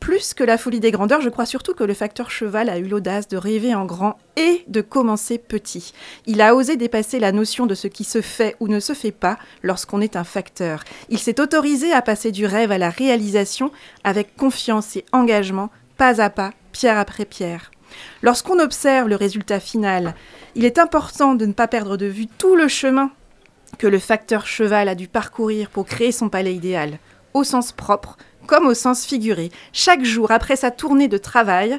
Plus 0.00 0.34
que 0.34 0.44
la 0.44 0.58
folie 0.58 0.80
des 0.80 0.90
grandeurs, 0.90 1.20
je 1.20 1.28
crois 1.28 1.46
surtout 1.46 1.74
que 1.74 1.84
le 1.84 1.94
facteur 1.94 2.30
cheval 2.30 2.68
a 2.68 2.78
eu 2.78 2.86
l'audace 2.86 3.28
de 3.28 3.36
rêver 3.36 3.74
en 3.74 3.86
grand 3.86 4.18
et 4.36 4.62
de 4.68 4.80
commencer 4.80 5.38
petit. 5.38 5.92
Il 6.26 6.40
a 6.40 6.54
osé 6.54 6.76
dépasser 6.76 7.18
la 7.18 7.32
notion 7.32 7.66
de 7.66 7.74
ce 7.74 7.88
qui 7.88 8.04
se 8.04 8.20
fait 8.20 8.56
ou 8.60 8.68
ne 8.68 8.78
se 8.78 8.92
fait 8.92 9.12
pas 9.12 9.38
lorsqu'on 9.62 10.00
est 10.00 10.16
un 10.16 10.24
facteur. 10.24 10.84
Il 11.08 11.18
s'est 11.18 11.40
autorisé 11.40 11.92
à 11.92 12.02
passer 12.02 12.30
du 12.30 12.46
rêve 12.46 12.70
à 12.70 12.78
la 12.78 12.90
réalisation 12.90 13.72
avec 14.04 14.36
confiance 14.36 14.96
et 14.96 15.04
engagement, 15.12 15.70
pas 15.96 16.20
à 16.20 16.30
pas, 16.30 16.52
pierre 16.72 16.98
après 16.98 17.24
pierre. 17.24 17.70
Lorsqu'on 18.22 18.58
observe 18.58 19.08
le 19.08 19.16
résultat 19.16 19.60
final, 19.60 20.14
il 20.54 20.64
est 20.64 20.78
important 20.78 21.34
de 21.34 21.46
ne 21.46 21.52
pas 21.52 21.68
perdre 21.68 21.96
de 21.96 22.06
vue 22.06 22.26
tout 22.26 22.54
le 22.54 22.68
chemin 22.68 23.10
que 23.78 23.86
le 23.86 23.98
facteur 23.98 24.46
cheval 24.46 24.88
a 24.88 24.94
dû 24.94 25.08
parcourir 25.08 25.70
pour 25.70 25.86
créer 25.86 26.12
son 26.12 26.28
palais 26.28 26.54
idéal, 26.54 26.98
au 27.34 27.44
sens 27.44 27.72
propre 27.72 28.16
comme 28.46 28.66
au 28.66 28.74
sens 28.74 29.04
figuré. 29.04 29.50
Chaque 29.72 30.04
jour, 30.04 30.30
après 30.30 30.56
sa 30.56 30.70
tournée 30.70 31.08
de 31.08 31.18
travail, 31.18 31.78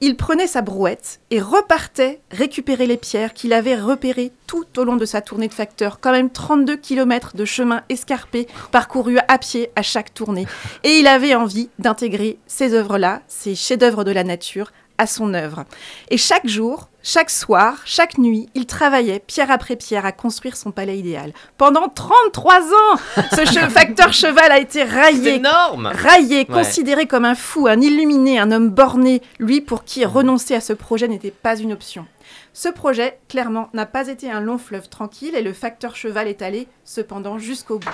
il 0.00 0.16
prenait 0.16 0.46
sa 0.46 0.60
brouette 0.60 1.20
et 1.30 1.40
repartait 1.40 2.20
récupérer 2.30 2.86
les 2.86 2.98
pierres 2.98 3.32
qu'il 3.32 3.52
avait 3.52 3.76
repérées 3.76 4.32
tout 4.46 4.66
au 4.76 4.84
long 4.84 4.96
de 4.96 5.06
sa 5.06 5.22
tournée 5.22 5.48
de 5.48 5.54
facteur. 5.54 6.00
Quand 6.00 6.12
même 6.12 6.30
32 6.30 6.76
km 6.76 7.34
de 7.34 7.44
chemin 7.44 7.82
escarpé 7.88 8.46
parcouru 8.72 9.18
à 9.28 9.38
pied 9.38 9.70
à 9.74 9.82
chaque 9.82 10.12
tournée. 10.12 10.46
Et 10.84 10.98
il 10.98 11.06
avait 11.06 11.34
envie 11.34 11.70
d'intégrer 11.78 12.38
ces 12.46 12.74
œuvres-là, 12.74 13.22
ces 13.26 13.54
chefs-d'œuvre 13.54 14.04
de 14.04 14.10
la 14.10 14.24
nature, 14.24 14.70
à 14.98 15.06
son 15.06 15.34
œuvre. 15.34 15.64
Et 16.10 16.16
chaque 16.16 16.46
jour, 16.46 16.88
chaque 17.02 17.30
soir, 17.30 17.76
chaque 17.84 18.18
nuit, 18.18 18.48
il 18.54 18.66
travaillait 18.66 19.20
pierre 19.20 19.50
après 19.50 19.76
pierre 19.76 20.04
à 20.06 20.12
construire 20.12 20.56
son 20.56 20.70
palais 20.72 20.98
idéal. 20.98 21.32
Pendant 21.58 21.88
33 21.88 22.54
ans, 22.62 22.98
ce 23.32 23.42
che- 23.44 23.68
facteur 23.70 24.12
cheval 24.12 24.50
a 24.50 24.58
été 24.58 24.82
raillé, 24.84 25.34
énorme 25.36 25.86
raillé, 25.94 26.38
Ouais. 26.38 26.44
considéré 26.46 27.06
comme 27.06 27.24
un 27.24 27.34
fou, 27.34 27.66
un 27.68 27.80
illuminé, 27.80 28.38
un 28.38 28.50
homme 28.52 28.70
borné, 28.70 29.22
lui 29.38 29.60
pour 29.60 29.84
qui 29.84 30.04
renoncer 30.04 30.54
à 30.54 30.60
ce 30.60 30.72
projet 30.72 31.08
n'était 31.08 31.30
pas 31.30 31.56
une 31.56 31.72
option. 31.72 32.06
Ce 32.52 32.68
projet, 32.70 33.18
clairement, 33.28 33.68
n'a 33.74 33.86
pas 33.86 34.08
été 34.08 34.30
un 34.30 34.40
long 34.40 34.58
fleuve 34.58 34.88
tranquille 34.88 35.34
et 35.36 35.42
le 35.42 35.52
facteur 35.52 35.94
cheval 35.94 36.26
est 36.26 36.40
allé, 36.42 36.66
cependant, 36.84 37.38
jusqu'au 37.38 37.78
bout. 37.78 37.90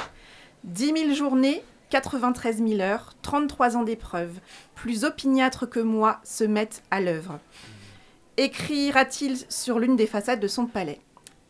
10 0.65 0.93
000 0.97 1.15
journées, 1.15 1.63
93 1.93 2.67
000 2.67 2.81
heures, 2.81 3.13
33 3.21 3.77
ans 3.77 3.83
d'épreuves, 3.83 4.41
plus 4.75 5.05
opiniâtres 5.05 5.69
que 5.69 5.79
moi, 5.79 6.21
se 6.25 6.43
mettent 6.43 6.83
à 6.91 7.03
l'œuvre. 7.03 7.39
Écrira-t-il 8.39 9.37
sur 9.51 9.79
l'une 9.79 9.95
des 9.95 10.07
façades 10.07 10.41
de 10.41 10.49
son 10.49 10.65
palais. 10.65 11.01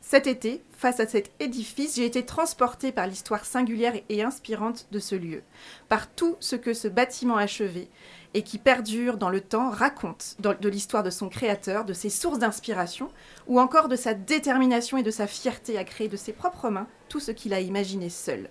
Cet 0.01 0.27
été, 0.27 0.61
face 0.73 0.99
à 0.99 1.07
cet 1.07 1.31
édifice, 1.39 1.95
j'ai 1.95 2.07
été 2.07 2.27
transporté 2.27 2.91
par 2.91 3.07
l'histoire 3.07 3.45
singulière 3.45 3.95
et 4.09 4.25
inspirante 4.25 4.89
de 4.91 4.99
ce 4.99 5.15
lieu, 5.15 5.45
par 5.89 6.11
tout 6.11 6.37
ce 6.41 6.57
que 6.57 6.75
ce 6.75 6.89
bâtiment 6.89 7.37
achevé 7.37 7.89
et 8.35 8.43
qui 8.43 8.59
perdure 8.59 9.19
dans 9.19 9.31
le 9.31 9.43
temps 9.43 9.71
raconte 9.71 10.35
de 10.41 10.69
l'histoire 10.69 11.05
de 11.05 11.11
son 11.11 11.29
créateur, 11.29 11.85
de 11.85 11.93
ses 11.93 12.11
sources 12.11 12.41
d'inspiration, 12.41 13.11
ou 13.47 13.61
encore 13.61 13.89
de 13.89 13.95
sa 13.95 14.13
détermination 14.13 14.99
et 14.99 15.05
de 15.05 15.13
sa 15.13 15.29
fierté 15.29 15.79
à 15.79 15.85
créer 15.85 16.09
de 16.09 16.17
ses 16.17 16.33
propres 16.33 16.69
mains 16.69 16.89
tout 17.09 17.21
ce 17.21 17.31
qu'il 17.31 17.55
a 17.55 17.61
imaginé 17.61 18.11
seul. 18.11 18.49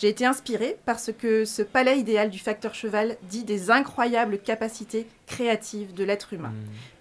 J'ai 0.00 0.08
été 0.08 0.24
inspirée 0.24 0.78
parce 0.86 1.10
que 1.12 1.44
ce 1.44 1.60
palais 1.60 1.98
idéal 1.98 2.30
du 2.30 2.38
facteur 2.38 2.72
cheval 2.72 3.16
dit 3.24 3.42
des 3.42 3.72
incroyables 3.72 4.38
capacités 4.38 5.08
créatives 5.26 5.92
de 5.92 6.04
l'être 6.04 6.32
humain. 6.32 6.52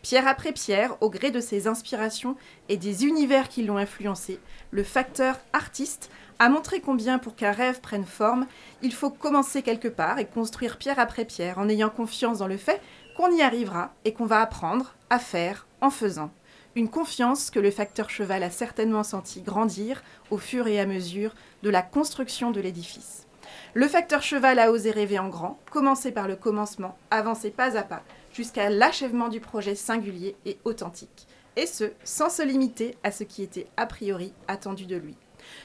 Pierre 0.02 0.28
après 0.28 0.52
pierre, 0.52 0.98
au 1.00 1.12
gré 1.12 1.30
de 1.30 1.40
ses 1.40 1.68
inspirations 1.68 2.36
et 2.70 2.78
des 2.78 3.06
univers 3.06 3.50
qui 3.50 3.64
l'ont 3.64 3.78
influencé, 3.78 4.40
le 4.72 4.84
facteur 4.84 5.38
artiste 5.54 6.10
a 6.40 6.50
montré 6.50 6.82
combien 6.82 7.20
pour 7.20 7.36
qu'un 7.36 7.52
rêve 7.52 7.82
prenne 7.82 8.06
forme, 8.06 8.48
il 8.82 8.94
faut 8.94 9.12
commencer 9.12 9.62
quelque 9.62 9.88
part 9.88 10.18
et 10.18 10.26
construire 10.26 10.78
pierre 10.78 11.00
après 11.00 11.26
pierre 11.26 11.60
en 11.60 11.70
ayant 11.70 11.90
confiance 11.90 12.40
dans 12.40 12.48
le 12.48 12.58
fait 12.58 12.82
qu'on 13.16 13.32
y 13.36 13.44
arrivera 13.44 13.94
et 14.06 14.14
qu'on 14.14 14.26
va 14.26 14.42
apprendre 14.42 14.96
à 15.12 15.20
faire 15.20 15.68
en 15.82 15.92
faisant. 15.92 16.32
Une 16.78 16.90
confiance 16.90 17.50
que 17.50 17.58
le 17.58 17.72
facteur 17.72 18.12
cheval 18.12 18.44
a 18.44 18.52
certainement 18.52 19.02
senti 19.02 19.42
grandir 19.42 20.04
au 20.30 20.38
fur 20.38 20.68
et 20.68 20.80
à 20.80 20.86
mesure 20.86 21.34
de 21.64 21.72
la 21.72 21.82
construction 21.82 22.52
de 22.52 22.62
l'édifice. 22.62 23.26
Le 23.74 23.88
facteur 23.88 24.22
cheval 24.22 24.60
a 24.60 24.72
osé 24.72 24.92
rêver 24.92 25.18
en 25.18 25.28
grand, 25.28 25.58
commencer 25.72 26.12
par 26.12 26.28
le 26.28 26.36
commencement, 26.36 26.96
avancer 27.10 27.50
pas 27.50 27.76
à 27.78 27.82
pas, 27.82 28.04
jusqu'à 28.32 28.70
l'achèvement 28.70 29.28
du 29.28 29.40
projet 29.40 29.74
singulier 29.74 30.36
et 30.46 30.60
authentique. 30.66 31.26
Et 31.56 31.66
ce, 31.66 31.86
sans 32.04 32.30
se 32.30 32.44
limiter 32.44 32.96
à 33.04 33.10
ce 33.10 33.24
qui 33.24 33.42
était 33.42 33.66
a 33.76 33.88
priori 33.88 34.32
attendu 34.48 34.86
de 34.86 34.98
lui. 34.98 35.16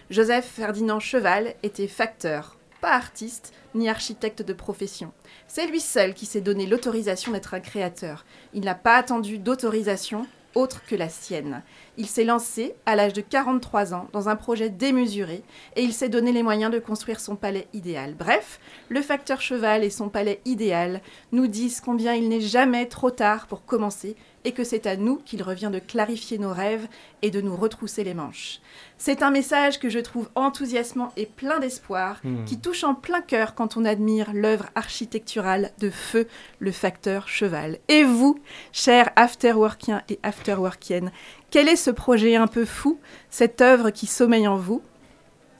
Joseph 0.08 0.46
Ferdinand 0.46 0.98
Cheval 0.98 1.56
était 1.62 1.88
facteur, 1.88 2.56
pas 2.80 2.94
artiste 2.94 3.52
ni 3.74 3.90
architecte 3.90 4.40
de 4.40 4.54
profession. 4.54 5.12
C'est 5.46 5.66
lui 5.66 5.80
seul 5.80 6.14
qui 6.14 6.24
s'est 6.24 6.40
donné 6.40 6.66
l'autorisation 6.66 7.32
d'être 7.32 7.52
un 7.52 7.60
créateur. 7.60 8.24
Il 8.54 8.64
n'a 8.64 8.74
pas 8.74 8.96
attendu 8.96 9.38
d'autorisation 9.38 10.26
autre 10.54 10.84
que 10.84 10.94
la 10.94 11.08
sienne. 11.08 11.62
Il 11.98 12.06
s'est 12.06 12.24
lancé 12.24 12.74
à 12.86 12.96
l'âge 12.96 13.12
de 13.12 13.20
43 13.20 13.92
ans 13.92 14.08
dans 14.12 14.28
un 14.28 14.36
projet 14.36 14.70
démesuré 14.70 15.42
et 15.76 15.82
il 15.82 15.92
s'est 15.92 16.08
donné 16.08 16.32
les 16.32 16.42
moyens 16.42 16.72
de 16.72 16.78
construire 16.78 17.20
son 17.20 17.36
palais 17.36 17.68
idéal. 17.74 18.14
Bref, 18.14 18.60
le 18.88 19.02
facteur 19.02 19.40
cheval 19.40 19.84
et 19.84 19.90
son 19.90 20.08
palais 20.08 20.40
idéal 20.46 21.02
nous 21.32 21.46
disent 21.46 21.80
combien 21.80 22.14
il 22.14 22.28
n'est 22.28 22.40
jamais 22.40 22.86
trop 22.86 23.10
tard 23.10 23.46
pour 23.46 23.64
commencer 23.66 24.16
et 24.44 24.52
que 24.52 24.64
c'est 24.64 24.86
à 24.88 24.96
nous 24.96 25.18
qu'il 25.18 25.42
revient 25.42 25.70
de 25.72 25.78
clarifier 25.78 26.36
nos 26.38 26.52
rêves 26.52 26.88
et 27.20 27.30
de 27.30 27.40
nous 27.40 27.54
retrousser 27.54 28.02
les 28.02 28.14
manches. 28.14 28.58
C'est 28.98 29.22
un 29.22 29.30
message 29.30 29.78
que 29.78 29.88
je 29.88 30.00
trouve 30.00 30.28
enthousiasmant 30.34 31.12
et 31.16 31.26
plein 31.26 31.60
d'espoir, 31.60 32.18
Hmm. 32.24 32.44
qui 32.44 32.58
touche 32.58 32.82
en 32.84 32.94
plein 32.94 33.20
cœur 33.20 33.54
quand 33.54 33.76
on 33.76 33.84
admire 33.84 34.32
l'œuvre 34.34 34.66
architecturale 34.74 35.70
de 35.78 35.90
feu, 35.90 36.26
le 36.58 36.72
facteur 36.72 37.28
cheval. 37.28 37.78
Et 37.88 38.02
vous, 38.04 38.38
chers 38.72 39.10
afterworkiens 39.16 40.02
et 40.08 40.18
afterworkiennes, 40.22 41.12
quel 41.52 41.68
est 41.68 41.76
ce 41.76 41.90
projet 41.90 42.34
un 42.34 42.48
peu 42.48 42.64
fou, 42.64 42.98
cette 43.30 43.60
œuvre 43.60 43.90
qui 43.90 44.06
sommeille 44.06 44.48
en 44.48 44.56
vous? 44.56 44.82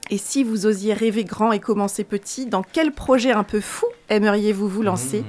Et 0.09 0.17
si 0.17 0.43
vous 0.43 0.65
osiez 0.65 0.93
rêver 0.93 1.23
grand 1.23 1.53
et 1.53 1.59
commencer 1.59 2.03
petit, 2.03 2.47
dans 2.47 2.63
quel 2.63 2.91
projet 2.91 3.31
un 3.31 3.43
peu 3.43 3.61
fou 3.61 3.85
aimeriez-vous 4.09 4.67
vous 4.67 4.81
lancer? 4.81 5.21
Hmm. 5.21 5.25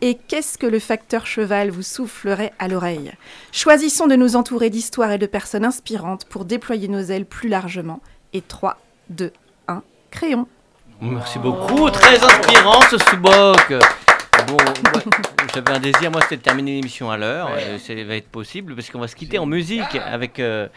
Et 0.00 0.14
qu'est-ce 0.14 0.56
que 0.56 0.66
le 0.66 0.78
facteur 0.78 1.26
cheval 1.26 1.70
vous 1.70 1.82
soufflerait 1.82 2.52
à 2.58 2.68
l'oreille? 2.68 3.12
Choisissons 3.52 4.06
de 4.06 4.14
nous 4.14 4.36
entourer 4.36 4.70
d'histoires 4.70 5.10
et 5.10 5.18
de 5.18 5.26
personnes 5.26 5.64
inspirantes 5.64 6.24
pour 6.26 6.44
déployer 6.44 6.88
nos 6.88 7.02
ailes 7.02 7.26
plus 7.26 7.48
largement. 7.48 8.00
Et 8.32 8.40
3, 8.40 8.78
2, 9.10 9.32
1, 9.68 9.82
créons 10.10 10.46
Merci 11.00 11.38
beaucoup, 11.38 11.90
très 11.90 12.22
inspirant 12.22 12.80
ce 12.88 12.98
sous-boc. 12.98 13.74
Bon, 14.46 14.56
j'avais 15.54 15.70
un 15.70 15.78
désir, 15.80 16.10
moi, 16.10 16.20
c'était 16.22 16.36
de 16.36 16.42
terminer 16.42 16.72
l'émission 16.76 17.10
à 17.10 17.16
l'heure. 17.16 17.50
Euh, 17.56 17.78
Ça 17.78 17.94
va 17.94 18.16
être 18.16 18.28
possible 18.28 18.74
parce 18.74 18.90
qu'on 18.90 18.98
va 19.00 19.08
se 19.08 19.16
quitter 19.16 19.38
en 19.38 19.46
musique 19.46 19.94
avec 19.94 20.38
euh, 20.40 20.68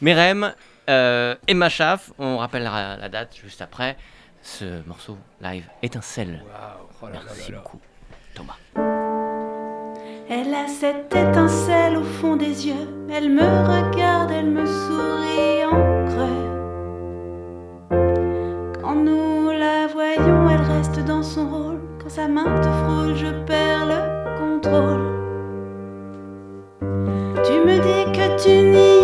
Merem 0.00 0.52
euh, 0.88 1.34
et 1.48 1.54
Machaf. 1.54 2.12
On 2.18 2.38
rappellera 2.38 2.96
la 2.96 3.08
date 3.08 3.36
juste 3.42 3.62
après. 3.62 3.96
Ce 4.42 4.86
morceau 4.86 5.18
live 5.40 5.64
étincelle. 5.82 6.44
Oh 7.02 7.06
Merci 7.12 7.52
beaucoup, 7.52 7.80
Thomas. 8.34 8.56
Elle 10.28 10.54
a 10.54 10.68
cette 10.68 11.14
étincelle 11.14 11.96
au 11.96 12.04
fond 12.04 12.36
des 12.36 12.66
yeux. 12.66 12.88
Elle 13.12 13.30
me 13.30 13.42
regarde, 13.42 14.30
elle 14.30 14.50
me 14.50 14.66
sourit 14.66 15.64
en 15.64 16.04
creux. 16.06 16.42
Quand 18.80 18.94
nous 18.94 19.50
la 19.50 19.86
voyons, 19.88 20.50
elle 20.50 20.62
reste 20.62 20.98
dans 21.04 21.22
son 21.22 21.48
rôle. 21.48 21.85
Quand 22.06 22.12
sa 22.12 22.28
main 22.28 22.44
te 22.60 22.68
frôle, 22.68 23.16
je 23.16 23.26
perds 23.46 23.86
le 23.92 24.00
contrôle. 24.38 25.06
Tu 27.44 27.52
me 27.66 27.76
dis 27.86 28.12
que 28.12 28.26
tu 28.40 28.62
n'y 28.62 28.95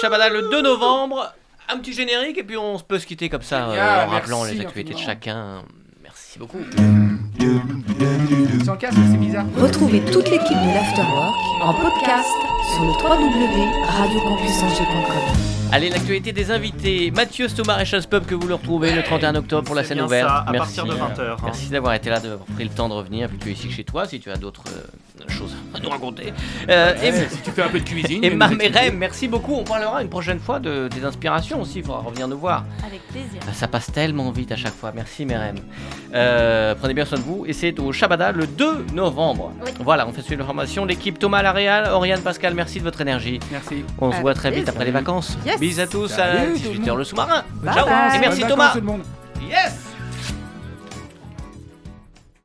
Shabada 0.00 0.28
le 0.28 0.48
2 0.50 0.62
novembre. 0.62 1.32
Un 1.72 1.78
petit 1.78 1.92
générique 1.92 2.36
et 2.38 2.42
puis 2.44 2.56
on 2.56 2.78
peut 2.80 2.98
se 2.98 3.06
quitter 3.06 3.28
comme 3.28 3.42
ça 3.42 3.68
euh, 3.68 4.04
en 4.06 4.08
rappelant 4.08 4.42
merci 4.42 4.58
les 4.58 4.66
actualités 4.66 4.94
de 4.94 4.98
chacun. 4.98 5.62
Merci 6.02 6.36
beaucoup. 6.38 6.58
Sans 8.64 8.76
casque, 8.76 8.98
c'est 9.10 9.16
bizarre. 9.18 9.44
Retrouvez 9.56 10.00
toute 10.00 10.28
l'équipe 10.30 10.56
de 10.58 10.74
l'Afterwork 10.74 11.34
en 11.62 11.72
podcast 11.74 12.28
sur 12.74 12.82
le 12.84 12.90
www.radiocampusangers.com. 12.90 15.16
Allez, 15.72 15.88
l'actualité 15.90 16.32
des 16.32 16.50
invités. 16.50 17.12
Mathieu 17.12 17.46
Stomar 17.46 17.80
et 17.80 17.84
Chasse 17.84 18.06
Pub 18.06 18.26
que 18.26 18.34
vous 18.34 18.48
le 18.48 18.54
retrouvez 18.54 18.92
le 18.92 19.04
31 19.04 19.36
octobre 19.36 19.62
pour 19.64 19.76
la 19.76 19.84
scène 19.84 20.00
ouverte. 20.00 20.28
à 20.28 20.46
Merci. 20.50 20.74
partir 20.76 20.86
de 20.86 20.94
20 20.98 21.18
heures, 21.20 21.36
hein. 21.38 21.42
Merci 21.44 21.68
d'avoir 21.68 21.94
été 21.94 22.10
là, 22.10 22.18
d'avoir 22.18 22.40
pris 22.56 22.64
le 22.64 22.70
temps 22.70 22.88
de 22.88 22.94
revenir. 22.94 23.28
Puis 23.28 23.38
tu 23.38 23.50
es 23.50 23.52
ici 23.52 23.70
chez 23.70 23.84
toi 23.84 24.08
si 24.08 24.18
tu 24.18 24.32
as 24.32 24.36
d'autres 24.36 24.64
euh, 24.68 24.80
à 25.80 25.84
nous 25.84 25.90
raconter. 25.90 26.32
Euh, 26.68 26.94
et- 27.02 27.12
si 27.28 27.38
tu 27.42 27.50
fais 27.50 27.62
un 27.62 27.68
peu 27.68 27.80
de 27.80 27.84
cuisine. 27.84 28.22
Et 28.24 28.30
mais 28.30 28.36
ma 28.36 28.46
nous 28.48 28.54
expliquer. 28.56 28.80
Merem, 28.80 28.96
merci 28.98 29.28
beaucoup. 29.28 29.54
On 29.54 29.64
parlera 29.64 30.02
une 30.02 30.08
prochaine 30.08 30.38
fois 30.38 30.58
de, 30.58 30.88
des 30.88 31.04
inspirations 31.04 31.60
aussi. 31.62 31.78
Il 31.78 31.84
faudra 31.84 32.00
revenir 32.00 32.28
nous 32.28 32.38
voir. 32.38 32.64
Avec 32.86 33.06
plaisir. 33.08 33.40
Ça 33.52 33.68
passe 33.68 33.90
tellement 33.92 34.30
vite 34.30 34.52
à 34.52 34.56
chaque 34.56 34.74
fois. 34.74 34.92
Merci 34.94 35.24
Merem. 35.26 35.56
Euh, 36.14 36.74
prenez 36.74 36.94
bien 36.94 37.04
soin 37.04 37.18
de 37.18 37.22
vous. 37.22 37.44
Et 37.46 37.52
c'est 37.52 37.78
au 37.78 37.92
Shabada 37.92 38.32
le 38.32 38.46
2 38.46 38.86
novembre. 38.92 39.52
Oui. 39.64 39.70
Voilà, 39.80 40.06
on 40.06 40.12
fait 40.12 40.22
suivre 40.22 40.40
l'information. 40.40 40.84
L'équipe 40.84 41.18
Thomas 41.18 41.42
Laréal, 41.42 41.88
Oriane 41.92 42.20
Pascal, 42.20 42.54
merci 42.54 42.78
de 42.78 42.84
votre 42.84 43.00
énergie. 43.00 43.40
Merci. 43.50 43.84
On 43.98 44.12
se 44.12 44.20
voit 44.20 44.34
très 44.34 44.50
vite 44.50 44.68
après 44.68 44.84
les 44.84 44.90
vacances. 44.90 45.36
Yes. 45.46 45.58
Bisous 45.60 45.80
à 45.80 45.86
tous 45.86 46.08
Salut 46.08 46.38
à 46.38 46.42
tout 46.42 46.50
le 46.52 46.78
18h 46.78 46.88
monde. 46.88 46.98
le 46.98 47.04
sous-marin. 47.04 47.44
Bye 47.62 47.74
Ciao. 47.74 47.86
bye. 47.86 48.16
Et 48.16 48.18
merci 48.20 48.40
Thomas. 48.42 48.68
vacances, 48.68 48.72
tout 48.72 48.80
le 48.80 48.86
monde. 48.86 49.02
Yes. 49.48 49.89